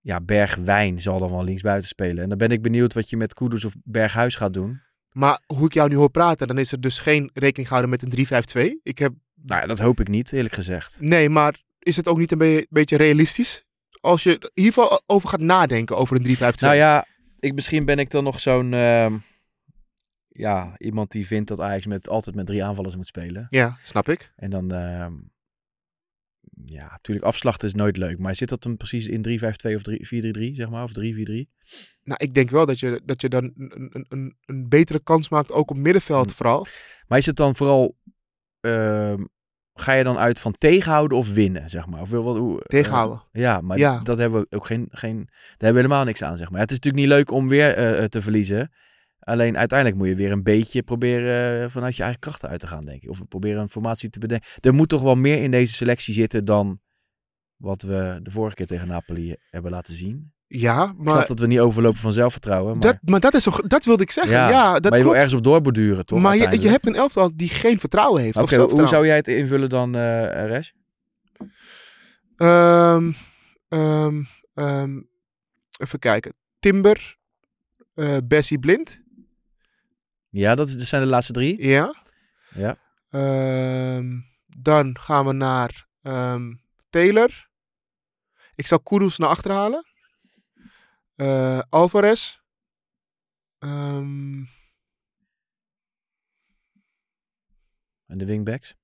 ja, 0.00 0.20
Bergwijn 0.20 0.98
zal 1.00 1.18
dan 1.18 1.30
wel 1.30 1.44
linksbuiten 1.44 1.88
spelen. 1.88 2.22
En 2.22 2.28
dan 2.28 2.38
ben 2.38 2.50
ik 2.50 2.62
benieuwd 2.62 2.92
wat 2.94 3.10
je 3.10 3.16
met 3.16 3.34
Kudus 3.34 3.64
of 3.64 3.74
Berghuis 3.84 4.34
gaat 4.36 4.52
doen. 4.52 4.80
Maar 5.10 5.40
hoe 5.46 5.66
ik 5.66 5.72
jou 5.74 5.88
nu 5.88 5.96
hoor 5.96 6.10
praten, 6.10 6.46
dan 6.46 6.58
is 6.58 6.72
er 6.72 6.80
dus 6.80 6.98
geen 6.98 7.30
rekening 7.34 7.68
gehouden 7.68 7.90
met 7.90 8.02
een 8.02 8.72
3-5-2. 8.76 8.80
Ik 8.82 8.98
heb... 8.98 9.12
Nou, 9.34 9.60
ja, 9.60 9.66
dat 9.66 9.78
hoop 9.78 10.00
ik 10.00 10.08
niet, 10.08 10.32
eerlijk 10.32 10.54
gezegd. 10.54 10.96
Nee, 11.00 11.28
maar 11.30 11.62
is 11.86 11.96
het 11.96 12.08
ook 12.08 12.18
niet 12.18 12.32
een 12.32 12.38
be- 12.38 12.66
beetje 12.70 12.96
realistisch? 12.96 13.64
Als 14.00 14.22
je 14.22 14.30
in 14.32 14.50
ieder 14.54 14.72
geval 14.72 15.02
over 15.06 15.28
gaat 15.28 15.40
nadenken 15.40 15.96
over 15.96 16.16
een 16.16 16.36
3-5-2. 16.36 16.38
Nou 16.58 16.74
ja, 16.74 17.06
ik, 17.38 17.54
misschien 17.54 17.84
ben 17.84 17.98
ik 17.98 18.10
dan 18.10 18.24
nog 18.24 18.40
zo'n... 18.40 18.72
ehm, 18.72 19.18
ja, 20.28 20.74
iemand 20.78 21.10
die 21.10 21.26
vindt 21.26 21.48
dat 21.48 21.60
Ajax 21.60 21.86
met, 21.86 22.08
altijd 22.08 22.36
met 22.36 22.46
drie 22.46 22.64
aanvallers 22.64 22.96
moet 22.96 23.06
spelen. 23.06 23.46
Ja, 23.50 23.78
snap 23.84 24.08
ik. 24.08 24.32
En 24.36 24.50
dan, 24.50 24.72
ehm, 24.72 25.14
ja, 26.64 26.88
natuurlijk 26.90 27.26
afslachten 27.26 27.68
is 27.68 27.74
nooit 27.74 27.96
leuk. 27.96 28.18
Maar 28.18 28.34
zit 28.34 28.48
dat 28.48 28.62
dan 28.62 28.76
precies 28.76 29.06
in 29.06 29.22
3-5-2 29.22 29.74
of 29.74 29.82
3 29.82 30.06
4-3-3, 30.06 30.54
zeg 30.54 30.70
maar? 30.70 30.82
Of 30.82 30.92
3-4-3? 30.92 30.94
Nou, 32.02 32.22
ik 32.24 32.34
denk 32.34 32.50
wel 32.50 32.66
dat 32.66 32.78
je, 32.78 33.00
dat 33.04 33.20
je 33.20 33.28
dan 33.28 33.52
een, 33.56 34.06
een, 34.08 34.36
een, 34.44 34.68
betere 34.68 35.00
kans 35.02 35.28
maakt, 35.28 35.52
ook 35.52 35.70
op 35.70 35.76
middenveld 35.76 36.30
Hm. 36.30 36.36
vooral. 36.36 36.66
Maar 37.06 37.18
is 37.18 37.26
het 37.26 37.36
dan 37.36 37.54
vooral, 37.56 37.96
ehm, 38.60 39.24
ga 39.78 39.92
je 39.92 40.04
dan 40.04 40.18
uit 40.18 40.38
van 40.38 40.52
tegenhouden 40.52 41.18
of 41.18 41.32
winnen, 41.32 41.70
zeg 41.70 41.86
maar? 41.86 42.00
Of 42.00 42.10
wil 42.10 42.22
wat, 42.22 42.36
hoe, 42.36 42.60
eh, 42.60 42.66
Tegenhouden. 42.66 43.22
ja, 43.32 43.60
maar 43.60 43.78
Ja. 43.78 44.00
dat 44.02 44.18
hebben 44.18 44.40
we 44.40 44.56
ook 44.56 44.66
geen, 44.66 44.88
geen, 44.90 45.16
daar 45.16 45.26
hebben 45.48 45.72
we 45.74 45.80
helemaal 45.88 46.04
niks 46.04 46.22
aan, 46.22 46.36
zeg 46.36 46.50
maar. 46.50 46.60
Het 46.60 46.70
is 46.70 46.76
natuurlijk 46.76 47.04
niet 47.04 47.12
leuk 47.14 47.30
om 47.30 47.48
weer 47.48 47.74
eh, 47.74 48.04
te 48.04 48.22
verliezen. 48.22 48.70
Alleen 49.18 49.56
uiteindelijk 49.58 49.98
moet 49.98 50.08
je 50.08 50.14
weer 50.14 50.32
een 50.32 50.42
beetje 50.42 50.82
proberen 50.82 51.62
eh, 51.62 51.70
vanuit 51.70 51.96
je 51.96 52.02
eigen 52.02 52.20
krachten 52.20 52.48
uit 52.48 52.60
te 52.60 52.66
gaan, 52.66 52.84
denk 52.84 53.02
ik. 53.02 53.10
Of 53.10 53.28
proberen 53.28 53.60
een 53.60 53.68
formatie 53.68 54.10
te 54.10 54.18
bedenken. 54.18 54.48
Er 54.60 54.74
moet 54.74 54.88
toch 54.88 55.02
wel 55.02 55.14
meer 55.16 55.42
in 55.42 55.50
deze 55.50 55.72
selectie 55.72 56.14
zitten 56.14 56.44
dan 56.44 56.80
wat 57.56 57.82
we 57.82 58.18
de 58.22 58.30
vorige 58.30 58.54
keer 58.56 58.66
tegen 58.66 58.88
Napoli 58.88 59.34
hebben 59.50 59.70
laten 59.70 59.94
zien. 59.94 60.32
Ja, 60.48 60.82
Ik 60.82 60.88
snap 60.88 61.04
maar 61.04 61.26
dat 61.26 61.38
we 61.38 61.46
niet 61.46 61.60
overlopen 61.60 61.98
van 61.98 62.12
zelfvertrouwen. 62.12 62.78
Maar, 62.78 62.92
dat, 62.92 62.98
maar 63.00 63.20
dat, 63.20 63.34
is 63.34 63.42
zo, 63.42 63.50
dat 63.66 63.84
wilde 63.84 64.02
ik 64.02 64.10
zeggen. 64.10 64.32
Ja, 64.32 64.48
ja, 64.48 64.80
dat 64.80 64.90
maar 64.90 64.98
je 64.98 65.04
wil 65.04 65.14
ergens 65.16 65.34
op 65.34 65.44
doorborduren, 65.44 66.06
toch? 66.06 66.20
maar 66.20 66.36
je, 66.36 66.60
je 66.60 66.68
hebt 66.68 66.86
een 66.86 66.94
elftal 66.94 67.30
die 67.34 67.48
geen 67.48 67.80
vertrouwen 67.80 68.22
heeft. 68.22 68.36
Oké, 68.36 68.58
hoe 68.58 68.86
zou 68.86 69.06
jij 69.06 69.16
het 69.16 69.28
invullen 69.28 69.68
dan, 69.68 69.94
eh 69.94 70.46
Resh? 70.46 70.70
Ehm, 72.36 73.12
ehm, 73.68 74.22
ehm, 74.54 75.00
even 75.78 75.98
kijken. 75.98 76.34
Timber, 76.58 77.16
eh 77.94 78.16
Bessie 78.24 78.58
Blind. 78.58 79.00
Ja, 80.30 80.54
dat, 80.54 80.68
zijn 80.68 81.02
de 81.02 81.08
laatste 81.08 81.32
drie. 81.32 81.66
Ja. 81.66 81.94
Ja. 82.54 82.76
Dan 84.46 84.98
gaan 85.00 85.26
we 85.26 85.32
naar 85.32 85.86
Taylor. 86.90 87.48
Ik 88.54 88.66
zou 88.66 88.80
Kudus 88.84 89.18
naar 89.18 89.28
achter 89.28 89.50
halen. 89.50 89.84
Eh, 91.16 91.60
Alvarez. 91.68 92.38
Ehm, 93.58 94.44
En 98.06 98.18
de 98.18 98.24
wingbacks. 98.26 98.74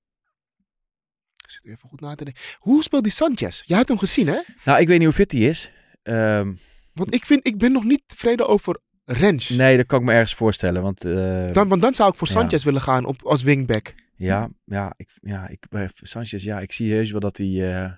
ik 1.43 1.49
zit 1.49 1.65
even 1.65 1.89
goed 1.89 2.01
na 2.01 2.15
te 2.15 2.23
denken. 2.23 2.43
Hoe 2.59 2.83
speelt 2.83 3.03
die 3.03 3.11
Sanchez? 3.11 3.61
Jij 3.65 3.77
hebt 3.77 3.89
hem 3.89 3.97
gezien, 3.97 4.27
hè? 4.27 4.39
Nou, 4.65 4.79
ik 4.79 4.87
weet 4.87 4.97
niet 4.97 5.07
hoe 5.07 5.15
fit 5.15 5.31
hij 5.31 5.41
is. 5.41 5.71
Ehm, 6.03 6.53
Want 6.93 7.13
ik, 7.13 7.25
vind, 7.25 7.47
ik 7.47 7.57
ben 7.57 7.71
nog 7.71 7.83
niet 7.83 8.03
tevreden 8.05 8.47
over 8.47 8.79
Rens. 9.05 9.49
nee, 9.49 9.77
dat 9.77 9.85
kan 9.85 9.99
ik 9.99 10.05
me 10.05 10.13
ergens 10.13 10.35
voorstellen. 10.35 10.81
Want 10.81 11.05
eh, 11.05 11.51
Dan, 11.53 11.67
want 11.69 11.81
dan 11.81 11.93
zou 11.93 12.09
ik 12.11 12.15
voor 12.17 12.27
Ja. 12.27 12.33
Sanchez 12.33 12.63
willen 12.63 12.81
gaan 12.81 13.05
op, 13.05 13.23
als 13.23 13.41
wingback. 13.41 13.93
ja, 14.15 14.49
ja, 14.65 14.93
ik, 14.97 15.09
ja, 15.21 15.47
ik, 15.47 15.67
bij 15.69 15.89
Sanchez, 15.93 16.43
ja, 16.43 16.59
ik 16.59 16.71
zie 16.71 16.93
heus 16.93 17.11
wel 17.11 17.19
dat 17.19 17.37
hij, 17.37 17.73
eh, 17.83 17.93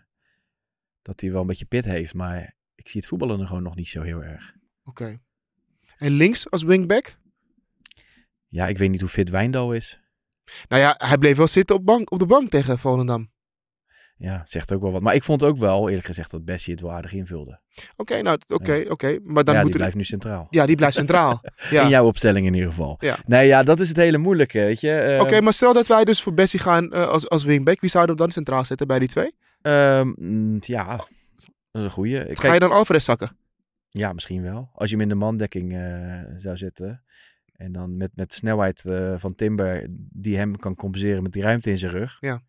dat 1.02 1.22
hij 1.22 1.32
wel 1.32 1.42
een 1.42 1.48
beetje 1.48 1.66
pit 1.66 1.86
heeft. 1.86 2.14
Maar 2.14 2.55
ik 2.86 2.92
zie 2.92 3.00
het 3.00 3.10
voetballen 3.10 3.40
er 3.40 3.48
gewoon 3.48 3.64
nog 3.64 3.76
niet 3.76 3.88
zo 3.88 4.02
heel 4.02 4.24
erg. 4.24 4.54
Oké. 4.84 5.20
En 5.98 6.12
links 6.12 6.50
als 6.50 6.64
wingback? 6.64 7.18
Ja, 8.48 8.68
ik 8.68 8.78
weet 8.78 8.90
niet 8.90 9.00
hoe 9.00 9.10
fit 9.10 9.30
Wijndal 9.30 9.74
is. 9.74 10.00
Nou 10.68 10.82
ja, 10.82 10.96
hij 10.98 11.18
bleef 11.18 11.38
wel 11.38 11.48
zitten 11.48 11.76
op, 11.76 11.86
bank, 11.86 12.12
op 12.12 12.20
de 12.20 12.26
bank 12.26 12.50
tegen 12.50 12.80
Volendam. 12.80 13.32
Ja, 14.18 14.42
zegt 14.46 14.74
ook 14.74 14.82
wel 14.82 14.92
wat. 14.92 15.02
Maar 15.02 15.16
ik 15.16 15.24
vond 15.24 15.44
ook 15.44 15.58
wel, 15.58 15.88
eerlijk 15.90 16.08
gezegd, 16.08 16.32
dat 16.32 16.46
Bessie 16.46 16.74
het 16.74 16.82
wel 16.82 16.92
aardig 16.92 17.14
invulde. 17.14 17.60
Oké, 17.96 18.22
nou, 18.22 18.40
oké, 18.48 18.86
oké. 18.90 19.20
Maar 19.24 19.44
dan 19.44 19.54
ja, 19.54 19.62
moet 19.62 19.72
die 19.72 19.72
er... 19.72 19.78
blijft 19.78 19.96
nu 19.96 20.04
centraal. 20.04 20.48
Ja, 20.50 20.66
die 20.66 20.76
blijft 20.76 20.96
centraal. 20.96 21.42
ja. 21.70 21.84
In 21.84 21.90
jouw 21.90 22.06
opstelling 22.06 22.46
in 22.46 22.54
ieder 22.54 22.70
geval. 22.70 22.98
Ja. 23.00 23.18
Nee, 23.26 23.48
ja, 23.48 23.64
dat 23.64 23.80
is 23.80 23.88
het 23.88 23.98
hele 23.98 24.18
moeilijke, 24.18 24.60
weet 24.60 24.80
je. 24.80 24.92
Ehm, 24.92 25.22
Oké, 25.22 25.42
maar 25.42 25.54
stel 25.54 25.74
dat 25.74 25.88
wij 25.88 26.04
dus 26.04 26.22
voor 26.22 26.34
Bessie 26.34 26.60
gaan 26.60 26.92
eh, 26.92 27.08
als, 27.08 27.30
als 27.30 27.44
wingback. 27.44 27.82
Wie 27.82 27.90
zouden 27.90 28.16
we 28.16 28.22
dan 28.22 28.32
centraal 28.32 28.66
zetten 28.66 28.88
bij 28.88 29.00
die 29.00 29.08
twee? 29.08 29.36
ehm, 29.62 30.14
mm, 30.16 30.58
ja, 30.60 31.06
dat 31.76 31.84
is 31.84 31.90
een 31.90 31.96
goeie. 32.04 32.26
Kijk, 32.26 32.40
Ga 32.40 32.54
je 32.54 32.60
dan 32.60 32.72
Alvarez 32.72 33.06
zakken? 33.06 33.38
Ja, 33.90 34.14
misschien 34.14 34.42
wel. 34.42 34.70
Als 34.74 34.90
je 34.90 34.96
hem 34.96 35.04
in 35.04 35.10
de 35.10 35.16
mandekking 35.16 35.74
eh, 35.74 36.20
zou 36.38 36.58
zetten. 36.58 37.04
En 37.52 37.72
dan 37.72 37.98
met, 37.98 38.12
met 38.16 38.34
snelheid 38.34 38.86
eh, 38.86 39.14
van 39.18 39.36
Timber, 39.36 39.88
die 40.12 40.38
hem 40.38 40.58
kan 40.58 40.76
compenseren 40.76 41.24
met 41.24 41.32
die 41.32 41.42
ruimte 41.44 41.70
in 41.70 41.78
zijn 41.78 41.92
rug. 41.92 42.18
Ja. 42.20 42.42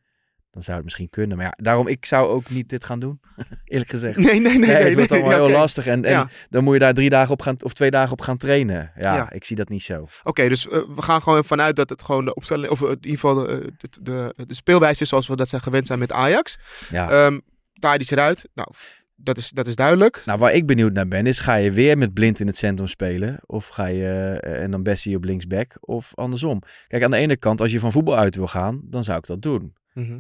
Dan 0.51 0.63
zou 0.63 0.77
het 0.77 0.85
misschien 0.85 1.09
kunnen. 1.11 1.37
Maar 1.37 1.47
ja, 1.47 1.53
daarom, 1.57 1.89
ik 1.89 2.05
zou 2.07 2.29
ook 2.29 2.51
niet 2.51 2.69
dit 2.69 2.85
gaan 2.85 3.01
doen. 3.01 3.21
Eerlijk 3.65 3.91
gezegd. 3.91 4.19
Nee, 4.19 4.41
nee, 4.41 4.41
nee. 4.41 4.59
nee, 4.59 4.69
het 4.69 4.85
nee, 4.85 4.95
wordt 4.95 5.13
allemaal 5.13 5.31
ja, 5.31 5.37
heel 5.37 5.51
lastig. 5.51 5.87
En, 5.87 6.05
en 6.05 6.11
Ja. 6.11 6.29
dan 6.51 6.65
moet 6.65 6.73
je 6.75 6.81
daar 6.81 6.95
drie 6.95 7.11
dagen 7.11 7.33
op 7.33 7.43
gaan, 7.43 7.57
of 7.63 7.73
twee 7.73 7.91
dagen 7.91 8.13
op 8.13 8.21
gaan 8.21 8.37
trainen. 8.37 8.93
Ja, 8.97 9.15
Ja. 9.15 9.33
ik 9.33 9.45
zie 9.45 9.57
dat 9.57 9.69
niet 9.69 9.83
zo. 9.83 10.07
Oké, 10.23 10.49
dus 10.49 10.69
eh, 10.69 10.81
we 10.95 11.03
gaan 11.03 11.23
gewoon 11.23 11.45
vanuit 11.45 11.77
dat 11.77 11.89
het 11.89 12.03
gewoon 12.03 12.25
de 12.25 12.35
opstelling, 12.35 12.71
of 12.71 12.81
in 12.81 12.89
ieder 12.89 13.11
geval 13.11 13.35
de, 13.35 13.73
de, 13.79 13.89
de, 14.03 14.45
de 14.47 14.55
speelwijze 14.55 15.03
is 15.03 15.09
zoals 15.09 15.27
we 15.27 15.37
dat 15.37 15.49
zijn 15.49 15.63
gewend 15.63 15.87
zijn 15.87 15.99
met 15.99 16.13
Ajax. 16.13 16.59
Ja. 16.91 17.11
Ehm 17.11 17.39
Tadic 17.79 18.11
eruit. 18.11 18.49
Nou, 18.55 18.69
dat 19.17 19.37
is, 19.39 19.51
dat 19.51 19.67
is 19.67 19.77
duidelijk. 19.77 20.23
Nou, 20.25 20.39
waar 20.39 20.53
ik 20.55 20.67
benieuwd 20.67 20.93
naar 20.93 21.09
ben, 21.09 21.27
is 21.27 21.39
ga 21.39 21.55
je 21.55 21.71
weer 21.73 21.99
met 21.99 22.15
Blind 22.15 22.41
in 22.41 22.47
het 22.47 22.57
centrum 22.57 22.89
spelen? 22.89 23.39
Of 23.47 23.67
ga 23.67 23.87
je, 23.87 24.39
eh, 24.41 24.63
en 24.63 24.71
dan 24.71 24.83
Bessie 24.83 25.17
op 25.17 25.25
linksback? 25.25 25.77
Of 25.81 26.13
andersom? 26.15 26.61
Kijk, 26.89 27.03
aan 27.05 27.11
de 27.11 27.17
ene 27.17 27.37
kant, 27.37 27.61
als 27.61 27.71
je 27.73 27.81
van 27.81 27.93
voetbal 27.93 28.17
uit 28.17 28.37
wil 28.37 28.47
gaan, 28.47 28.81
dan 28.85 29.05
zou 29.05 29.19
ik 29.19 29.27
dat 29.27 29.43
doen. 29.43 29.75
Mhm. 29.95 30.19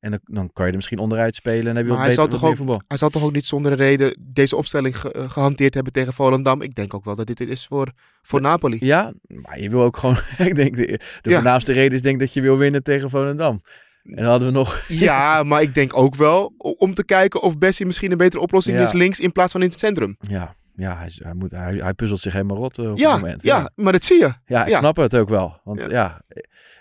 En 0.00 0.10
dan, 0.10 0.20
dan 0.24 0.50
kan 0.52 0.64
je 0.64 0.70
er 0.70 0.76
misschien 0.76 0.98
onderuit 0.98 1.34
spelen 1.34 1.66
en 1.66 1.76
heb 1.76 1.84
je 1.84 1.90
Maar 1.92 1.98
wat 1.98 2.06
hij 2.06 2.16
beter 2.16 2.30
zal, 2.30 2.40
toch 2.40 2.50
ook, 2.50 2.56
voetbal. 2.56 2.82
hij 2.88 2.96
zal 2.96 3.08
toch 3.08 3.22
ook 3.22 3.32
niet 3.32 3.44
zonder 3.44 3.72
reden 3.74 4.16
deze 4.32 4.56
opstelling 4.56 5.00
ge- 5.00 5.12
eh, 5.12 5.30
gehanteerd 5.30 5.74
hebben 5.74 5.92
tegen 5.92 6.12
Volendam. 6.12 6.62
Ik 6.62 6.74
denk 6.74 6.94
ook 6.94 7.04
wel 7.04 7.14
dat 7.16 7.26
dit 7.26 7.40
is 7.40 7.66
voor, 7.66 7.92
voor 8.22 8.40
Napoli. 8.40 8.76
Ja, 8.80 9.12
maar 9.26 9.60
je 9.60 9.70
wil 9.70 9.82
ook 9.82 9.96
gewoon... 9.96 10.16
ik 10.48 10.54
denk, 10.54 10.76
de, 10.76 10.86
de 11.20 11.30
Ja. 11.30 11.34
voornaamste 11.34 11.72
reden 11.72 11.92
is 11.94 12.02
denk 12.02 12.20
dat 12.20 12.32
je 12.32 12.40
wil 12.40 12.56
winnen 12.58 12.82
tegen 12.82 13.10
Volendam. 13.10 13.60
En 14.02 14.24
hadden 14.24 14.48
we 14.48 14.54
nog... 14.54 14.84
Ja, 14.88 15.42
maar 15.42 15.62
ik 15.62 15.74
denk 15.74 15.96
ook 15.96 16.14
wel 16.14 16.54
om 16.58 16.94
te 16.94 17.04
kijken 17.04 17.42
of 17.42 17.58
Bessie 17.58 17.86
misschien 17.86 18.10
een 18.12 18.18
betere 18.18 18.42
oplossing 18.42 18.76
Ja. 18.78 18.82
is 18.82 18.92
links 18.92 19.20
in 19.20 19.32
plaats 19.32 19.52
van 19.52 19.62
in 19.62 19.68
het 19.68 19.78
centrum. 19.78 20.16
Ja, 20.20 20.56
ja 20.74 20.96
hij, 20.98 21.10
hij, 21.14 21.34
moet, 21.34 21.50
hij, 21.50 21.74
hij 21.76 21.94
puzzelt 21.94 22.20
zich 22.20 22.32
helemaal 22.32 22.56
rot 22.56 22.78
eh, 22.78 22.90
op 22.90 22.98
Ja, 22.98 23.12
het 23.12 23.20
moment. 23.20 23.42
ja, 23.42 23.70
maar 23.74 23.92
dat 23.92 24.04
zie 24.04 24.18
je. 24.18 24.32
Ja, 24.44 24.62
ik 24.64 24.70
Ja. 24.70 24.78
snap 24.78 24.96
het 24.96 25.16
ook 25.16 25.28
wel. 25.28 25.60
Want 25.64 25.82
ja. 25.82 25.88
Ja. 25.90 26.22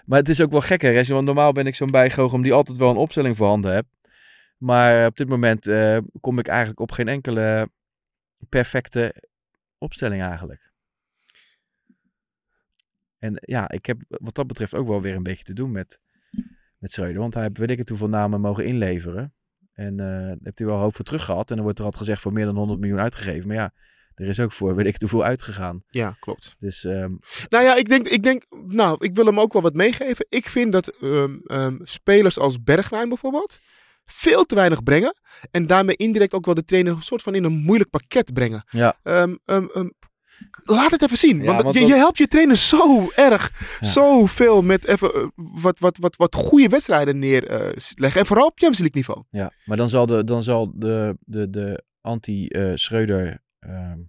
Maar 0.05 0.19
het 0.19 0.29
is 0.29 0.41
ook 0.41 0.51
wel 0.51 0.61
gek, 0.61 0.81
hè, 0.81 1.03
Want 1.03 1.25
normaal 1.25 1.51
ben 1.51 1.67
ik 1.67 1.75
zo'n 1.75 1.91
bijgoochem 1.91 2.41
die 2.41 2.53
altijd 2.53 2.77
wel 2.77 2.89
een 2.89 2.95
opstelling 2.95 3.35
voorhanden 3.37 3.73
heb. 3.73 3.85
Maar 4.57 5.05
op 5.05 5.17
dit 5.17 5.29
moment 5.29 5.67
eh, 5.67 5.97
kom 6.21 6.39
ik 6.39 6.47
eigenlijk 6.47 6.79
op 6.79 6.91
geen 6.91 7.07
enkele 7.07 7.69
perfecte 8.49 9.13
opstelling 9.77 10.21
eigenlijk. 10.21 10.71
En 13.17 13.37
ja, 13.41 13.69
ik 13.69 13.85
heb 13.85 13.97
wat 14.07 14.35
dat 14.35 14.47
betreft 14.47 14.75
ook 14.75 14.87
wel 14.87 15.01
weer 15.01 15.15
een 15.15 15.23
beetje 15.23 15.43
te 15.43 15.53
doen 15.53 15.71
met, 15.71 15.99
met 16.77 16.91
Schreuder. 16.91 17.21
Want 17.21 17.33
hij 17.33 17.43
heeft 17.43 17.57
weet 17.57 17.69
ik 17.69 17.77
het 17.77 17.89
hoeveel 17.89 18.07
namen 18.09 18.41
mogen 18.41 18.65
inleveren. 18.65 19.33
En 19.73 19.99
eh 19.99 20.05
daar 20.05 20.37
heeft 20.43 20.57
hij 20.57 20.67
wel 20.67 20.77
hoop 20.77 20.95
voor 20.95 21.05
terug 21.05 21.23
gehad. 21.25 21.49
En 21.49 21.55
dan 21.55 21.63
wordt 21.63 21.79
er 21.79 21.85
altijd 21.85 22.03
gezegd 22.03 22.21
voor 22.21 22.33
meer 22.33 22.45
dan 22.45 22.55
100 22.55 22.79
miljoen 22.79 22.99
uitgegeven. 22.99 23.47
Maar 23.47 23.57
ja, 23.57 23.73
er 24.13 24.27
is 24.27 24.39
ook 24.39 24.51
voor 24.51 24.75
weet 24.75 24.85
ik 24.85 24.93
het 24.93 25.01
hoeveel 25.01 25.23
uitgegaan. 25.23 25.83
Ja, 25.89 26.15
klopt. 26.19 26.55
Dus 26.59 26.83
ehm, 26.83 27.11
Nou 27.49 27.63
ja, 27.63 27.75
ik 27.75 27.89
denk, 27.89 28.07
ik 28.07 28.23
denk, 28.23 28.45
nou, 28.67 28.97
ik 28.99 29.15
wil 29.15 29.25
hem 29.25 29.39
ook 29.39 29.53
wel 29.53 29.61
wat 29.61 29.73
meegeven. 29.73 30.25
Ik 30.29 30.49
vind 30.49 30.71
dat 30.71 30.87
ehm, 30.87 31.37
ehm, 31.45 31.77
spelers 31.81 32.37
als 32.37 32.63
Bergwijn 32.63 33.07
bijvoorbeeld 33.09 33.59
veel 34.05 34.45
te 34.45 34.55
weinig 34.55 34.83
brengen. 34.83 35.15
En 35.51 35.67
daarmee 35.67 35.95
indirect 35.95 36.33
ook 36.33 36.45
wel 36.45 36.55
de 36.55 36.65
trainer 36.65 36.93
een 36.93 37.01
soort 37.01 37.21
van 37.21 37.35
in 37.35 37.43
een 37.43 37.57
moeilijk 37.57 37.89
pakket 37.89 38.33
brengen. 38.33 38.63
ja, 38.69 38.99
laat 40.63 40.91
het 40.91 41.01
even 41.01 41.17
zien. 41.17 41.43
Ja, 41.43 41.61
want 41.63 41.75
je, 41.75 41.85
je 41.85 41.95
helpt 41.95 42.17
je 42.17 42.27
trainer 42.27 42.57
zo 42.57 43.09
erg, 43.15 43.51
Ja. 43.79 43.87
zoveel 43.87 44.61
met 44.61 44.85
even 44.85 45.13
eh, 45.13 45.25
wat, 45.35 45.79
wat, 45.79 45.97
wat, 45.97 46.15
wat 46.15 46.35
goede 46.35 46.67
wedstrijden 46.67 47.19
neerleggen. 47.19 48.19
en 48.19 48.25
vooral 48.25 48.45
op 48.45 48.59
Champions 48.59 48.79
League 48.79 48.95
niveau. 49.01 49.23
Ja, 49.29 49.51
maar 49.65 49.77
dan 49.77 49.89
zal 49.89 50.05
de, 50.05 50.23
dan 50.23 50.43
zal 50.43 50.71
de, 50.75 51.17
de, 51.19 51.49
de 51.49 51.83
anti-Schreuder 52.01 53.41
ehm, 53.59 53.99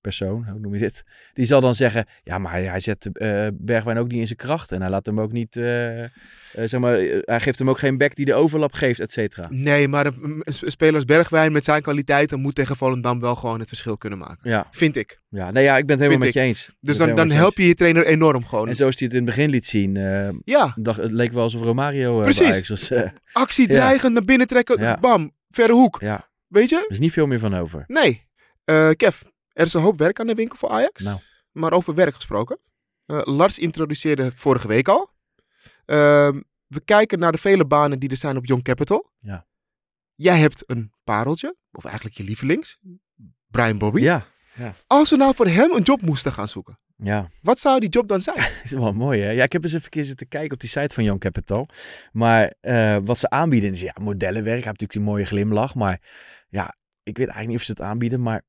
persoon, 0.00 0.46
hoe 0.50 0.60
noem 0.60 0.74
je 0.74 0.80
dit? 0.80 1.04
Die 1.32 1.46
zal 1.46 1.60
dan 1.60 1.74
zeggen, 1.74 2.06
ja, 2.22 2.38
maar 2.38 2.52
hij, 2.52 2.80
zet 2.80 3.06
eh, 3.12 3.46
Bergwijn 3.52 3.98
ook 3.98 4.08
niet 4.08 4.20
in 4.20 4.26
zijn 4.26 4.38
kracht. 4.38 4.72
En 4.72 4.80
hij 4.80 4.90
laat 4.90 5.06
hem 5.06 5.20
ook 5.20 5.32
niet, 5.32 5.56
eh, 5.56 6.02
eh, 6.04 6.08
zeg 6.52 6.80
maar, 6.80 6.92
hij 7.20 7.40
geeft 7.40 7.58
hem 7.58 7.70
ook 7.70 7.78
geen 7.78 7.98
back 7.98 8.14
die 8.14 8.24
de 8.24 8.34
overlap 8.34 8.72
geeft, 8.72 9.00
et 9.00 9.12
cetera. 9.12 9.46
Nee, 9.50 9.88
maar 9.88 10.06
een, 10.06 10.42
een 10.44 10.52
speler 10.70 10.94
als 10.94 11.04
Bergwijn 11.04 11.52
met 11.52 11.64
zijn 11.64 11.82
kwaliteiten 11.82 12.40
moet 12.40 12.54
tegen 12.54 12.76
Volendam 12.76 13.20
wel 13.20 13.34
gewoon 13.34 13.58
het 13.58 13.68
verschil 13.68 13.96
kunnen 13.96 14.18
maken. 14.18 14.50
Ja, 14.50 14.66
Vind 14.70 14.96
ik. 14.96 15.20
ja, 15.28 15.50
nee, 15.50 15.64
ja, 15.64 15.76
ik 15.78 15.86
ben 15.86 15.96
het 15.96 16.04
helemaal 16.04 16.22
Vind 16.32 16.34
met 16.34 16.44
je 16.44 16.48
eens. 16.48 16.70
Dus 16.80 16.96
dan, 16.96 17.14
dan 17.14 17.30
help 17.30 17.56
je 17.56 17.66
je 17.66 17.74
trainer 17.74 18.06
enorm 18.06 18.44
gewoon. 18.46 18.68
En 18.68 18.74
zoals 18.74 18.96
hij 18.98 19.06
het 19.06 19.16
in 19.16 19.22
het 19.26 19.34
begin 19.36 19.50
liet 19.50 19.66
zien, 19.66 19.94
Ja, 20.44 20.72
dacht, 20.76 21.00
het 21.00 21.12
leek 21.12 21.32
wel 21.32 21.42
alsof 21.42 21.62
Romario 21.62 22.20
Precies. 22.20 22.68
was. 22.68 22.92
actie 23.32 23.68
Ja. 23.68 23.74
dreigend 23.74 24.12
naar 24.12 24.24
binnen 24.24 24.46
trekken, 24.46 24.80
Ja. 24.80 24.96
bam, 25.00 25.32
verre 25.50 25.72
hoek. 25.72 25.96
ja, 26.00 26.28
Weet 26.48 26.68
je? 26.68 26.76
er 26.76 26.84
is 26.90 26.98
niet 26.98 27.12
veel 27.12 27.26
meer 27.26 27.38
van 27.38 27.54
over. 27.54 27.84
Nee. 27.86 28.26
Kev, 28.96 29.16
er 29.58 29.66
is 29.66 29.74
een 29.74 29.80
hoop 29.80 29.98
werk 29.98 30.20
aan 30.20 30.26
de 30.26 30.34
winkel 30.34 30.58
voor 30.58 30.68
Ajax. 30.68 31.02
Nou. 31.02 31.18
Maar 31.52 31.72
over 31.72 31.94
werk 31.94 32.14
gesproken. 32.14 32.58
Eh, 33.06 33.20
Lars 33.24 33.58
introduceerde 33.58 34.22
het 34.22 34.34
vorige 34.34 34.68
week 34.68 34.88
al. 34.88 35.10
Ehm, 35.84 36.40
we 36.66 36.80
kijken 36.80 37.18
naar 37.18 37.32
de 37.32 37.38
vele 37.38 37.66
banen 37.66 37.98
die 37.98 38.08
er 38.08 38.16
zijn 38.16 38.36
op 38.36 38.46
Young 38.46 38.62
Capital. 38.62 39.10
Ja. 39.20 39.46
Jij 40.14 40.38
hebt 40.38 40.62
een 40.66 40.92
pareltje, 41.04 41.56
of 41.72 41.84
eigenlijk 41.84 42.16
je 42.16 42.24
lievelings, 42.24 42.78
Brian 43.46 43.78
Bobby. 43.78 44.00
Ja, 44.00 44.26
Als 44.86 45.10
we 45.10 45.16
nou 45.16 45.34
voor 45.34 45.46
hem 45.46 45.72
een 45.72 45.82
job 45.82 46.00
moesten 46.00 46.32
gaan 46.32 46.48
zoeken, 46.48 46.78
ja. 46.96 47.28
wat 47.42 47.58
zou 47.58 47.80
die 47.80 47.88
job 47.88 48.08
dan 48.08 48.22
zijn? 48.22 48.50
is 48.64 48.72
wel 48.72 48.92
mooi, 48.92 49.20
hè? 49.20 49.30
Ja, 49.30 49.44
ik 49.44 49.52
heb 49.52 49.62
eens 49.62 49.72
even 49.72 49.90
keer 49.90 50.04
zitten 50.04 50.28
kijken 50.28 50.52
op 50.52 50.60
die 50.60 50.68
site 50.68 50.94
van 50.94 51.04
Young 51.04 51.20
Capital. 51.20 51.68
Maar 52.12 52.54
eh, 52.60 52.96
wat 53.04 53.18
ze 53.18 53.30
aanbieden 53.30 53.72
is, 53.72 53.80
ja, 53.80 53.94
modellenwerk. 54.00 54.44
Hij 54.44 54.54
heeft 54.54 54.80
natuurlijk 54.80 54.92
die 54.92 55.00
mooie 55.00 55.24
glimlach. 55.24 55.74
Maar 55.74 56.00
ja, 56.48 56.76
ik 57.02 57.16
weet 57.16 57.28
eigenlijk 57.28 57.48
niet 57.48 57.56
of 57.56 57.62
ze 57.62 57.70
het 57.70 57.80
aanbieden. 57.80 58.22
Maar 58.22 58.42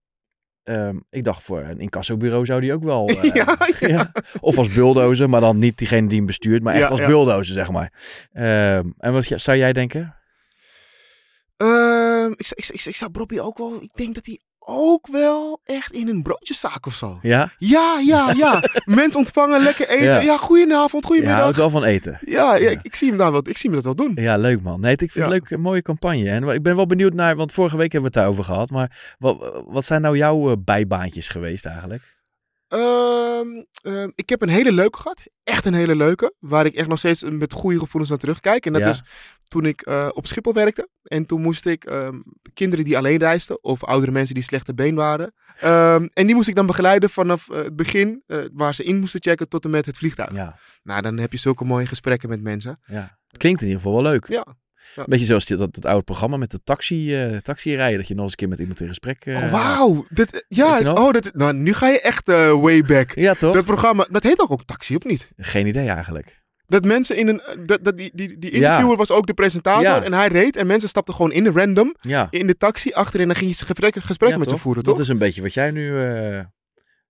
ehm, 0.70 0.98
ik 1.10 1.24
dacht 1.24 1.44
voor 1.44 1.60
een 1.60 1.80
incassobureau 1.80 2.46
zou 2.46 2.62
die 2.62 2.74
ook 2.74 2.84
wel... 2.84 3.08
eh, 3.10 3.34
ja, 3.34 3.58
ja. 3.80 3.88
ja. 3.88 4.12
Of 4.40 4.58
als 4.58 4.74
bulldozer, 4.74 5.30
maar 5.30 5.42
dan 5.42 5.58
niet 5.58 5.78
diegene 5.78 6.08
die 6.08 6.18
hem 6.18 6.26
bestuurt. 6.26 6.64
Maar 6.64 6.74
echt 6.74 6.84
Ja, 6.84 6.90
als 6.90 7.06
bulldozer, 7.06 7.54
zeg 7.54 7.72
maar. 7.72 7.94
Ehm, 8.34 8.90
en 8.98 9.14
wat 9.14 9.24
zou 9.26 9.58
jij 9.58 9.74
denken? 9.74 10.16
Ik, 12.36 12.48
ik, 12.50 12.68
ik, 12.68 12.86
ik 12.86 12.96
zou 12.96 13.12
Bobby 13.12 13.40
ook 13.40 13.58
wel, 13.58 13.82
ik 13.82 13.92
denk 13.96 14.16
dat 14.16 14.26
hij 14.26 14.40
ook 14.72 15.08
wel 15.08 15.62
echt 15.66 15.92
in 15.94 16.08
een 16.08 16.22
broodjeszaak 16.22 16.86
of 16.86 16.94
zo. 16.94 17.20
Ja? 17.22 17.52
Ja, 17.58 18.00
ja, 18.06 18.32
ja. 18.32 18.64
Mensen 18.86 19.20
ontvangen, 19.20 19.62
lekker 19.64 19.90
eten. 19.90 20.04
Ja. 20.06 20.20
Ja, 20.20 20.38
goedenavond, 20.38 21.06
goedemiddag. 21.06 21.40
houdt 21.42 21.58
wel 21.58 21.70
van 21.70 21.84
eten. 21.84 22.20
Ja, 22.26 22.56
ja, 22.56 22.62
Ja. 22.64 22.70
Ik, 22.70 22.80
ik 22.82 22.96
zie 22.96 23.08
hem 23.10 23.18
daar 23.18 23.32
wel, 23.32 23.42
ik 23.48 23.58
zie 23.58 23.70
hem 23.72 23.82
dat 23.82 23.96
wel 23.96 24.08
doen. 24.08 24.24
Ja, 24.24 24.38
leuk 24.38 24.62
man. 24.62 24.80
Nee, 24.80 24.92
ik 24.92 25.00
vind 25.00 25.14
het 25.14 25.24
Ja. 25.24 25.30
leuk, 25.30 25.50
een 25.50 25.62
mooie 25.62 25.82
campagne. 25.82 26.30
En 26.30 26.48
ik 26.48 26.64
ben 26.64 26.76
wel 26.76 26.86
benieuwd 26.86 27.14
naar, 27.14 27.36
want 27.36 27.52
vorige 27.52 27.78
week 27.78 27.92
hebben 27.92 28.12
we 28.12 28.18
het 28.20 28.26
daarover 28.28 28.54
gehad. 28.54 28.70
Maar 28.70 29.16
wat, 29.20 29.64
wat 29.68 29.86
zijn 29.86 30.02
nou 30.02 30.18
jouw 30.18 30.50
eh, 30.50 30.56
bijbaantjes 30.60 31.28
geweest 31.28 31.66
eigenlijk? 31.66 32.18
Ehm, 32.70 33.48
ehm, 33.82 34.10
ik 34.16 34.30
heb 34.30 34.42
een 34.42 34.50
hele 34.50 34.72
leuke 34.72 34.98
gehad. 35.00 35.24
Echt 35.44 35.66
een 35.66 35.74
hele 35.74 35.96
leuke. 35.96 36.34
Waar 36.40 36.66
ik 36.66 36.76
echt 36.76 36.88
nog 36.88 36.98
steeds 36.98 37.24
met 37.24 37.54
goede 37.54 37.80
gevoelens 37.80 38.10
naar 38.10 38.20
terugkijk. 38.20 38.66
En 38.66 38.74
dat 38.74 38.82
Ja. 38.82 38.90
is 38.90 39.04
toen 39.48 39.66
ik 39.66 39.82
eh, 39.82 40.10
op 40.14 40.28
Schiphol 40.28 40.54
werkte. 40.54 40.90
En 41.04 41.26
toen 41.26 41.42
moest 41.42 41.66
ik 41.66 41.84
ehm, 41.86 42.20
kinderen 42.54 42.86
die 42.86 42.98
alleen 42.98 43.18
reisden. 43.18 43.64
Of 43.64 43.84
oudere 43.84 44.12
mensen 44.12 44.36
die 44.36 44.44
slechte 44.44 44.74
been 44.74 44.96
waren. 44.96 45.34
en 46.14 46.26
die 46.26 46.36
moest 46.36 46.48
ik 46.48 46.56
dan 46.56 46.66
begeleiden 46.66 47.10
vanaf 47.10 47.50
eh, 47.50 47.58
het 47.58 47.76
begin. 47.76 48.24
eh, 48.28 48.38
waar 48.54 48.74
ze 48.74 48.84
in 48.84 49.00
moesten 49.00 49.22
checken 49.22 49.50
tot 49.50 49.64
en 49.64 49.70
met 49.70 49.86
het 49.86 49.98
vliegtuig. 49.98 50.32
Ja, 50.34 50.58
Nou, 50.84 51.02
dan 51.02 51.18
heb 51.18 51.32
je 51.32 51.38
zulke 51.38 51.66
mooie 51.66 51.86
gesprekken 51.86 52.30
met 52.30 52.42
mensen. 52.42 52.80
ja. 52.86 53.18
Het 53.28 53.38
klinkt 53.38 53.62
in 53.62 53.68
ieder 53.68 53.82
geval 53.82 54.02
wel 54.02 54.12
leuk. 54.12 54.28
Ja. 54.28 54.46
Beetje 55.06 55.26
zoals 55.26 55.46
die- 55.46 55.58
dat, 55.58 55.74
dat 55.74 55.86
oude 55.86 56.04
programma 56.04 56.38
met 56.38 56.52
de 56.52 56.60
taxi, 56.64 57.16
eh 57.16 57.38
taxi 57.38 57.76
rijden. 57.76 57.98
Dat 57.98 58.08
je 58.08 58.14
nog 58.14 58.24
eens 58.24 58.32
een 58.32 58.38
keer 58.38 58.48
met 58.50 58.60
iemand 58.60 58.82
in 58.82 58.88
gesprek... 58.88 59.26
eh, 59.26 59.36
oh, 59.36 59.52
wauw. 59.52 60.06
Dit, 60.10 60.32
Weet 60.32 60.46
ja, 60.48 60.94
oh, 60.94 61.12
dat, 61.12 61.30
nou, 61.34 61.54
nu 61.54 61.74
ga 61.74 61.88
je 61.88 62.02
echt 62.02 62.30
eh, 62.30 62.62
way 62.62 62.82
back. 62.82 63.16
Ja, 63.16 63.34
toch? 63.34 63.54
Dat 63.54 63.66
programma, 63.66 64.08
dat 64.12 64.24
heet 64.24 64.40
ook, 64.40 64.52
ook 64.52 64.64
Taxi, 64.64 64.96
of 64.96 65.04
niet? 65.04 65.30
Geen 65.38 65.68
idee 65.68 65.88
eigenlijk. 65.90 66.38
Dat 66.68 66.86
mensen 66.86 67.18
in 67.18 67.28
een. 67.28 67.42
Dat, 67.66 67.84
dat, 67.84 67.98
die, 67.98 68.12
die, 68.14 68.28
die 68.40 68.50
interviewer 68.52 68.92
Ja. 68.92 68.98
was 68.98 69.12
ook 69.12 69.28
de 69.28 69.34
presentator. 69.34 69.82
Ja. 69.84 70.04
En 70.04 70.14
hij 70.14 70.28
reed. 70.28 70.56
En 70.56 70.68
mensen 70.68 70.90
stapten 70.90 71.14
gewoon 71.14 71.32
in 71.32 71.44
de 71.44 71.52
random. 71.52 71.96
Ja, 72.02 72.28
In 72.30 72.48
de 72.48 72.58
taxi 72.58 72.92
achterin. 72.92 73.22
En 73.22 73.28
dan 73.28 73.38
ging 73.38 73.50
je 73.58 73.66
gesprekken, 73.66 74.02
gesprekken 74.02 74.40
met 74.40 74.50
ze 74.50 74.58
voeren, 74.58 74.84
toch? 74.84 74.94
Dat 74.94 75.04
is 75.04 75.10
een 75.10 75.18
beetje 75.18 75.42
wat 75.42 75.54
jij 75.54 75.72
nu... 75.72 76.00
eh 76.04 76.40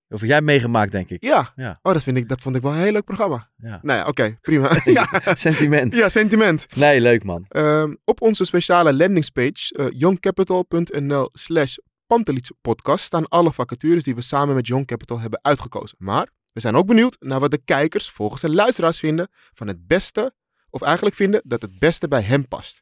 of 0.10 0.22
jij 0.22 0.34
hebt 0.34 0.46
meegemaakt, 0.46 0.92
denk 0.92 1.10
ik. 1.10 1.24
Ja. 1.24 1.54
Ja. 1.56 1.80
Oh, 1.82 1.94
dat, 1.94 2.04
vind 2.04 2.18
ik, 2.18 2.30
dat 2.30 2.42
vond 2.42 2.56
ik 2.56 2.62
wel 2.62 2.72
een 2.72 2.78
heel 2.78 2.92
leuk 2.92 3.04
programma. 3.06 3.50
Ja. 3.58 3.80
Nou 3.82 4.00
ja, 4.00 4.08
oké. 4.08 4.38
prima. 4.42 4.82
ja. 5.00 5.08
Sentiment. 5.34 5.96
ja, 5.96 6.10
sentiment. 6.10 6.66
Nee, 6.76 7.02
leuk 7.02 7.24
man. 7.24 7.46
Ehm, 7.48 7.96
op 8.04 8.22
onze 8.22 8.44
speciale 8.46 8.94
landingspage. 8.94 9.74
eh 9.78 9.86
youngcapital.nl 9.90 11.30
slash 11.34 11.76
podcast 12.62 13.04
staan 13.04 13.28
alle 13.28 13.54
vacatures 13.54 14.04
die 14.04 14.16
we 14.16 14.22
samen 14.22 14.56
met 14.56 14.68
Young 14.68 14.86
Capital 14.86 15.20
hebben 15.20 15.40
uitgekozen. 15.42 15.98
Maar 16.00 16.30
we 16.54 16.60
zijn 16.60 16.76
ook 16.76 16.86
benieuwd 16.88 17.18
naar 17.20 17.40
wat 17.40 17.52
de 17.52 17.62
kijkers 17.66 18.10
volgens 18.10 18.42
de 18.42 18.50
luisteraars 18.50 19.00
vinden 19.00 19.28
van 19.54 19.68
het 19.68 19.88
beste, 19.88 20.34
of 20.70 20.82
eigenlijk 20.82 21.16
vinden 21.16 21.42
dat 21.44 21.62
het 21.62 21.80
beste 21.80 22.08
bij 22.08 22.22
hem 22.22 22.48
past. 22.48 22.82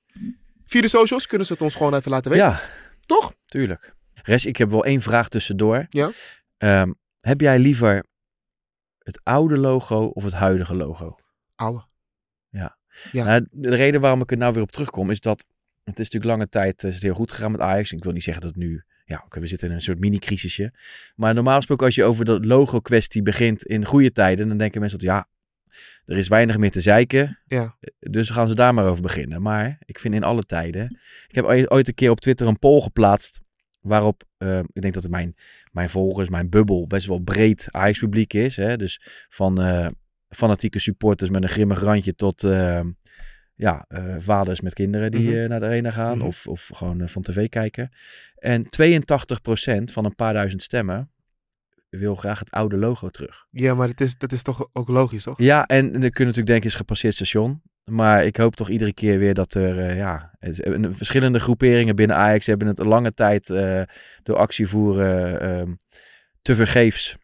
Via 0.66 0.82
de 0.82 0.88
socials 0.88 1.28
kunnen 1.28 1.48
ze 1.48 1.54
het 1.54 1.62
ons 1.62 1.76
gewoon 1.76 1.94
even 1.96 2.12
laten 2.12 2.32
weten. 2.32 2.46
Ja, 2.46 2.60
Toch? 3.06 3.34
tuurlijk. 3.46 3.96
Res, 4.14 4.46
ik 4.46 4.58
heb 4.58 4.70
wel 4.70 4.86
één 4.86 5.02
vraag 5.02 5.30
tussendoor. 5.30 5.86
Ja. 5.90 6.10
Ehm, 6.58 6.92
heb 7.28 7.42
jij 7.42 7.60
liever 7.60 8.06
het 8.98 9.20
oude 9.24 9.58
logo 9.58 10.06
of 10.06 10.24
het 10.24 10.34
huidige 10.34 10.76
logo? 10.76 11.16
Ouwe. 11.56 11.86
Ja. 13.12 13.24
Nou, 13.24 13.48
de 13.52 13.76
reden 13.76 14.02
waarom 14.02 14.22
ik 14.22 14.32
er 14.32 14.38
nou 14.38 14.54
weer 14.54 14.64
op 14.64 14.72
terugkom 14.72 15.12
is 15.12 15.20
dat 15.20 15.46
het 15.84 16.00
is 16.00 16.10
natuurlijk 16.10 16.32
lange 16.32 16.50
tijd 16.50 16.84
eh, 16.84 16.90
is 16.90 16.96
het 16.96 17.04
heel 17.04 17.14
goed 17.14 17.32
gegaan 17.32 17.52
met 17.52 17.62
Ajax. 17.62 17.92
Ik 17.92 18.04
wil 18.04 18.14
niet 18.14 18.24
zeggen 18.24 18.44
dat 18.44 18.52
het 18.52 18.64
nu, 18.64 18.84
ja, 19.06 19.22
oké, 19.26 19.40
we 19.40 19.48
zitten 19.48 19.70
in 19.70 19.74
een 19.74 19.82
soort 19.82 20.00
mini-crisisje. 20.00 20.74
Maar 21.16 21.34
normaal 21.34 21.56
gesproken 21.56 21.86
als 21.86 21.96
je 21.96 22.04
over 22.04 22.26
de 22.26 22.40
logo-kwestie 22.40 23.22
begint 23.22 23.64
in 23.66 23.86
goede 23.86 24.12
tijden, 24.12 24.48
dan 24.48 24.58
denken 24.58 24.80
mensen 24.80 25.00
dat 25.00 25.10
ja, 25.10 25.28
er 26.06 26.18
is 26.18 26.28
weinig 26.28 26.58
meer 26.58 26.72
te 26.72 26.82
zeiken. 26.82 27.40
Ja. 27.46 27.78
Dus 28.00 28.30
gaan 28.30 28.48
ze 28.48 28.56
daar 28.56 28.74
maar 28.74 28.86
over 28.86 29.02
beginnen. 29.02 29.42
Maar 29.42 29.78
ik 29.86 30.00
vind 30.00 30.14
in 30.14 30.24
alle 30.24 30.44
tijden. 30.44 31.00
Ik 31.28 31.36
heb 31.36 31.46
ooit 31.46 31.88
een 31.88 31.94
keer 31.94 32.10
op 32.10 32.20
Twitter 32.20 32.48
een 32.48 32.60
poll 32.60 32.82
geplaatst. 32.82 33.42
Waarop 33.88 34.24
eh, 34.38 34.60
ik 34.60 34.82
denk 34.82 34.94
dat 34.94 35.10
mijn, 35.10 35.36
mijn 35.72 35.90
volgers, 35.90 36.30
mijn 36.30 36.50
bubbel, 36.50 36.88
best 36.88 37.08
wel 37.08 37.20
breed 37.20 37.68
Ajax-publiek 37.72 38.34
is. 38.34 38.56
Hè? 38.56 38.78
Dus 38.78 39.02
van 39.30 39.62
eh, 39.62 39.88
fanatieke 40.30 40.80
supporters 40.80 41.30
met 41.30 41.44
een 41.44 41.50
grimmig 41.50 41.80
randje 41.82 42.16
tot 42.16 42.44
eh, 42.44 42.82
ja, 43.56 43.86
eh, 43.88 44.16
vaders 44.18 44.62
met 44.62 44.74
kinderen 44.74 45.12
die 45.12 45.30
Mhm. 45.30 45.38
eh, 45.38 45.50
naar 45.50 45.60
de 45.60 45.66
arena 45.66 45.92
gaan. 45.92 46.18
Mhm. 46.18 46.28
Of, 46.28 46.48
of 46.48 46.70
gewoon 46.74 47.10
van 47.10 47.22
tv 47.22 47.50
kijken. 47.50 47.90
En 48.36 48.62
82% 48.70 49.92
van 49.92 50.06
een 50.06 50.16
paar 50.16 50.34
duizend 50.34 50.62
stemmen 50.62 51.12
wil 51.90 52.16
graag 52.16 52.40
het 52.40 52.52
oude 52.52 52.78
logo 52.78 53.10
terug. 53.10 53.46
Ja, 53.52 53.76
maar 53.76 53.88
dat 53.88 54.02
is, 54.02 54.18
dat 54.18 54.32
is 54.32 54.42
toch 54.42 54.70
ook 54.74 54.88
logisch, 54.88 55.24
toch? 55.24 55.40
Ja, 55.42 55.66
en 55.66 55.92
dan 55.92 56.00
kun 56.00 56.12
je 56.12 56.20
natuurlijk 56.24 56.48
denken, 56.48 56.70
is 56.70 56.76
gepasseerd 56.76 57.14
station. 57.14 57.62
Maar 57.92 58.26
ik 58.26 58.38
hoop 58.38 58.56
toch 58.56 58.70
iedere 58.70 58.94
keer 58.94 59.20
weer 59.20 59.34
dat 59.34 59.54
er, 59.54 59.80
eh, 59.80 59.98
ja, 59.98 60.32
een- 60.40 60.96
verschillende 60.96 61.40
groeperingen 61.40 61.96
binnen 61.96 62.16
Ajax 62.16 62.46
hebben 62.46 62.68
het 62.68 62.80
een 62.80 62.88
lange 62.88 63.14
tijd 63.14 63.50
eh, 63.50 63.82
door 64.24 64.36
actievoeren 64.36 65.42
ehm 65.42 65.74
te 66.42 66.56
vergeefs 66.56 67.16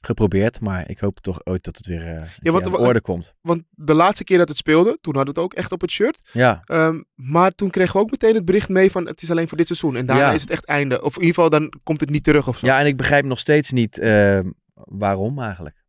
geprobeerd. 0.00 0.60
Maar 0.60 0.90
ik 0.90 0.98
hoop 0.98 1.20
toch 1.20 1.40
ooit 1.46 1.64
dat 1.64 1.76
het 1.76 1.86
weer 1.86 2.06
eh, 2.06 2.22
want- 2.52 2.64
aan 2.64 2.70
de 2.72 2.78
orde 2.78 3.00
komt. 3.00 3.34
Want 3.40 3.62
de 3.70 3.94
laatste 3.94 4.24
keer 4.24 4.38
dat 4.38 4.48
het 4.48 4.56
speelde, 4.56 4.98
toen 5.00 5.14
hadden 5.16 5.34
we 5.34 5.40
het 5.40 5.50
ook 5.50 5.58
echt 5.58 5.72
op 5.72 5.80
het 5.80 5.90
shirt. 5.90 6.20
Ja, 6.32 6.62
Ehm, 6.64 7.00
maar 7.14 7.50
toen 7.54 7.70
kregen 7.70 7.92
we 7.92 7.98
ook 8.00 8.10
meteen 8.10 8.34
het 8.34 8.44
bericht 8.44 8.68
mee 8.68 8.90
van 8.90 9.06
het 9.06 9.22
is 9.22 9.30
alleen 9.30 9.48
voor 9.48 9.56
dit 9.56 9.66
seizoen. 9.66 9.96
En 9.96 10.06
daarna 10.06 10.28
Ja. 10.28 10.32
is 10.32 10.40
het 10.40 10.50
echt 10.50 10.64
einde. 10.64 11.02
Of 11.02 11.14
in 11.16 11.20
ieder 11.22 11.34
geval 11.34 11.50
dan 11.50 11.72
komt 11.82 12.00
het 12.00 12.10
niet 12.10 12.24
terug 12.24 12.48
of 12.48 12.58
zo. 12.58 12.66
ja, 12.66 12.80
en 12.80 12.86
ik 12.86 12.96
begrijp 12.96 13.24
nog 13.24 13.38
steeds 13.38 13.70
niet 13.70 13.98
ehm, 13.98 14.50
waarom 14.74 15.40
eigenlijk. 15.40 15.81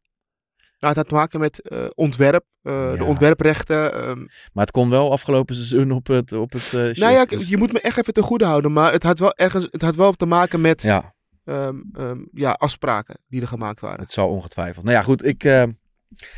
Nou, 0.83 0.95
het 0.95 1.03
had 1.03 1.07
te 1.07 1.15
maken 1.15 1.39
met 1.39 1.61
eh, 1.61 1.85
ontwerp, 1.95 2.45
eh, 2.61 2.73
Ja. 2.73 2.95
de 2.95 3.03
ontwerprechten. 3.03 3.93
ehm. 3.93 4.19
Maar 4.53 4.63
het 4.65 4.71
kon 4.71 4.89
wel 4.89 5.11
afgelopen 5.11 5.55
seizoen 5.55 5.91
op 5.91 6.07
het, 6.07 6.31
op 6.31 6.51
het 6.51 6.61
shirt. 6.61 6.97
nou 6.97 7.13
ja, 7.13 7.25
dus- 7.25 7.47
je 7.47 7.57
moet 7.57 7.73
me 7.73 7.79
echt 7.79 7.97
even 7.97 8.13
te 8.13 8.21
goede 8.21 8.45
houden. 8.45 8.73
Maar 8.73 8.91
het 8.91 9.03
had 9.03 9.19
wel 9.19 9.33
ergens, 9.35 9.67
het 9.71 9.81
had 9.81 9.95
wel 9.95 10.11
te 10.13 10.25
maken 10.25 10.61
met 10.61 10.81
ja, 10.81 11.13
ehm, 11.45 11.75
ehm, 11.93 12.17
ja, 12.33 12.51
afspraken 12.51 13.17
die 13.27 13.41
er 13.41 13.47
gemaakt 13.47 13.79
waren. 13.81 13.99
het 13.99 14.11
zal 14.11 14.29
ongetwijfeld. 14.29 14.85
Nou 14.85 14.97
ja, 14.97 15.03
goed, 15.03 15.25
ik, 15.25 15.43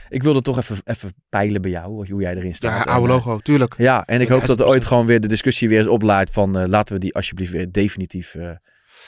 ik 0.10 0.24
wilde 0.24 0.42
toch 0.42 0.58
even, 0.58 0.78
even 0.84 1.14
peilen 1.30 1.62
bij 1.62 1.72
jou, 1.72 2.12
hoe 2.12 2.22
jij 2.22 2.36
erin 2.36 2.56
staat. 2.56 2.86
Ja, 2.86 2.92
oude 2.92 3.08
logo, 3.08 3.38
tuurlijk. 3.40 3.76
Ja, 3.78 4.06
en 4.06 4.22
ik 4.22 4.28
hoop 4.28 4.46
dat 4.46 4.60
er 4.60 4.66
100%. 4.66 4.68
ooit 4.68 4.86
gewoon 4.86 5.06
weer 5.06 5.20
de 5.22 5.28
discussie 5.28 5.70
weer 5.70 5.80
eens 5.80 5.88
oplaait 5.88 6.32
van 6.32 6.68
laten 6.70 6.94
we 6.96 7.00
die 7.02 7.16
alsjeblieft 7.16 7.52
weer 7.52 7.72
definitief 7.72 8.36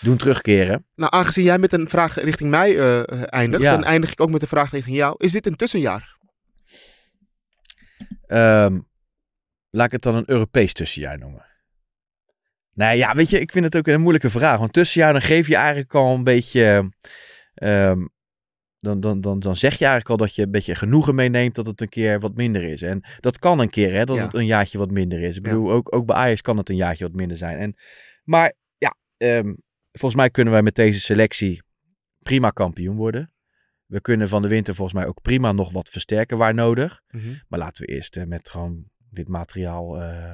doen 0.01 0.17
terugkeren. 0.17 0.85
Nou, 0.95 1.11
aangezien 1.15 1.43
jij 1.43 1.57
met 1.57 1.73
een 1.73 1.89
vraag 1.89 2.15
richting 2.21 2.49
mij 2.49 2.77
eh, 2.79 3.23
eindigt, 3.33 3.63
Ja. 3.63 3.71
dan 3.71 3.83
eindig 3.83 4.11
ik 4.11 4.21
ook 4.21 4.29
met 4.29 4.41
een 4.41 4.47
vraag 4.47 4.71
richting 4.71 4.95
jou. 4.95 5.15
Is 5.17 5.31
dit 5.31 5.45
een 5.45 5.55
tussenjaar? 5.55 6.15
Ehm, 8.27 8.79
laat 9.69 9.85
ik 9.85 9.91
het 9.91 10.01
dan 10.01 10.15
een 10.15 10.29
Europees 10.29 10.73
tussenjaar 10.73 11.17
noemen. 11.17 11.45
Nou 12.73 12.97
ja, 12.97 13.15
weet 13.15 13.29
je, 13.29 13.39
ik 13.39 13.51
vind 13.51 13.65
het 13.65 13.77
ook 13.77 13.87
een 13.87 14.01
moeilijke 14.01 14.29
vraag. 14.29 14.59
Want 14.59 14.73
tussenjaar, 14.73 15.11
dan 15.11 15.21
geef 15.21 15.47
je 15.47 15.55
eigenlijk 15.55 15.93
al 15.95 16.13
een 16.13 16.23
beetje... 16.23 16.91
ehm, 17.53 18.05
dan, 18.79 18.99
dan, 18.99 19.21
dan, 19.21 19.39
dan 19.39 19.55
zeg 19.55 19.71
je 19.71 19.85
eigenlijk 19.85 20.09
al 20.09 20.17
dat 20.25 20.35
je 20.35 20.41
een 20.41 20.51
beetje 20.51 20.75
genoegen 20.75 21.15
meeneemt 21.15 21.55
dat 21.55 21.65
het 21.65 21.81
een 21.81 21.89
keer 21.89 22.19
wat 22.19 22.35
minder 22.35 22.63
is. 22.63 22.81
En 22.81 23.03
dat 23.19 23.39
kan 23.39 23.59
een 23.59 23.69
keer, 23.69 23.93
hè, 23.93 24.05
dat 24.05 24.15
Ja. 24.15 24.23
het 24.25 24.33
een 24.33 24.45
jaartje 24.45 24.77
wat 24.77 24.91
minder 24.91 25.19
is. 25.21 25.37
Ik 25.37 25.45
Ja. 25.45 25.49
bedoel, 25.51 25.71
ook, 25.71 25.95
ook 25.95 26.05
bij 26.05 26.15
Ajax 26.15 26.41
kan 26.41 26.57
het 26.57 26.69
een 26.69 26.75
jaartje 26.75 27.03
wat 27.05 27.15
minder 27.15 27.37
zijn. 27.37 27.57
En, 27.57 27.75
maar 28.23 28.53
ja, 28.77 28.95
ehm, 29.17 29.53
volgens 29.97 30.21
mij 30.21 30.29
kunnen 30.29 30.53
wij 30.53 30.61
met 30.61 30.75
deze 30.75 30.99
selectie 30.99 31.61
prima 32.19 32.49
kampioen 32.49 32.95
worden. 32.95 33.31
We 33.85 34.01
kunnen 34.01 34.27
van 34.27 34.41
de 34.41 34.47
winter 34.47 34.75
volgens 34.75 34.97
mij 34.97 35.07
ook 35.07 35.21
prima 35.21 35.51
nog 35.51 35.71
wat 35.71 35.89
versterken 35.89 36.37
waar 36.37 36.53
nodig. 36.53 37.01
Maar 37.47 37.59
laten 37.59 37.85
we 37.85 37.91
eerst 37.91 38.17
eh, 38.17 38.25
met 38.25 38.49
gewoon 38.49 38.83
dit 39.09 39.27
materiaal 39.27 40.01
eh, 40.01 40.33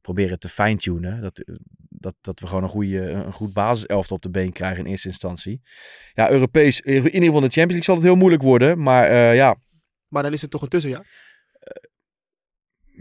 proberen 0.00 0.38
te 0.38 0.48
fine-tunen. 0.48 1.20
Dat, 1.20 1.38
eh, 1.38 1.54
dat, 1.88 2.14
dat 2.20 2.40
we 2.40 2.46
gewoon 2.46 2.62
een, 2.62 2.68
goede, 2.68 3.10
een 3.10 3.32
goed 3.32 3.52
basiselftal 3.52 4.16
op 4.16 4.22
de 4.22 4.30
been 4.30 4.52
krijgen 4.52 4.84
in 4.84 4.90
eerste 4.90 5.08
instantie. 5.08 5.60
Ja, 6.12 6.30
Europees, 6.30 6.80
in 6.80 7.04
ieder 7.04 7.22
geval 7.22 7.40
de 7.40 7.48
Champions 7.48 7.56
League 7.56 7.84
zal 7.84 7.94
het 7.94 8.04
heel 8.04 8.14
moeilijk 8.14 8.42
worden. 8.42 8.82
Maar 8.82 9.34
ja, 9.34 9.56
Maar 10.08 10.22
dan 10.22 10.32
is 10.32 10.40
het 10.40 10.50
toch 10.50 10.62
een 10.62 10.68
tussenjaar? 10.68 11.06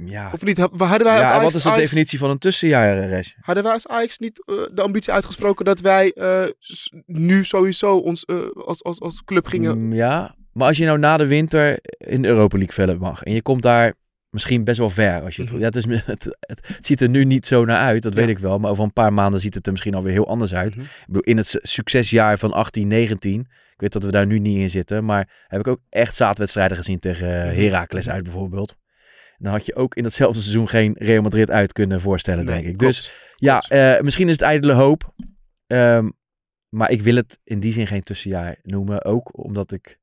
Ja. 0.05 0.31
Of 0.33 0.41
niet? 0.41 0.57
Ha- 0.57 0.69
Hadden 0.77 0.87
wij 1.07 1.13
als 1.17 1.21
ja 1.21 1.29
Ajax, 1.29 1.43
wat 1.43 1.53
is 1.53 1.61
de 1.63 1.69
Ajax- 1.69 1.83
definitie 1.83 2.19
van 2.19 2.29
een 2.29 2.37
tussenjaar, 2.37 3.07
Res? 3.07 3.35
hadden 3.41 3.63
wij 3.63 3.73
als 3.73 3.87
Ajax 3.87 4.17
niet 4.17 4.43
eh, 4.45 4.55
de 4.73 4.81
ambitie 4.81 5.13
uitgesproken 5.13 5.65
dat 5.65 5.79
wij 5.79 6.11
eh, 6.13 6.43
nu 7.05 7.43
sowieso 7.43 7.95
ons 7.97 8.25
eh, 8.25 8.37
als, 8.65 8.83
als, 8.83 8.99
als 9.01 9.23
club 9.23 9.47
gingen... 9.47 9.79
Mm, 9.85 9.93
ja, 9.93 10.35
maar 10.53 10.67
als 10.67 10.77
je 10.77 10.85
nou 10.85 10.99
na 10.99 11.17
de 11.17 11.27
winter 11.27 11.79
in 11.97 12.21
de 12.21 12.27
Europa 12.27 12.57
League 12.57 12.73
verder 12.75 12.97
mag 12.97 13.23
en 13.23 13.33
je 13.33 13.41
komt 13.41 13.61
daar 13.61 13.93
misschien 14.29 14.63
best 14.63 14.77
wel 14.77 14.89
ver. 14.89 15.21
Als 15.23 15.35
je 15.35 15.41
het, 15.41 15.51
Mhm. 15.51 15.59
ja, 15.59 15.65
het, 15.65 15.75
is, 15.75 15.85
het, 16.05 16.37
het, 16.39 16.77
ziet 16.79 17.01
er 17.01 17.09
nu 17.09 17.23
niet 17.25 17.45
zo 17.45 17.65
naar 17.65 17.77
uit, 17.77 18.03
dat 18.03 18.13
Ja. 18.13 18.19
weet 18.19 18.29
ik 18.29 18.39
wel. 18.39 18.57
Maar 18.59 18.71
over 18.71 18.83
een 18.83 18.93
paar 18.93 19.13
maanden 19.13 19.41
ziet 19.41 19.53
het 19.53 19.65
er 19.65 19.71
misschien 19.71 19.93
alweer 19.95 20.11
heel 20.11 20.27
anders 20.27 20.53
uit. 20.53 20.75
Mhm. 20.75 20.85
Ik 20.85 21.03
bedoel, 21.05 21.21
in 21.21 21.37
het 21.37 21.47
su- 21.47 21.59
succesjaar 21.61 22.37
van 22.37 22.51
18, 22.53 22.87
19, 22.87 23.39
ik 23.73 23.81
weet 23.81 23.93
dat 23.93 24.03
we 24.03 24.11
daar 24.11 24.25
nu 24.25 24.39
niet 24.39 24.57
in 24.57 24.69
zitten, 24.69 25.05
maar 25.05 25.43
heb 25.47 25.59
ik 25.59 25.67
ook 25.67 25.79
echt 25.89 26.15
zaadwedstrijden 26.15 26.77
gezien 26.77 26.99
tegen 26.99 27.27
Mhm. 27.47 27.55
Heracles 27.61 28.09
uit 28.09 28.23
bijvoorbeeld. 28.23 28.75
Dan 29.39 29.51
had 29.51 29.65
je 29.65 29.75
ook 29.75 29.95
in 29.95 30.03
datzelfde 30.03 30.41
seizoen 30.41 30.69
geen 30.69 30.95
Real 30.97 31.21
Madrid 31.21 31.49
uit 31.51 31.73
kunnen 31.73 32.01
voorstellen, 32.01 32.45
Nee, 32.45 32.53
denk 32.55 32.67
ik. 32.67 32.77
klopt. 32.77 32.95
Dus 32.95 33.11
ja, 33.35 33.59
eh, 33.59 34.01
misschien 34.01 34.25
is 34.27 34.33
het 34.33 34.41
ijdele 34.41 34.73
hoop. 34.73 35.13
Ehm, 35.67 36.09
maar 36.69 36.89
ik 36.91 37.01
wil 37.01 37.15
het 37.15 37.39
in 37.43 37.59
die 37.59 37.73
zin 37.73 37.87
geen 37.87 38.03
tussenjaar 38.03 38.55
noemen. 38.63 39.05
Ook 39.05 39.37
omdat 39.43 39.71
ik. 39.71 39.99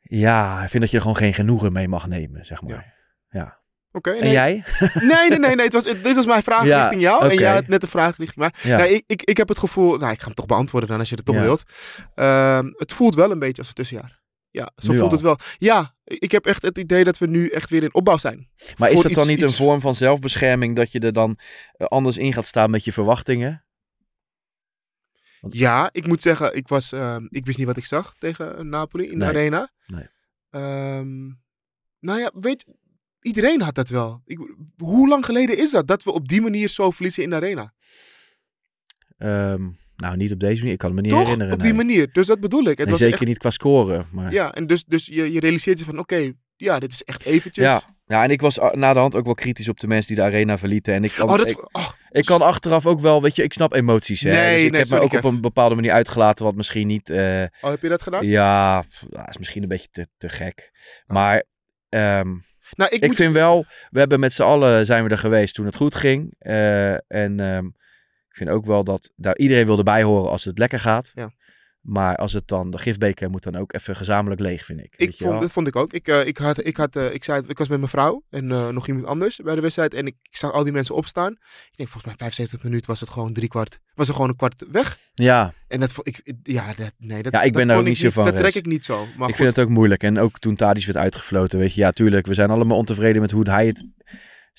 Ja, 0.00 0.62
ik 0.62 0.68
vind 0.68 0.82
dat 0.82 0.90
je 0.90 0.96
er 0.96 1.02
gewoon 1.02 1.16
geen 1.16 1.34
genoegen 1.34 1.72
mee 1.72 1.88
mag 1.88 2.06
nemen, 2.06 2.46
zeg 2.46 2.62
maar. 2.62 2.94
Ja. 3.30 3.58
Oké, 3.92 4.10
En 4.10 4.20
nee. 4.20 4.30
jij? 4.32 4.64
Nee, 5.00 5.28
nee, 5.28 5.38
nee, 5.38 5.54
nee. 5.54 5.64
Het 5.64 5.72
was, 5.72 5.84
dit 5.84 6.14
was 6.14 6.26
mijn 6.26 6.42
vraag 6.42 6.64
Ja, 6.64 6.80
richting 6.80 7.00
jou. 7.02 7.28
En 7.30 7.36
jij 7.36 7.52
had 7.52 7.66
net 7.66 7.82
een 7.82 7.88
vraag 7.88 8.16
richting 8.16 8.36
mij. 8.38 8.52
Ja. 8.72 8.76
Nou, 8.76 8.88
ik, 8.90 9.04
ik, 9.06 9.22
ik 9.22 9.36
heb 9.36 9.48
het 9.48 9.58
gevoel... 9.58 9.96
Nou, 9.96 10.12
ik 10.12 10.18
ga 10.18 10.24
hem 10.24 10.34
toch 10.34 10.46
beantwoorden 10.46 10.88
dan 10.88 10.98
als 10.98 11.08
je 11.08 11.14
het 11.14 11.24
toch 11.24 11.34
Ja. 11.34 11.40
wilt. 11.42 11.62
Ehm, 12.14 12.66
het 12.76 12.92
voelt 12.92 13.14
wel 13.14 13.30
een 13.30 13.38
beetje 13.38 13.58
als 13.58 13.68
een 13.68 13.74
tussenjaar. 13.74 14.19
Ja, 14.50 14.72
zo 14.76 14.92
Nu 14.92 14.98
voelt 14.98 15.10
al. 15.10 15.16
het 15.16 15.26
wel. 15.26 15.38
Ja, 15.58 15.94
ik 16.04 16.32
heb 16.32 16.46
echt 16.46 16.62
het 16.62 16.78
idee 16.78 17.04
dat 17.04 17.18
we 17.18 17.26
nu 17.26 17.48
echt 17.48 17.70
weer 17.70 17.82
in 17.82 17.94
opbouw 17.94 18.18
zijn. 18.18 18.48
Maar 18.76 18.90
is 18.90 19.02
het 19.02 19.14
dan 19.14 19.28
iets- 19.30 19.40
niet 19.40 19.42
een 19.42 19.56
vorm 19.56 19.80
van 19.80 19.94
zelfbescherming 19.94 20.76
dat 20.76 20.92
je 20.92 20.98
er 21.00 21.12
dan 21.12 21.38
eh, 21.72 21.86
anders 21.86 22.16
in 22.16 22.32
gaat 22.32 22.46
staan 22.46 22.70
met 22.70 22.84
je 22.84 22.92
verwachtingen? 22.92 23.64
Ja, 25.50 25.88
ik 25.92 26.06
moet 26.06 26.22
zeggen, 26.22 26.54
ik, 26.56 26.68
was, 26.68 26.92
ehm, 26.92 27.26
ik 27.28 27.44
wist 27.46 27.58
niet 27.58 27.66
wat 27.66 27.76
ik 27.76 27.84
zag 27.84 28.14
tegen 28.18 28.56
eh, 28.58 28.64
Napoli 28.64 29.04
in 29.04 29.18
Nee. 29.18 29.18
de 29.32 29.34
arena. 29.38 29.72
Nee. 29.86 30.06
Ehm, 30.50 31.26
nou 31.98 32.18
ja, 32.18 32.30
weet 32.34 32.64
iedereen 33.20 33.62
had 33.62 33.74
dat 33.74 33.88
wel. 33.88 34.22
Ik, 34.24 34.38
hoe 34.76 35.08
lang 35.08 35.24
geleden 35.24 35.58
is 35.58 35.70
dat, 35.70 35.86
dat 35.86 36.02
we 36.02 36.12
op 36.12 36.28
die 36.28 36.40
manier 36.40 36.68
zo 36.68 36.90
verliezen 36.90 37.22
in 37.22 37.30
de 37.30 37.36
arena? 37.36 37.74
Ehm, 39.18 39.70
nou, 40.00 40.16
niet 40.16 40.32
op 40.32 40.40
deze 40.40 40.58
manier. 40.58 40.72
Ik 40.72 40.78
kan 40.78 40.94
me 40.94 41.00
niet 41.00 41.10
Toch? 41.10 41.22
herinneren. 41.22 41.52
Op 41.52 41.58
die 41.58 41.72
nee. 41.72 41.84
manier. 41.84 42.08
Dus 42.12 42.26
dat 42.26 42.40
bedoel 42.40 42.64
ik. 42.64 42.78
Het 42.78 42.90
was 42.90 42.98
zeker 42.98 43.14
echt, 43.18 43.26
niet 43.26 43.38
qua 43.38 43.50
scoren. 43.50 44.06
Maar... 44.12 44.32
Ja, 44.32 44.52
en 44.54 44.66
dus, 44.66 44.84
dus 44.84 45.06
je, 45.06 45.32
je 45.32 45.40
realiseert 45.40 45.78
je 45.78 45.84
van, 45.84 45.98
oké, 45.98 46.32
ja, 46.56 46.78
dit 46.78 46.92
is 46.92 47.02
echt 47.04 47.24
eventjes. 47.24 47.64
Ja. 47.64 47.82
ja, 48.06 48.24
en 48.24 48.30
ik 48.30 48.40
was 48.40 48.58
ah, 48.58 48.74
na 48.74 48.92
de 48.92 48.98
hand 48.98 49.14
ook 49.14 49.24
wel 49.24 49.34
kritisch 49.34 49.68
op 49.68 49.80
de 49.80 49.86
mensen 49.86 50.14
die 50.14 50.24
de 50.24 50.30
arena 50.30 50.58
verlieten. 50.58 50.94
En 50.94 51.04
ik 51.04 51.12
kan, 51.12 51.28
Oh, 51.30 51.36
dat, 51.36 51.50
ik, 51.50 51.76
oh, 51.76 51.88
ik 52.10 52.24
kan 52.24 52.42
achteraf 52.42 52.86
ook 52.86 53.00
wel, 53.00 53.22
weet 53.22 53.36
je, 53.36 53.42
ik 53.42 53.52
snap 53.52 53.74
emoties. 53.74 54.20
Hè? 54.20 54.30
Nee, 54.30 54.56
dus 54.56 54.64
ik 54.66 54.74
heb 54.74 54.88
me 54.88 55.00
ook 55.04 55.12
op 55.12 55.24
een 55.24 55.40
bepaalde 55.40 55.74
manier 55.74 55.92
uitgelaten, 55.92 56.44
wat 56.44 56.54
misschien 56.54 56.86
niet. 56.86 57.10
eh, 57.10 57.42
oh, 57.60 57.70
heb 57.70 57.82
je 57.82 57.88
dat 57.88 58.02
gedaan? 58.02 58.26
ja, 58.26 58.84
is 59.28 59.38
misschien 59.38 59.62
een 59.62 59.68
beetje 59.68 59.88
te, 59.90 60.06
te 60.16 60.28
gek. 60.28 60.70
Maar 61.06 61.44
ehm, 61.88 62.28
Nou, 62.76 62.90
ik, 62.90 63.00
ik 63.00 63.06
moet, 63.06 63.16
vind 63.16 63.32
wel, 63.32 63.64
we 63.90 63.98
hebben 63.98 64.20
met 64.20 64.32
z'n 64.32 64.42
allen 64.42 64.86
zijn 64.86 65.04
we 65.04 65.10
er 65.10 65.18
geweest 65.18 65.54
toen 65.54 65.66
het 65.66 65.76
goed 65.76 65.94
ging. 65.94 66.34
Eh, 66.38 66.92
en 66.92 67.40
ehm, 67.40 67.68
vind 68.40 68.56
ook 68.56 68.66
wel 68.66 68.84
dat 68.84 69.12
daar 69.16 69.36
iedereen 69.36 69.66
wil 69.66 69.78
erbij 69.78 70.02
horen 70.02 70.30
als 70.30 70.44
het 70.44 70.58
lekker 70.58 70.80
gaat. 70.80 71.12
Ja. 71.14 71.30
Maar 71.80 72.16
als 72.16 72.32
het 72.32 72.48
dan, 72.48 72.70
de 72.70 72.78
gifbeker 72.78 73.30
moet 73.30 73.42
dan 73.42 73.56
ook 73.56 73.72
even 73.72 73.96
gezamenlijk 73.96 74.40
leeg, 74.40 74.64
vind 74.64 74.80
ik. 74.80 74.94
Ik 74.96 75.16
vond, 75.16 75.40
dat 75.40 75.52
vond 75.52 75.66
ik 75.66 75.76
ook. 75.76 75.92
Ik, 75.92 76.08
eh, 76.08 76.26
ik, 76.26 76.38
had, 76.38 76.64
ik, 76.66 76.76
had, 76.76 76.96
eh, 76.96 77.14
ik, 77.14 77.24
zei, 77.24 77.42
ik 77.46 77.58
was 77.58 77.68
met 77.68 77.78
mijn 77.78 77.90
vrouw 77.90 78.22
en 78.30 78.50
eh, 78.50 78.68
nog 78.68 78.86
iemand 78.88 79.06
anders 79.06 79.36
bij 79.36 79.54
de 79.54 79.60
wedstrijd. 79.60 79.94
En 79.94 80.06
ik, 80.06 80.14
ik 80.22 80.36
zag 80.36 80.52
al 80.52 80.64
die 80.64 80.72
mensen 80.72 80.94
opstaan. 80.94 81.32
Ik 81.32 81.76
denk, 81.76 81.88
volgens 81.88 82.04
mij 82.04 82.14
75 82.16 82.62
minuten 82.62 82.86
was 82.86 83.00
het 83.00 83.08
gewoon 83.08 83.32
drie 83.32 83.48
kwart. 83.48 83.78
Was 83.94 84.08
er 84.08 84.14
gewoon 84.14 84.28
een 84.28 84.36
kwart 84.36 84.64
weg. 84.70 84.98
Ja, 85.14 85.52
En 85.68 85.80
dat 85.80 85.94
ik, 86.02 86.34
ja, 86.42 86.74
dat, 86.74 86.92
nee, 86.98 87.22
dat, 87.22 87.32
Ja, 87.32 87.42
ik 87.42 87.52
ben 87.52 87.66
daar 87.66 87.78
ook 87.78 87.84
niet 87.84 87.98
zo 87.98 88.10
van, 88.10 88.24
Dat 88.24 88.36
trek 88.36 88.54
ik 88.54 88.66
niet 88.66 88.84
zo. 88.84 88.98
Maar 88.98 89.28
ik 89.28 89.34
goed. 89.34 89.44
vind 89.44 89.56
het 89.56 89.64
ook 89.64 89.70
moeilijk. 89.70 90.02
En 90.02 90.18
ook 90.18 90.38
toen 90.38 90.56
Tadic 90.56 90.84
werd 90.84 90.98
uitgefloten, 90.98 91.58
weet 91.58 91.74
je, 91.74 91.80
ja, 91.80 91.90
tuurlijk, 91.90 92.26
we 92.26 92.34
zijn 92.34 92.50
allemaal 92.50 92.76
ontevreden 92.76 93.22
met 93.22 93.30
hoe 93.30 93.50
hij 93.50 93.66
het, 93.66 93.84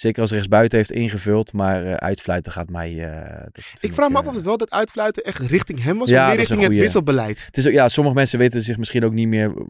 zeker 0.01 0.21
als 0.21 0.31
rechtsbuiten, 0.31 0.77
heeft 0.77 0.91
ingevuld. 0.91 1.53
Maar 1.53 1.85
eh, 1.85 1.93
uitfluiten 1.93 2.51
gaat 2.51 2.69
mij... 2.69 3.13
eh, 3.13 3.45
ik 3.79 3.93
vraag 3.93 4.09
me 4.09 4.13
eh, 4.13 4.21
af 4.21 4.27
of 4.27 4.35
het 4.35 4.45
wel 4.45 4.57
dat 4.57 4.71
uitfluiten 4.71 5.23
echt 5.23 5.37
richting 5.39 5.83
hem 5.83 5.97
was. 5.97 6.09
Ja, 6.09 6.21
of 6.23 6.27
meer 6.27 6.37
richting 6.37 6.61
het 6.61 6.75
wisselbeleid. 6.75 7.45
Het 7.45 7.57
is 7.57 7.67
ook, 7.67 7.73
ja, 7.73 7.89
sommige 7.89 8.15
mensen 8.15 8.39
weten 8.39 8.61
zich 8.61 8.77
misschien 8.77 9.05
ook 9.05 9.13
niet 9.13 9.27
meer, 9.27 9.65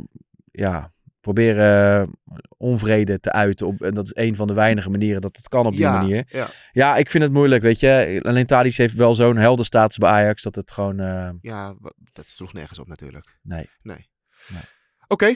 ja, 0.51 0.91
proberen 1.19 2.01
eh, 2.01 2.36
onvrede 2.57 3.19
te 3.19 3.32
uiten. 3.32 3.67
Op, 3.67 3.82
en 3.82 3.93
dat 3.93 4.05
is 4.05 4.11
een 4.15 4.36
van 4.36 4.47
de 4.47 4.53
weinige 4.53 4.89
manieren 4.89 5.21
dat 5.21 5.38
het 5.38 5.47
kan 5.49 5.65
op 5.65 5.71
die 5.71 5.82
ja, 5.82 5.99
manier. 5.99 6.25
Ja, 6.27 6.47
Ja, 6.71 6.95
ik 6.97 7.09
vind 7.09 7.23
het 7.23 7.34
moeilijk, 7.34 7.63
weet 7.63 7.79
je. 7.79 8.19
Alleen 8.23 8.45
Tadic 8.45 8.75
heeft 8.75 8.93
wel 8.93 9.13
zo'n 9.15 9.38
heldenstatus 9.38 9.97
bij 9.97 10.09
Ajax 10.09 10.41
dat 10.41 10.55
het 10.55 10.71
gewoon... 10.71 10.99
eh, 10.99 11.29
ja, 11.41 11.75
dat 12.13 12.25
sloeg 12.27 12.53
nergens 12.53 12.79
op 12.79 12.88
natuurlijk. 12.88 13.38
nee, 13.41 13.69
Nee. 13.82 14.09
Nee. 14.47 14.61
Oké. 15.07 15.34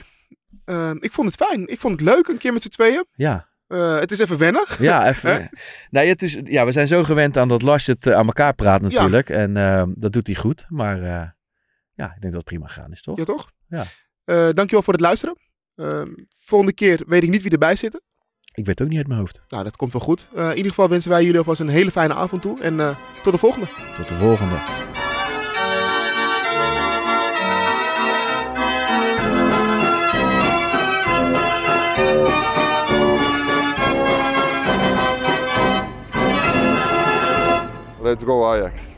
Ehm, 0.64 0.96
ik 1.00 1.12
vond 1.12 1.28
het 1.28 1.48
fijn. 1.48 1.66
Ik 1.66 1.80
vond 1.80 2.00
het 2.00 2.08
leuk 2.08 2.28
een 2.28 2.38
keer 2.38 2.52
met 2.52 2.62
z'n 2.62 2.68
tweeën. 2.68 3.04
ja. 3.14 3.54
Eh, 3.66 3.98
het 3.98 4.12
is 4.12 4.18
even 4.18 4.38
wennen. 4.38 4.64
Ja, 4.78 5.06
even. 5.08 5.50
nee, 5.90 6.08
het 6.08 6.22
is, 6.22 6.38
ja, 6.44 6.64
we 6.64 6.72
zijn 6.72 6.86
zo 6.86 7.02
gewend 7.02 7.36
aan 7.36 7.48
dat 7.48 7.62
Lars 7.62 7.86
het 7.86 8.06
eh, 8.06 8.14
aan 8.14 8.26
elkaar 8.26 8.54
praat 8.54 8.80
natuurlijk. 8.80 9.30
En 9.30 9.56
eh, 9.56 9.82
dat 9.94 10.12
doet 10.12 10.26
hij 10.26 10.36
goed. 10.36 10.64
Maar 10.68 11.02
eh, 11.02 11.28
ja, 11.94 12.04
ik 12.04 12.20
denk 12.20 12.22
dat 12.22 12.32
het 12.32 12.44
prima 12.44 12.66
gegaan 12.66 12.90
is, 12.90 13.02
toch? 13.02 13.18
Ja, 13.18 13.24
toch? 13.24 13.50
Ja. 13.68 13.84
Dankjewel 14.52 14.82
voor 14.82 14.92
het 14.92 15.02
luisteren. 15.02 15.36
Ehm, 15.74 16.06
volgende 16.38 16.74
keer 16.74 17.02
weet 17.06 17.22
ik 17.22 17.30
niet 17.30 17.42
wie 17.42 17.50
erbij 17.50 17.76
zitten. 17.76 18.00
Ik 18.54 18.66
weet 18.66 18.82
ook 18.82 18.88
niet 18.88 18.98
uit 18.98 19.06
mijn 19.06 19.20
hoofd. 19.20 19.42
Nou, 19.48 19.64
dat 19.64 19.76
komt 19.76 19.92
wel 19.92 20.00
goed. 20.00 20.28
In 20.34 20.56
ieder 20.56 20.70
geval 20.70 20.88
wensen 20.88 21.10
wij 21.10 21.24
jullie 21.24 21.38
alvast 21.38 21.60
een 21.60 21.68
hele 21.68 21.90
fijne 21.90 22.14
avond 22.14 22.42
toe. 22.42 22.60
En 22.60 22.96
tot 23.22 23.32
de 23.32 23.38
volgende. 23.38 23.66
Tot 23.96 24.08
de 24.08 24.14
volgende. 24.14 24.56
Let's 38.06 38.22
go 38.22 38.54
Ajax. 38.54 38.96